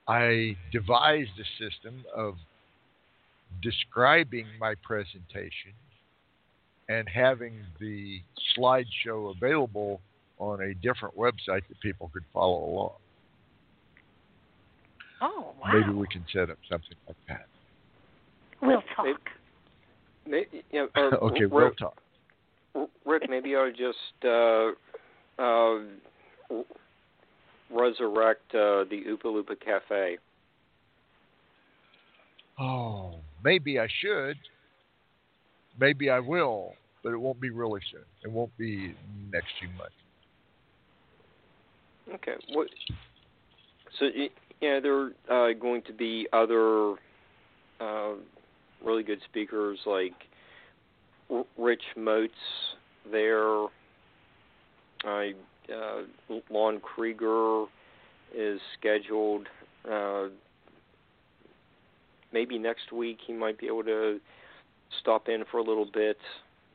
[0.07, 2.35] I devised a system of
[3.61, 5.71] describing my presentation
[6.89, 8.21] and having the
[8.57, 10.01] slideshow available
[10.37, 12.93] on a different website that people could follow along.
[15.21, 15.71] Oh, wow.
[15.73, 17.45] Maybe we can set up something like that.
[18.61, 19.05] We'll talk.
[20.27, 21.97] Maybe, maybe, you know, uh, okay, we'll talk.
[23.05, 24.71] Rick, maybe I'll just uh,
[25.41, 25.79] uh,
[27.71, 30.17] resurrect uh, the Oopa Loopa Cafe.
[32.59, 34.37] Oh, maybe I should
[35.79, 36.73] maybe I will,
[37.03, 38.05] but it won't be really soon.
[38.23, 38.95] It won't be
[39.31, 39.93] next few months.
[42.13, 42.35] Okay.
[42.53, 42.67] What?
[43.99, 44.05] So
[44.61, 46.93] yeah, there are uh, going to be other
[47.79, 48.13] uh,
[48.83, 50.13] really good speakers like
[51.31, 52.33] R- Rich Moats
[53.11, 53.65] there.
[55.05, 55.31] Uh,
[55.73, 57.65] uh, Lon Krieger
[58.35, 59.47] is scheduled.
[59.89, 60.25] Uh,
[62.31, 64.19] maybe next week he might be able to
[64.99, 66.17] stop in for a little bit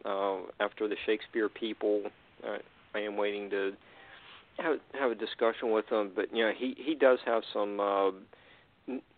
[0.04, 2.02] uh, after the Shakespeare people.
[2.44, 2.58] Uh,
[2.94, 3.72] I am waiting to
[4.58, 8.10] have, have a discussion with him, but you know he he does have some uh,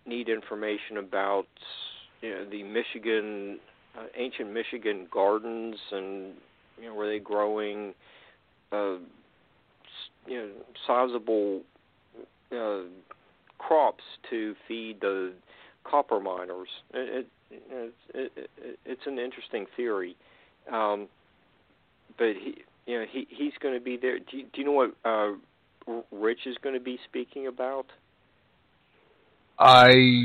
[0.06, 1.46] neat information about
[2.20, 3.58] you know the Michigan
[3.98, 6.34] uh, ancient Michigan gardens and
[6.80, 7.94] you know were they growing
[8.72, 8.96] uh,
[10.26, 10.48] you know
[10.86, 11.62] sizable
[12.52, 12.82] uh,
[13.58, 15.32] crops to feed the
[15.84, 16.68] copper miners.
[16.94, 17.26] It,
[17.70, 18.50] it's, it,
[18.84, 20.16] it's an interesting theory,
[20.72, 21.08] um,
[22.18, 24.18] but he, you know, he he's going to be there.
[24.18, 25.32] Do you, do you know what uh,
[26.10, 27.86] Rich is going to be speaking about?
[29.58, 30.24] I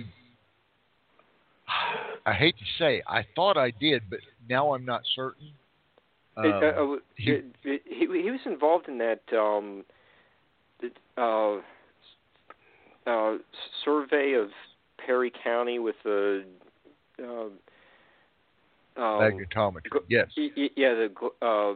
[2.26, 5.52] I hate to say, I thought I did, but now I'm not certain.
[6.36, 9.84] Um, it, uh, um, he, he he was involved in that um,
[11.18, 11.58] uh,
[13.08, 13.38] uh,
[13.84, 14.50] survey of
[15.04, 16.44] Perry County with the
[17.22, 17.52] uh, um,
[18.98, 19.82] magnetometry.
[20.08, 20.28] Yes.
[20.36, 21.10] Yeah, the
[21.42, 21.74] uh,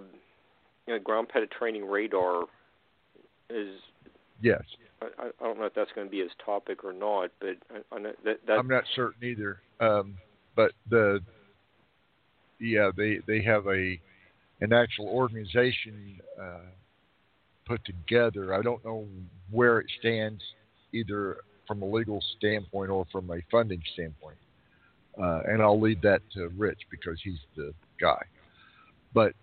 [0.88, 2.44] you know, ground penetrating radar
[3.50, 3.80] is.
[4.42, 4.64] Yes.
[5.02, 7.96] I, I don't know if that's going to be his topic or not, but I,
[7.96, 9.60] I that, that, I'm not certain either.
[9.80, 10.16] Um,
[10.56, 11.22] but the
[12.60, 14.00] yeah, they they have a
[14.62, 16.60] an actual organization uh,
[17.66, 18.54] put together.
[18.54, 19.08] I don't know
[19.50, 20.42] where it stands,
[20.94, 21.38] either
[21.68, 24.38] from a legal standpoint or from a funding standpoint.
[25.20, 28.22] Uh, and I'll leave that to Rich because he's the guy.
[29.14, 29.34] But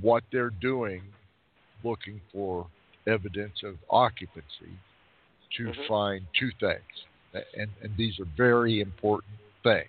[0.00, 1.02] what they're doing,
[1.84, 2.66] looking for
[3.06, 4.78] evidence of occupancy
[5.56, 5.80] to mm-hmm.
[5.88, 9.88] find two things, and, and these are very important things.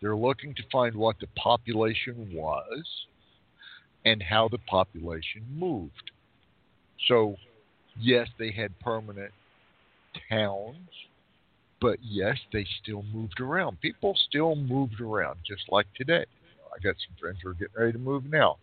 [0.00, 2.84] They're looking to find what the population was
[4.04, 6.10] and how the population moved.
[7.08, 7.36] So,
[7.98, 9.32] yes, they had permanent
[10.28, 10.76] towns
[11.80, 13.80] but yes, they still moved around.
[13.80, 16.24] People still moved around, just like today.
[16.72, 18.56] I got some friends who are getting ready to move now.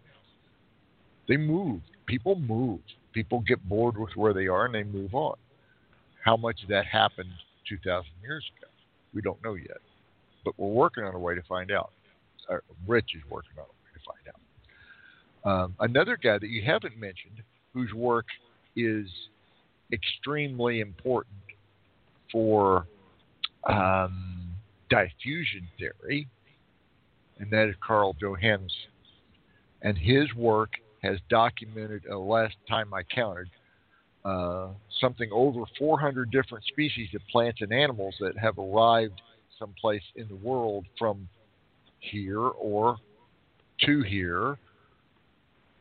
[1.27, 1.83] They moved.
[2.05, 2.93] People moved.
[3.13, 5.35] People get bored with where they are and they move on.
[6.23, 7.29] How much of that happened
[7.69, 8.67] 2,000 years ago?
[9.13, 9.77] We don't know yet.
[10.43, 11.91] But we're working on a way to find out.
[12.49, 14.35] Uh, Rich is working on a way to find out.
[15.49, 17.41] Um, another guy that you haven't mentioned,
[17.73, 18.25] whose work
[18.75, 19.07] is
[19.91, 21.37] extremely important
[22.31, 22.85] for
[23.65, 24.55] um,
[24.89, 26.27] diffusion theory,
[27.39, 28.69] and that is Carl Johannessen.
[29.81, 30.71] And his work
[31.03, 33.49] has documented, uh, last time I counted,
[34.23, 34.69] uh,
[34.99, 39.21] something over 400 different species of plants and animals that have arrived
[39.59, 41.27] someplace in the world from
[41.99, 42.97] here or
[43.85, 44.57] to here,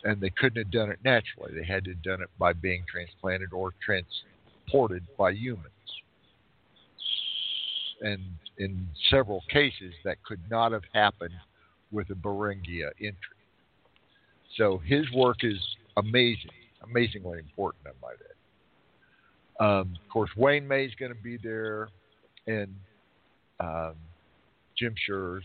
[0.05, 1.53] and they couldn't have done it naturally.
[1.59, 5.74] They had to have done it by being transplanted or transported by humans.
[8.01, 8.21] And
[8.59, 11.35] in several cases, that could not have happened
[11.91, 13.17] with a Beringia entry.
[14.57, 15.59] So his work is
[15.97, 16.51] amazing,
[16.83, 19.65] amazingly important, I might add.
[19.65, 21.89] Um, of course, Wayne May is going to be there,
[22.47, 22.75] and
[23.61, 23.95] um,
[24.77, 25.43] Jim Scherz.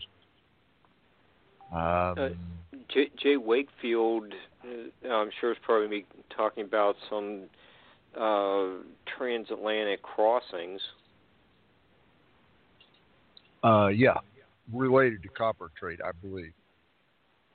[1.72, 2.28] Um, uh,
[2.92, 4.32] Jay, Jay, Wakefield,
[4.64, 6.06] uh, I'm sure is probably be
[6.36, 7.42] talking about some
[8.18, 8.82] uh,
[9.16, 10.80] transatlantic crossings.
[13.62, 14.14] Uh, yeah,
[14.72, 16.52] related to copper trade, I believe.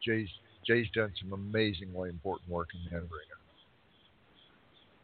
[0.04, 0.30] Jay's
[0.66, 3.36] Jay's done some amazingly important work in that arena.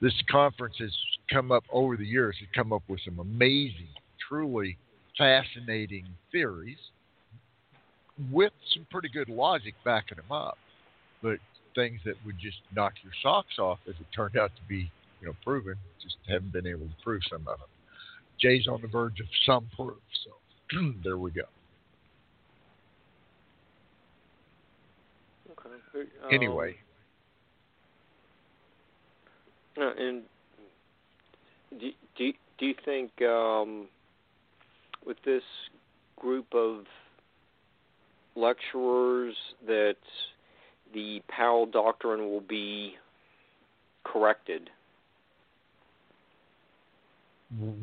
[0.01, 0.91] This conference has
[1.31, 2.35] come up over the years.
[2.39, 3.89] Has come up with some amazing,
[4.27, 4.77] truly
[5.17, 6.77] fascinating theories
[8.31, 10.57] with some pretty good logic backing them up,
[11.21, 11.37] but
[11.75, 14.91] things that would just knock your socks off, as it turned out to be,
[15.21, 15.75] you know, proven.
[16.01, 17.69] Just haven't been able to prove some of them.
[18.39, 20.31] Jay's on the verge of some proof, so
[21.03, 21.41] there we go.
[25.51, 26.09] Okay.
[26.23, 26.75] Um, anyway.
[29.77, 30.23] Uh, and
[31.79, 33.87] do, do, do you think um,
[35.05, 35.43] with this
[36.17, 36.85] group of
[38.35, 39.35] lecturers
[39.65, 39.95] that
[40.93, 42.95] the Powell doctrine will be
[44.03, 44.69] corrected?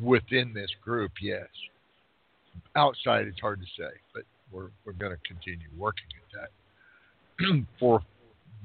[0.01, 1.47] Within this group, yes.
[2.75, 7.65] Outside, it's hard to say, but we're we're going to continue working at that.
[7.79, 8.01] For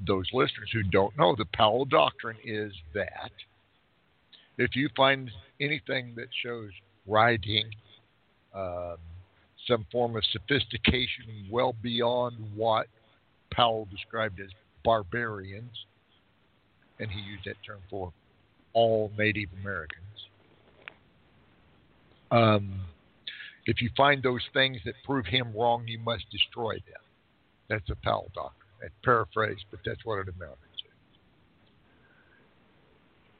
[0.05, 3.31] those listeners who don't know, the Powell doctrine is that
[4.57, 5.29] if you find
[5.59, 6.69] anything that shows
[7.07, 7.69] writing
[8.53, 8.97] um,
[9.67, 12.87] some form of sophistication well beyond what
[13.51, 14.49] Powell described as
[14.83, 15.71] barbarians,
[16.99, 18.13] and he used that term for
[18.73, 20.01] all Native Americans.
[22.31, 22.81] Um,
[23.65, 27.01] if you find those things that prove him wrong, you must destroy them.
[27.67, 28.69] That's a Powell doctrine.
[28.81, 30.85] That's paraphrased, but that's what it amounted to.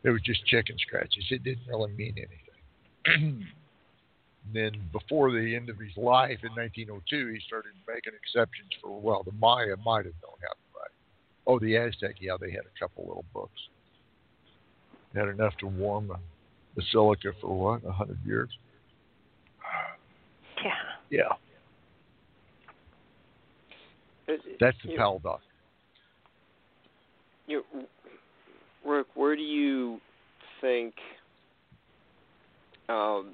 [0.05, 1.25] It was just chicken scratches.
[1.29, 3.45] It didn't really mean anything.
[4.53, 9.23] then before the end of his life in 1902, he started making exceptions for, well,
[9.23, 10.91] the Maya might have known how to write.
[11.47, 13.59] Oh, the Aztec, yeah, they had a couple little books.
[15.13, 16.19] Had enough to warm a
[16.75, 18.49] basilica for what, a hundred years?
[21.09, 21.23] Yeah.
[24.27, 24.41] That's
[24.83, 25.39] the doctrine.
[27.47, 27.63] You,
[28.85, 29.99] Rick, where do you
[30.61, 30.95] think
[32.89, 33.33] um,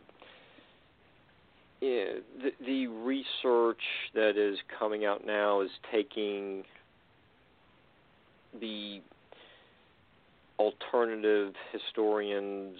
[1.81, 2.05] yeah,
[2.41, 3.81] the, the research
[4.13, 6.63] that is coming out now is taking
[8.59, 9.01] the
[10.59, 12.77] alternative historians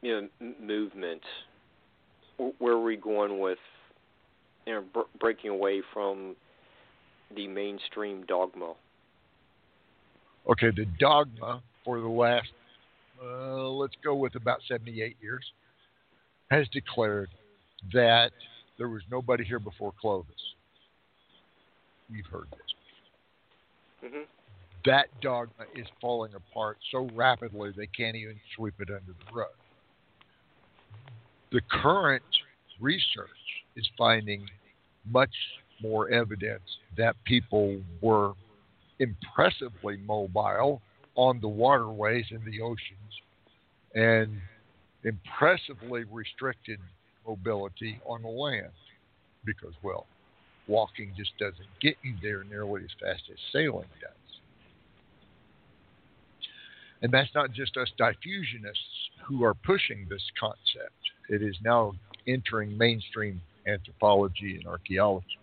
[0.00, 1.20] you know m- movement
[2.58, 3.58] where are we going with
[4.66, 6.36] you know br- breaking away from
[7.34, 8.74] the mainstream dogma
[10.50, 12.48] okay the dogma for the last
[13.22, 15.44] uh, let's go with about 78 years
[16.50, 17.28] has declared
[17.92, 18.30] that
[18.78, 20.34] there was nobody here before Clovis.
[22.08, 24.10] You've heard this.
[24.10, 24.22] Mm-hmm.
[24.84, 29.48] That dogma is falling apart so rapidly they can't even sweep it under the rug.
[31.50, 32.22] The current
[32.80, 33.28] research
[33.76, 34.46] is finding
[35.10, 35.34] much
[35.80, 36.62] more evidence
[36.96, 38.32] that people were
[38.98, 40.80] impressively mobile
[41.14, 43.12] on the waterways and the oceans
[43.94, 44.38] and
[45.04, 46.78] impressively restricted
[47.26, 48.72] mobility on the land
[49.44, 50.06] because, well,
[50.66, 54.10] walking just doesn't get you there nearly as fast as sailing does.
[57.02, 60.94] And that's not just us diffusionists who are pushing this concept.
[61.28, 61.92] It is now
[62.26, 65.38] entering mainstream anthropology and archaeology.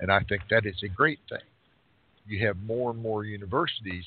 [0.00, 1.38] And I think that is a great thing.
[2.26, 4.04] You have more and more universities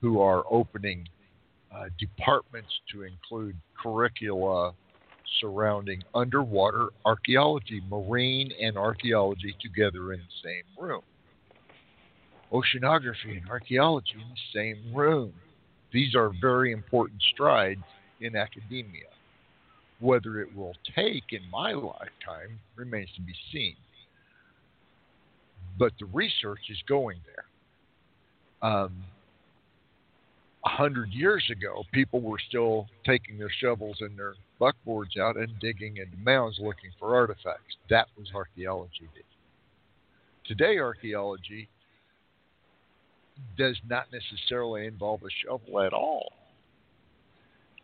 [0.00, 1.06] who are opening
[1.74, 4.72] uh, departments to include curricula
[5.40, 11.02] surrounding underwater archaeology, marine and archaeology together in the same room.
[12.52, 15.32] Oceanography and archaeology in the same room.
[15.92, 17.80] These are very important strides
[18.20, 19.13] in academia.
[20.00, 23.76] Whether it will take in my lifetime remains to be seen.
[25.78, 28.70] But the research is going there.
[28.70, 29.04] Um,
[30.64, 35.48] a hundred years ago, people were still taking their shovels and their buckboards out and
[35.60, 37.76] digging into mounds looking for artifacts.
[37.90, 39.08] That was archaeology.
[40.46, 41.68] Today, archaeology
[43.58, 46.32] does not necessarily involve a shovel at all.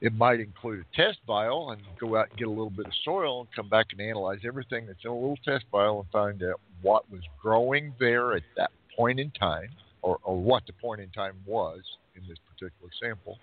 [0.00, 2.92] It might include a test vial and go out and get a little bit of
[3.04, 6.42] soil and come back and analyze everything that's in a little test vial and find
[6.42, 9.68] out what was growing there at that point in time,
[10.02, 11.80] or, or what the point in time was
[12.16, 13.38] in this particular sample.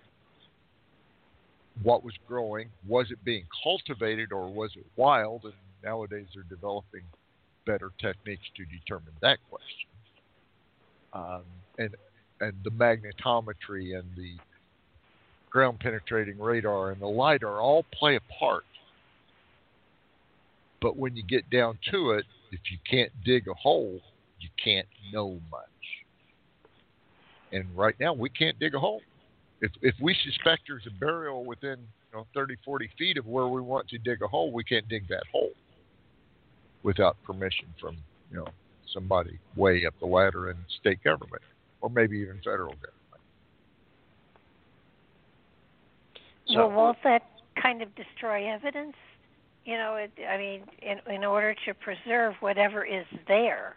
[1.84, 2.70] What was growing?
[2.88, 5.44] Was it being cultivated or was it wild?
[5.44, 5.54] And
[5.84, 7.04] nowadays they're developing
[7.68, 9.90] better techniques to determine that question.
[11.14, 11.44] Um,
[11.78, 11.96] and
[12.40, 14.38] and the magnetometry and the
[15.50, 18.64] ground penetrating radar and the lidar all play a part.
[20.82, 24.00] But when you get down to it, if you can't dig a hole,
[24.40, 25.64] you can't know much.
[27.52, 29.02] And right now, we can't dig a hole.
[29.62, 33.48] If if we suspect there's a burial within you know 30, 40 feet of where
[33.48, 35.52] we want to dig a hole, we can't dig that hole
[36.84, 37.98] without permission from
[38.30, 38.48] you know
[38.94, 41.42] somebody way up the ladder in state government
[41.82, 42.97] or maybe even federal government.
[46.50, 47.24] So, well, won't that
[47.62, 48.96] kind of destroy evidence?
[49.66, 53.76] You know, it, I mean, in in order to preserve whatever is there,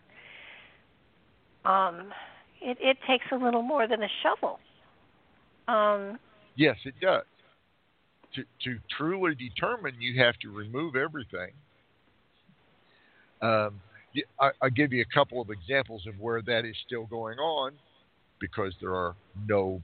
[1.65, 2.13] um,
[2.61, 4.61] it it takes a little more than a shovel.
[5.67, 6.19] Um,
[6.55, 7.25] yes, it does.
[8.37, 11.51] To to truly determine, you have to remove everything.
[13.43, 13.81] Um,
[14.39, 17.73] I, I'll give you a couple of examples of where that is still going on
[18.41, 19.15] because there are
[19.47, 19.83] no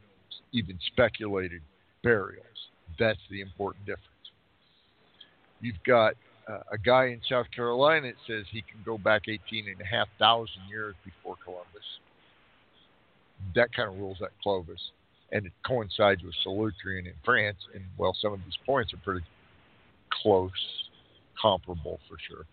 [0.52, 1.62] even speculated
[2.02, 2.44] burials.
[2.98, 4.10] That's the important difference.
[5.60, 6.14] You've got
[6.48, 9.84] uh, a guy in South Carolina that says he can go back 18 and a
[9.84, 11.84] half thousand years before Columbus.
[13.54, 14.80] That kind of rules out Clovis.
[15.32, 17.58] And it coincides with Solutrean in France.
[17.74, 19.26] And, well, some of these points are pretty
[20.22, 20.50] close,
[21.40, 22.44] comparable for sure,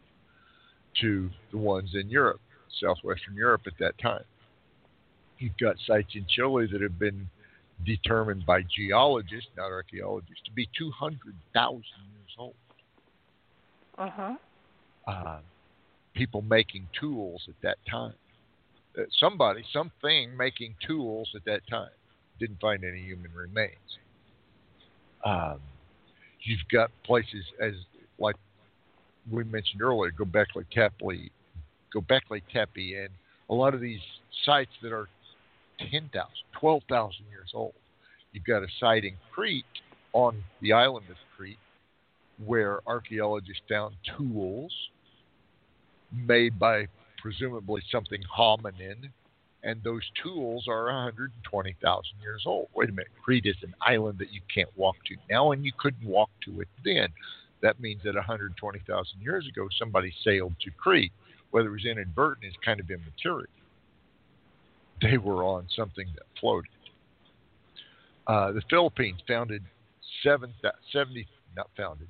[1.02, 2.41] to the ones in Europe,
[2.82, 4.24] southwestern Europe at that time.
[5.38, 7.30] You've got sites in Chile that have been
[7.85, 11.84] determined by geologists, not archaeologists, to be 200,000 years
[12.38, 12.55] old.
[13.97, 14.35] Uh-huh.
[15.07, 15.39] Uh,
[16.14, 18.14] people making tools at that time.
[18.97, 21.89] Uh, somebody, something making tools at that time.
[22.39, 23.77] Didn't find any human remains.
[25.26, 25.60] Um,
[26.41, 27.73] you've got places as
[28.19, 28.35] like
[29.31, 31.31] we mentioned earlier, Gobekli Tepe,
[31.95, 33.10] Gobekli Tepe, and
[33.49, 34.01] a lot of these
[34.45, 35.07] sites that are
[35.80, 36.12] 10,000,
[36.60, 37.74] 12,000 years old.
[38.32, 39.66] You've got a site in Crete
[40.14, 41.58] on the island of Crete
[42.45, 44.74] where archaeologists found tools
[46.12, 46.88] made by
[47.22, 49.10] presumably something hominin,
[49.64, 52.68] and those tools are 120,000 years old.
[52.76, 55.72] Wait a minute, Crete is an island that you can't walk to now, and you
[55.78, 57.08] couldn't walk to it then.
[57.62, 61.14] That means that 120,000 years ago, somebody sailed to Crete.
[61.52, 63.48] Whether it was inadvertent is kind of immaterial
[65.03, 66.69] they were on something that floated.
[68.25, 69.61] Uh, the Philippines founded
[70.23, 70.53] seven,
[70.91, 72.07] 70, not founded,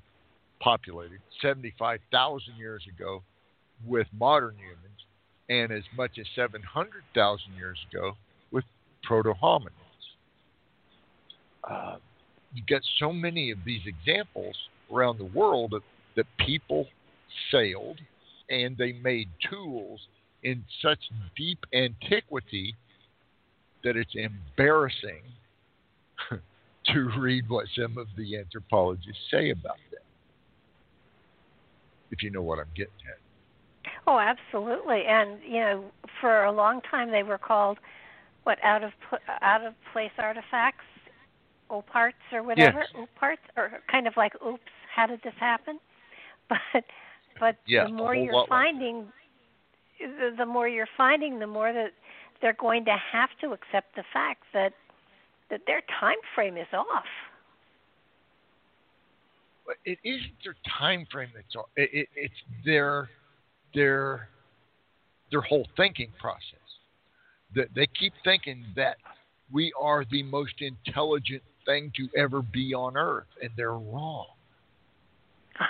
[0.59, 3.23] populated 75,000 years ago
[3.85, 4.79] with modern humans
[5.49, 8.13] and as much as 700,000 years ago
[8.51, 8.63] with
[9.03, 9.69] proto hominids.
[11.69, 11.97] Uh,
[12.53, 14.55] you get so many of these examples
[14.93, 15.81] around the world that,
[16.15, 16.87] that people
[17.51, 17.99] sailed
[18.49, 19.99] and they made tools
[20.43, 20.99] in such
[21.35, 22.75] deep antiquity
[23.84, 25.22] that it's embarrassing
[26.85, 30.01] to read what some of the anthropologists say about them.
[32.11, 33.91] If you know what I'm getting at.
[34.05, 35.03] Oh, absolutely.
[35.07, 35.84] And you know,
[36.22, 37.77] for a long time they were called
[38.43, 38.91] what out of
[39.41, 40.85] out of place artifacts,
[41.81, 43.07] parts or whatever, yes.
[43.19, 44.61] parts, or kind of like, oops,
[44.93, 45.80] how did this happen?
[46.73, 46.84] But
[47.39, 49.07] but yeah, the more you're finding,
[49.97, 51.93] the, the more you're finding, the more that
[52.43, 54.73] they're going to have to accept the fact that
[55.49, 57.05] that their time frame is off.
[59.85, 61.69] It isn't their time frame that's off.
[61.77, 62.33] It, it, it's
[62.65, 63.09] their
[63.73, 64.27] their
[65.31, 66.59] their whole thinking process.
[67.55, 68.97] That they keep thinking that
[69.51, 74.27] we are the most intelligent thing to ever be on Earth, and they're wrong.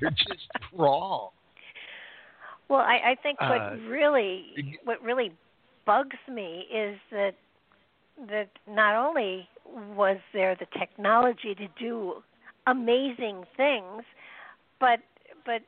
[0.00, 1.30] they're just wrong.
[2.68, 5.32] Well, I, I think what uh, really what really
[5.86, 7.34] bugs me is that
[8.28, 9.48] that not only
[9.96, 12.22] was there the technology to do
[12.66, 14.02] amazing things,
[14.78, 15.00] but
[15.44, 15.62] but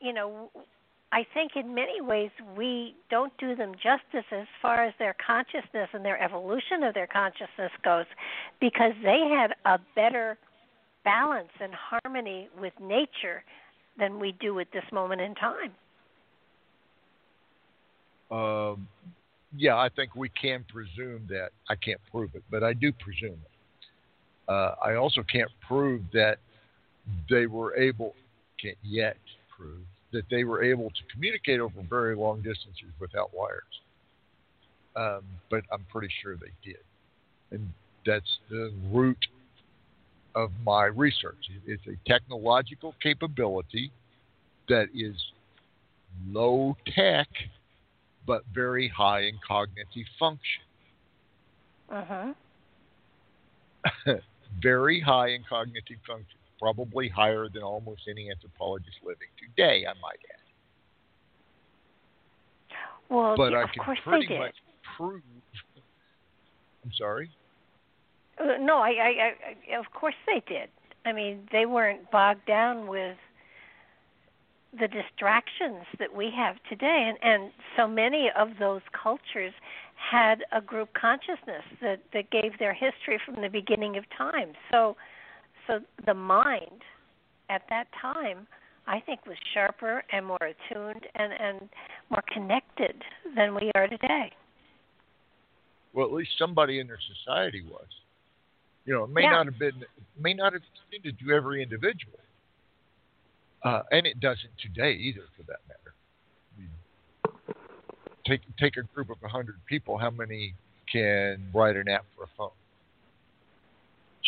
[0.00, 0.50] you know
[1.10, 5.88] I think in many ways we don't do them justice as far as their consciousness
[5.92, 8.04] and their evolution of their consciousness goes
[8.60, 10.36] because they had a better
[11.04, 13.42] balance and harmony with nature
[13.98, 15.72] than we do at this moment in time.
[18.30, 18.86] Um,
[19.56, 21.50] yeah, I think we can presume that.
[21.68, 23.50] I can't prove it, but I do presume it.
[24.48, 26.38] Uh, I also can't prove that
[27.28, 28.14] they were able,
[28.60, 29.16] can't yet
[29.56, 33.62] prove that they were able to communicate over very long distances without wires.
[34.96, 36.80] Um, but I'm pretty sure they did.
[37.50, 37.68] And
[38.06, 39.18] that's the root
[40.34, 41.36] of my research.
[41.66, 43.92] It's a technological capability
[44.68, 45.14] that is
[46.30, 47.28] low tech,
[48.28, 50.62] but very high in cognitive function.
[51.90, 52.32] Uh huh.
[54.62, 60.18] very high in cognitive function probably higher than almost any anthropologist living today, I might
[60.30, 60.36] add.
[63.08, 64.40] Well, but yeah, I of can course pretty they did.
[64.40, 64.54] much
[64.96, 65.22] prove.
[66.84, 67.30] I'm sorry.
[68.38, 69.32] Uh, no, I, I,
[69.72, 70.68] I, of course they did.
[71.06, 73.16] I mean, they weren't bogged down with
[74.72, 79.52] the distractions that we have today, and and so many of those cultures
[79.94, 84.52] had a group consciousness that that gave their history from the beginning of time.
[84.70, 84.96] So
[85.66, 86.82] so the mind
[87.48, 88.46] at that time
[88.88, 91.68] I think was sharper and more attuned and, and
[92.10, 93.02] more connected
[93.36, 94.32] than we are today.
[95.92, 97.86] Well, at least somebody in their society was.
[98.86, 99.30] You know, it may yeah.
[99.30, 99.84] not have been,
[100.18, 102.18] may not have extended to every individual,
[103.64, 105.94] uh, and it doesn't today either, for that matter.
[108.26, 109.96] Take take a group of a hundred people.
[109.96, 110.54] How many
[110.92, 112.50] can write an app for a phone?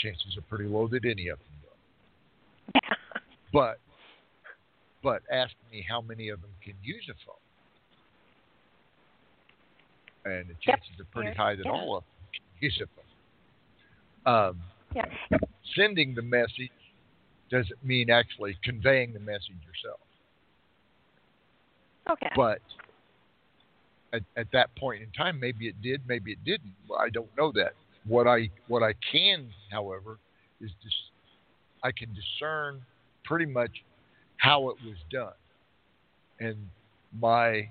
[0.00, 2.80] chances are pretty low that any of them will.
[3.52, 3.78] but
[5.02, 7.36] but ask me how many of them can use a phone.
[10.32, 11.06] And the chances yep.
[11.06, 11.72] are pretty high that yeah.
[11.72, 13.04] all of them can use a phone.
[14.34, 14.60] Um,
[14.94, 15.06] yeah.
[15.74, 16.70] Sending the message
[17.50, 20.00] doesn't mean actually conveying the message yourself.
[22.10, 22.30] Okay.
[22.34, 22.60] But
[24.12, 26.72] at, at that point in time, maybe it did, maybe it didn't.
[26.98, 27.72] I don't know that.
[28.06, 30.18] What I what I can, however,
[30.60, 30.96] is just
[31.82, 32.80] I can discern
[33.24, 33.70] pretty much
[34.38, 35.34] how it was done,
[36.40, 36.56] and
[37.18, 37.68] my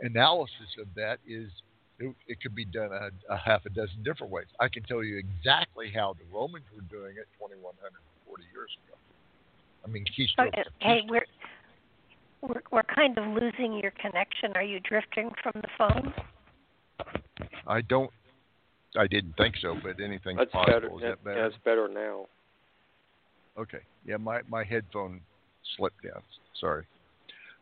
[0.00, 1.50] analysis of that is
[2.00, 4.46] it, it could be done a, a, half a dozen different ways.
[4.58, 8.96] I can tell you exactly how the Romans were doing it 2,140 years ago.
[9.84, 10.48] I mean, keystroke.
[10.48, 10.62] Okay.
[10.80, 11.24] Hey, we're,
[12.42, 14.52] we're we're kind of losing your connection.
[14.54, 16.14] Are you drifting from the phone?
[17.66, 18.10] I don't
[18.96, 20.80] I didn't think so, but anything's that's possible.
[20.80, 20.86] Better.
[20.96, 21.42] Is that better?
[21.42, 22.26] That's better now.
[23.58, 23.80] Okay.
[24.04, 25.20] Yeah, my my headphone
[25.76, 26.22] slipped down.
[26.60, 26.84] Sorry.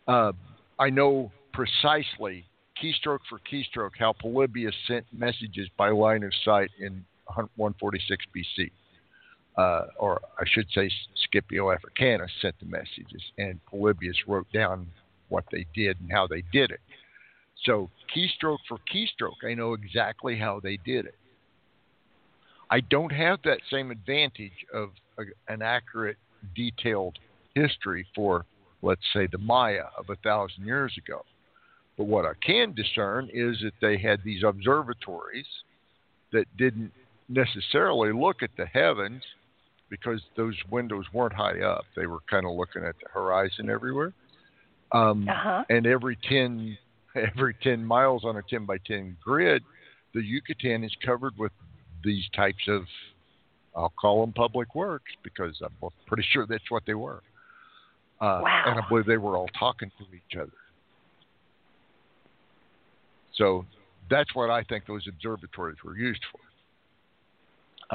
[0.06, 0.32] Uh,
[0.78, 2.44] I know precisely
[2.82, 7.04] keystroke for keystroke how Polybius sent messages by line of sight in
[7.34, 8.70] 146 BC.
[9.58, 14.86] Uh, or I should say Scipio Africanus sent the messages, and Polybius wrote down
[15.30, 16.78] what they did and how they did it.
[17.64, 21.16] So, keystroke for keystroke, I know exactly how they did it.
[22.70, 25.22] I don't have that same advantage of a,
[25.52, 26.18] an accurate,
[26.54, 27.18] detailed
[27.56, 28.44] history for,
[28.82, 31.22] let's say, the Maya of a thousand years ago.
[31.96, 35.46] But what I can discern is that they had these observatories
[36.32, 36.92] that didn't
[37.28, 39.24] necessarily look at the heavens
[39.90, 41.84] because those windows weren't high up.
[41.96, 44.12] They were kind of looking at the horizon everywhere.
[44.92, 45.64] Um, uh-huh.
[45.68, 46.76] And every 10
[47.16, 49.62] every 10 miles on a 10 by 10 grid,
[50.14, 51.52] the Yucatan is covered with
[52.04, 52.84] these types of,
[53.76, 57.22] I'll call them public works because I'm pretty sure that's what they were.
[58.20, 58.64] Uh, wow.
[58.66, 60.52] And I believe they were all talking to each other.
[63.34, 63.64] So
[64.10, 66.40] that's what I think those observatories were used for.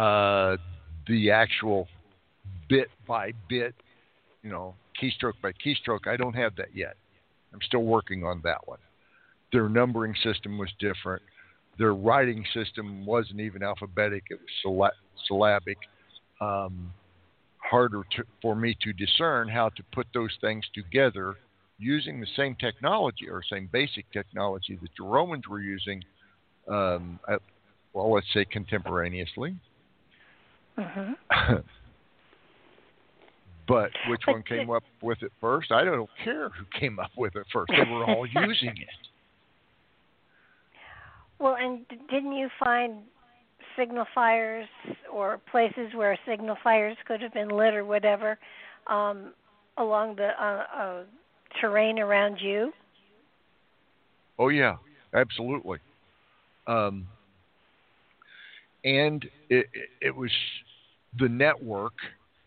[0.01, 0.57] Uh,
[1.07, 1.87] the actual
[2.69, 3.75] bit by bit,
[4.41, 6.95] you know, keystroke by keystroke, I don't have that yet.
[7.53, 8.79] I'm still working on that one.
[9.51, 11.21] Their numbering system was different.
[11.77, 14.91] Their writing system wasn't even alphabetic, it was
[15.27, 15.77] syllabic.
[16.41, 16.93] Um,
[17.57, 21.35] harder to, for me to discern how to put those things together
[21.79, 26.03] using the same technology or same basic technology that the Romans were using,
[26.67, 27.19] um,
[27.93, 29.55] well, let's say contemporaneously.
[30.77, 31.53] Mm-hmm.
[33.67, 35.71] but which but one came up with it first?
[35.71, 37.71] I don't care who came up with it first.
[37.71, 38.87] They were all using it.
[41.39, 42.99] Well, and didn't you find
[43.77, 44.67] signal fires
[45.11, 48.37] or places where signal fires could have been lit or whatever
[48.87, 49.33] um,
[49.77, 51.03] along the uh, uh,
[51.59, 52.71] terrain around you?
[54.39, 54.75] Oh yeah,
[55.13, 55.79] absolutely.
[56.67, 57.07] Um,
[58.83, 59.67] and it,
[60.01, 60.31] it was
[61.19, 61.93] the network,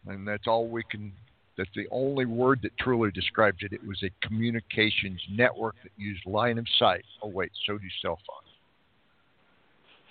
[0.06, 1.12] and that's all we can.
[1.56, 3.72] That's the only word that truly describes it.
[3.72, 7.04] It was a communications network that used line of sight.
[7.22, 8.52] Oh wait, so do cell phones.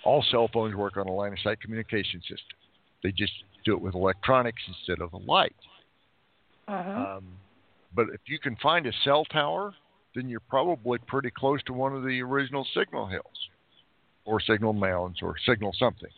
[0.04, 2.58] All cell phones work on a line of sight communication system.
[3.02, 3.32] They just
[3.64, 5.54] do it with electronics instead of a light.
[6.68, 7.16] Uh-huh.
[7.16, 7.24] Um,
[7.94, 9.74] but if you can find a cell tower,
[10.14, 13.48] then you're probably pretty close to one of the original signal hills,
[14.26, 16.10] or signal mounds, or signal something.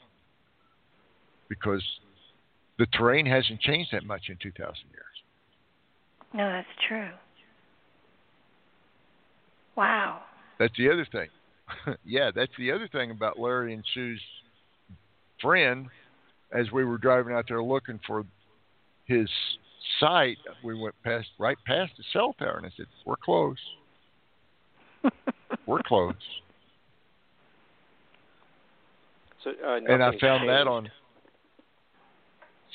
[1.49, 1.83] Because
[2.79, 5.05] the terrain hasn't changed that much in 2,000 years.
[6.35, 7.11] No, that's true.
[9.77, 10.23] Wow.
[10.59, 11.29] That's the other thing.
[12.05, 14.21] yeah, that's the other thing about Larry and Sue's
[15.41, 15.87] friend.
[16.51, 18.25] As we were driving out there looking for
[19.05, 19.29] his
[20.01, 23.59] site, we went past right past the cell tower, and I said, "We're close.
[25.67, 26.15] We're close."
[29.45, 30.49] So, uh, and I found changed.
[30.49, 30.91] that on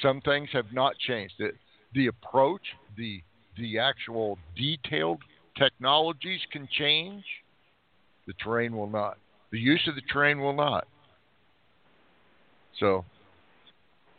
[0.02, 1.36] some things have not changed.
[1.38, 1.52] The,
[1.94, 2.62] the approach,
[2.98, 3.22] the
[3.58, 5.22] the actual detailed
[5.58, 7.24] technologies can change.
[8.26, 9.18] The terrain will not.
[9.52, 10.88] The use of the terrain will not.
[12.80, 13.06] So,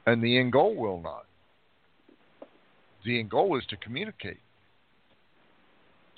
[0.07, 1.25] and the end goal will not.
[3.05, 4.39] The end goal is to communicate.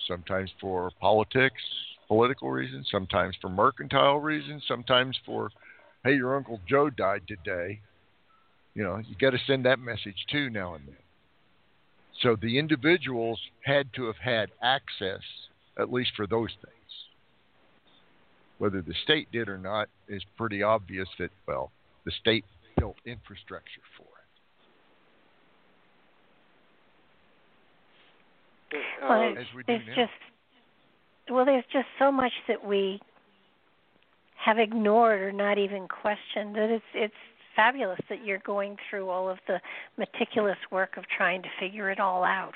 [0.06, 1.62] Sometimes for politics,
[2.06, 5.50] political reasons, sometimes for mercantile reasons, sometimes for,
[6.06, 7.80] hey, your Uncle Joe died today.
[8.74, 10.96] You know, you got to send that message too now and then.
[12.22, 15.22] So the individuals had to have had access,
[15.78, 16.74] at least for those things.
[18.58, 21.72] Whether the state did or not is pretty obvious that, well,
[22.04, 22.44] the state
[22.78, 24.04] built infrastructure for
[28.72, 28.82] it.
[29.02, 30.10] Well, As we there's just
[31.28, 33.00] well, there's just so much that we
[34.46, 37.14] have ignored or not even questioned that it's it's
[37.56, 39.58] fabulous that you're going through all of the
[39.98, 42.54] meticulous work of trying to figure it all out.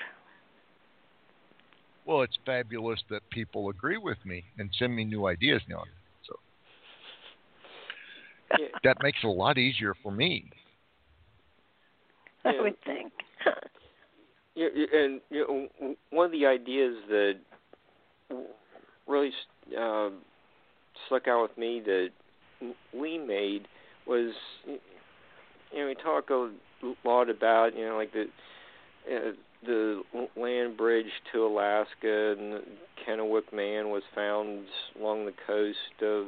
[2.05, 5.83] Well, it's fabulous that people agree with me and send me new ideas now.
[6.23, 6.35] So
[8.57, 8.67] Yeah.
[8.83, 10.49] that makes it a lot easier for me.
[12.45, 13.11] I would think.
[14.53, 17.35] Yeah, yeah, and you know, one of the ideas that
[19.07, 19.31] really
[19.79, 20.09] uh,
[21.07, 22.09] stuck out with me that
[22.93, 23.67] we made
[24.07, 24.33] was,
[24.65, 24.79] you
[25.79, 26.51] know, we talk a
[27.05, 28.25] lot about, you know, like the
[29.09, 29.31] uh,
[29.65, 30.01] the
[30.35, 32.63] land bridge to Alaska and
[33.05, 34.65] Kennewick Man was found
[34.99, 36.27] along the coast of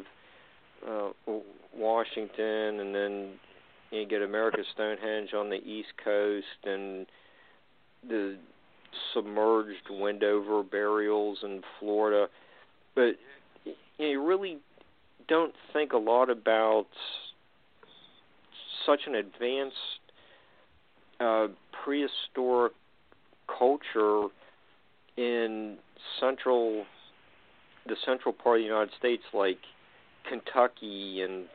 [0.88, 1.40] uh,
[1.76, 3.30] Washington, and then
[3.92, 7.08] you get America's Stonehenge on the east coast, and
[8.08, 8.38] the
[9.14, 12.28] submerged Windover burials in Florida,
[12.96, 13.16] but
[13.98, 14.58] you, know, you really
[15.28, 16.88] don't think a lot about
[18.86, 19.76] such an advanced
[21.20, 21.48] uh,
[21.84, 22.74] prehistoric
[23.48, 24.28] culture
[25.18, 25.78] in
[26.20, 26.86] central
[27.86, 29.60] the central part of the United States, like
[30.28, 31.46] Kentucky and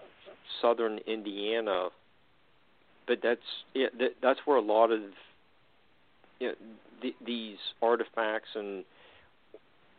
[0.60, 1.89] southern Indiana.
[3.06, 3.40] But that's
[3.74, 5.01] yeah, that, that's where a lot of
[6.39, 6.55] you know,
[7.01, 8.85] th- these artifacts and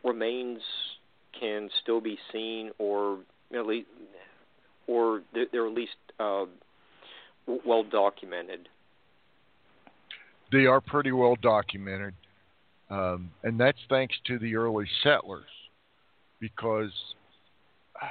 [0.03, 0.61] remains
[1.37, 3.19] can still be seen, or
[3.53, 3.87] at least,
[4.87, 6.45] or they're, at least uh,
[7.65, 8.69] well documented.
[10.51, 12.13] They are pretty well documented,
[12.89, 15.49] um, and that's thanks to the early settlers,
[16.39, 16.91] because
[18.01, 18.07] uh,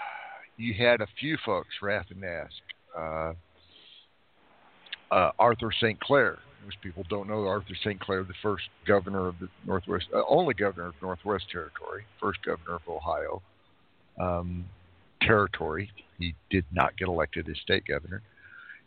[0.56, 2.48] you had a few folks, Rafinesque,
[2.96, 3.32] uh,
[5.10, 5.98] uh, Arthur St.
[6.00, 6.38] Clair.
[6.64, 8.00] Most people don't know Arthur St.
[8.00, 12.76] Clair, the first governor of the Northwest, uh, only governor of Northwest Territory, first governor
[12.76, 13.42] of Ohio
[14.18, 14.64] um,
[15.22, 15.90] Territory.
[16.18, 18.22] He did not get elected as state governor.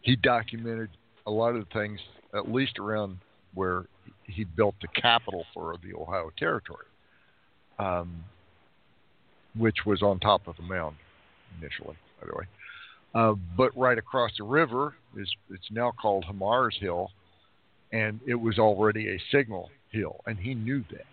[0.01, 0.89] He documented
[1.25, 1.99] a lot of the things,
[2.35, 3.17] at least around
[3.53, 3.85] where
[4.25, 6.85] he built the capital for the Ohio Territory,
[7.79, 8.23] um,
[9.57, 10.95] which was on top of a mound
[11.59, 12.45] initially, by the way.
[13.13, 17.11] Uh, but right across the river is it's now called Harmar's Hill,
[17.91, 21.05] and it was already a signal hill, and he knew that.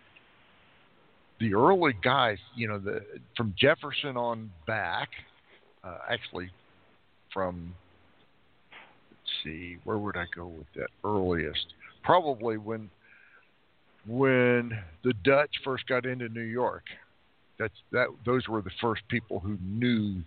[1.41, 3.05] The early guys, you know, the
[3.37, 5.09] from Jefferson on back,
[5.85, 6.51] uh, actually
[7.33, 7.75] from
[8.71, 11.67] let's see, where would I go with that earliest?
[12.03, 12.91] Probably when
[14.07, 14.73] when
[15.05, 16.85] the Dutch first got into New York.
[17.59, 20.23] That's that those were the first people who knew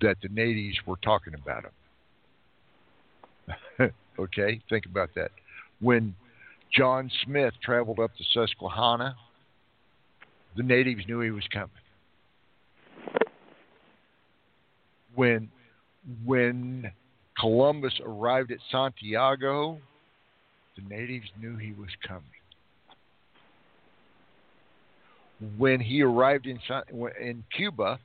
[0.00, 1.64] that the natives were talking about
[3.78, 3.92] them.
[4.18, 5.30] okay, think about that.
[5.82, 6.14] When
[6.72, 9.16] John Smith traveled up the Susquehanna,
[10.56, 11.70] the natives knew he was coming.
[15.14, 15.50] When
[16.24, 16.92] when
[17.38, 19.78] Columbus arrived at Santiago,
[20.76, 22.22] the natives knew he was coming.
[25.58, 26.60] When he arrived in
[27.20, 27.98] in Cuba,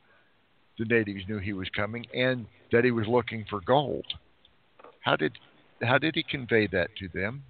[0.79, 4.05] the natives knew he was coming and that he was looking for gold.
[5.01, 5.33] How did
[5.83, 7.43] how did he convey that to them?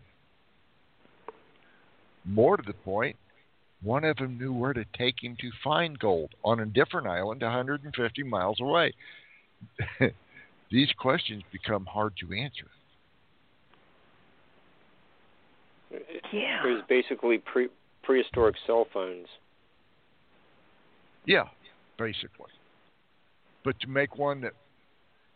[2.27, 3.15] More to the point,
[3.81, 7.41] one of them knew where to take him to find gold on a different island
[7.41, 8.93] 150 miles away.
[10.71, 12.67] These questions become hard to answer.
[16.33, 16.65] Yeah.
[16.65, 17.69] It was basically pre-
[18.03, 19.27] prehistoric cell phones.
[21.25, 21.45] Yeah,
[21.97, 22.51] basically.
[23.63, 24.53] But to make one that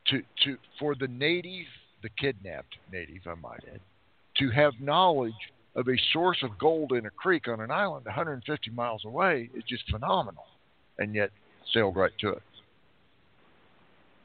[0.08, 1.68] to to for the native,
[2.02, 3.82] the kidnapped native, I might add,
[4.38, 5.34] to have knowledge
[5.76, 9.64] of a source of gold in a creek on an island 150 miles away is
[9.68, 10.46] just phenomenal,
[11.00, 11.32] and yet
[11.74, 12.44] sailed right to it.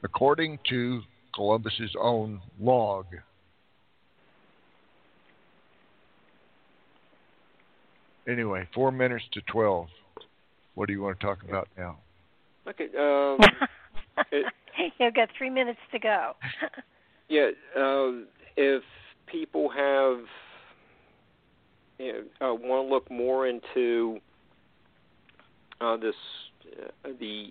[0.03, 1.01] According to
[1.33, 3.05] Columbus's own log,
[8.27, 9.87] Anyway, four minutes to twelve.
[10.75, 11.97] What do you want to talk about now?
[12.67, 12.87] Okay.
[12.99, 13.37] Um,
[14.31, 14.45] it,
[14.99, 16.33] You've got three minutes to go.
[17.29, 17.51] yeah.
[17.75, 18.25] Uh,
[18.57, 18.83] if
[19.25, 20.19] people have
[21.97, 24.19] you know, uh, want to look more into
[25.81, 26.13] uh, this
[27.05, 27.47] uh, the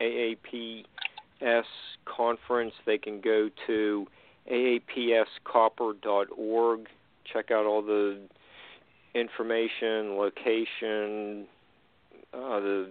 [0.00, 1.64] AAPS
[2.04, 4.06] conference, they can go to
[4.50, 6.88] aapscopper.org.
[7.32, 8.20] Check out all the
[9.14, 11.46] information, location,
[12.32, 12.90] uh, the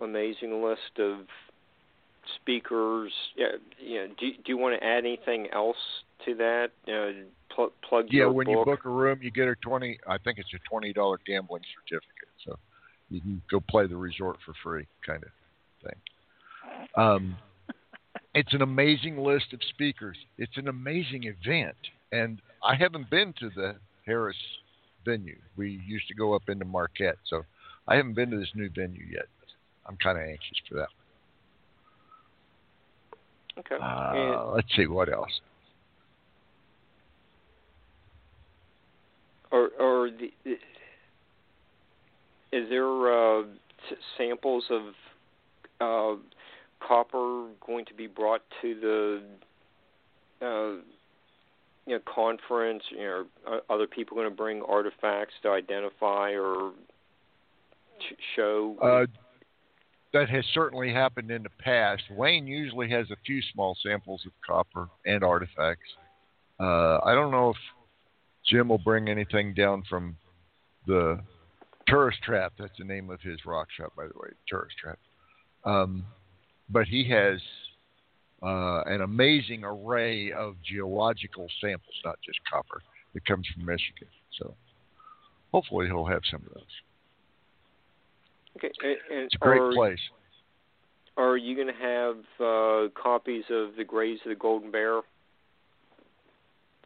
[0.00, 1.26] amazing list of
[2.36, 3.12] speakers.
[3.36, 3.56] Yeah,
[4.18, 5.76] do do you want to add anything else
[6.26, 6.68] to that?
[6.86, 7.12] You know,
[7.58, 8.56] pl- plug yeah, your when book.
[8.56, 9.98] you book a room, you get a twenty.
[10.06, 12.56] I think it's a twenty dollar gambling certificate, so
[13.10, 15.30] you can go play the resort for free, kind of
[15.84, 15.96] thing.
[16.96, 17.36] Um,
[18.34, 20.16] it's an amazing list of speakers.
[20.38, 21.76] It's an amazing event,
[22.12, 23.76] and I haven't been to the
[24.06, 24.36] Harris
[25.04, 25.38] venue.
[25.56, 27.42] We used to go up into Marquette, so
[27.88, 29.26] I haven't been to this new venue yet.
[29.86, 30.88] I'm kind of anxious for that.
[33.58, 33.76] Okay.
[33.82, 35.40] Uh, let's see what else.
[39.50, 40.32] Or, or the,
[42.52, 43.42] is there uh,
[44.16, 44.82] samples of
[45.80, 46.20] uh,
[46.86, 48.80] copper going to be brought to
[50.40, 50.82] the uh,
[51.86, 52.82] you know conference?
[52.90, 56.72] You know, are other people going to bring artifacts to identify or
[58.36, 58.76] show?
[58.82, 59.06] Uh,
[60.12, 62.02] that has certainly happened in the past.
[62.10, 65.88] Wayne usually has a few small samples of copper and artifacts.
[66.58, 67.56] Uh, I don't know if
[68.50, 70.16] Jim will bring anything down from
[70.86, 71.20] the
[71.86, 72.52] Tourist Trap.
[72.58, 74.98] That's the name of his rock shop, by the way, Tourist Trap.
[75.64, 76.04] Um,
[76.70, 77.40] but he has
[78.42, 82.80] uh, an amazing array of geological samples, not just copper,
[83.14, 84.08] that comes from Michigan.
[84.38, 84.54] So
[85.52, 86.64] hopefully he'll have some of those.
[88.56, 89.98] Okay, and, and it's a great are, place.
[91.16, 95.00] Are you going to have uh, copies of the Graves of the Golden Bear?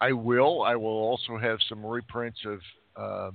[0.03, 0.63] I will.
[0.63, 2.61] I will also have some reprints of
[2.97, 3.31] uh,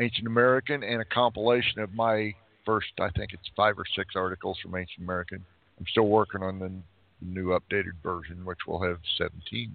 [0.00, 2.32] Ancient American and a compilation of my
[2.64, 5.44] first, I think it's five or six articles from Ancient American.
[5.78, 6.72] I'm still working on the
[7.20, 9.70] new updated version, which will have 17.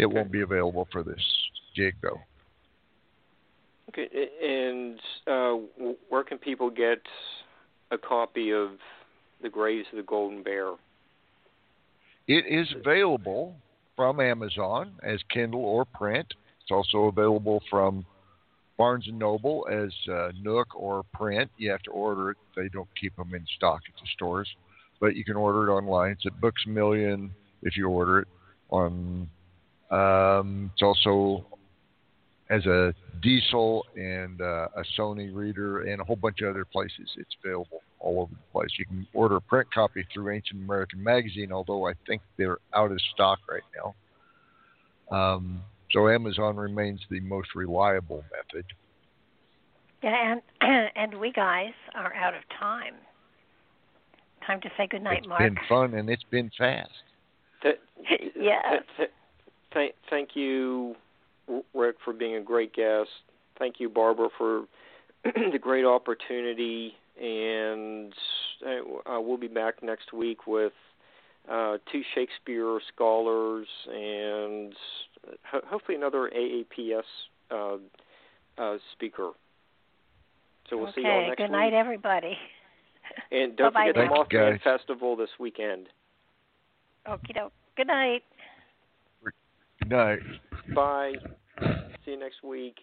[0.00, 1.22] It won't be available for this
[1.76, 2.20] gig, though.
[3.88, 4.08] Okay,
[4.42, 4.98] and
[5.28, 7.02] uh, where can people get
[7.92, 8.70] a copy of
[9.42, 10.72] The Graves of the Golden Bear?
[12.26, 13.54] It is available
[13.96, 16.26] from Amazon as Kindle or print.
[16.60, 18.04] It's also available from
[18.78, 21.50] Barnes and Noble as uh, Nook or print.
[21.56, 24.48] You have to order it; they don't keep them in stock at the stores,
[25.00, 26.12] but you can order it online.
[26.12, 27.30] It's at Books Million
[27.62, 28.28] if you order it
[28.70, 29.28] on.
[29.90, 31.44] Um, it's also
[32.48, 37.08] as a Diesel and uh, a Sony reader and a whole bunch of other places.
[37.16, 38.70] It's available all over the place.
[38.78, 42.90] You can order a print copy through Ancient American Magazine, although I think they're out
[42.90, 45.16] of stock right now.
[45.16, 45.62] Um,
[45.92, 48.64] so Amazon remains the most reliable method.
[50.02, 52.94] Yeah, and and we guys are out of time.
[54.46, 55.40] Time to say goodnight, it's Mark.
[55.42, 56.90] It's been fun and it's been fast.
[57.62, 57.78] Th-
[58.34, 58.78] yeah.
[58.96, 59.10] Th-
[59.72, 60.96] th- thank you
[61.74, 63.10] Rick, for being a great guest.
[63.58, 64.64] Thank you, Barbara, for
[65.24, 66.94] the great opportunity.
[67.20, 68.12] And
[68.64, 70.72] uh, we'll be back next week with
[71.50, 74.74] uh, two Shakespeare scholars, and
[75.44, 77.02] ho- hopefully another AAPS
[77.50, 77.76] uh,
[78.58, 79.30] uh, speaker.
[80.70, 81.52] So we'll okay, see you all next good week.
[81.52, 82.36] night, everybody.
[83.30, 84.22] And don't Bye-bye forget the now.
[84.22, 84.78] Mothman Thanks, guys.
[84.78, 85.88] Festival this weekend.
[87.06, 87.52] Okie doke.
[87.76, 88.22] Good night.
[89.80, 90.18] Good night.
[90.74, 91.12] Bye.
[92.04, 92.76] See you next week.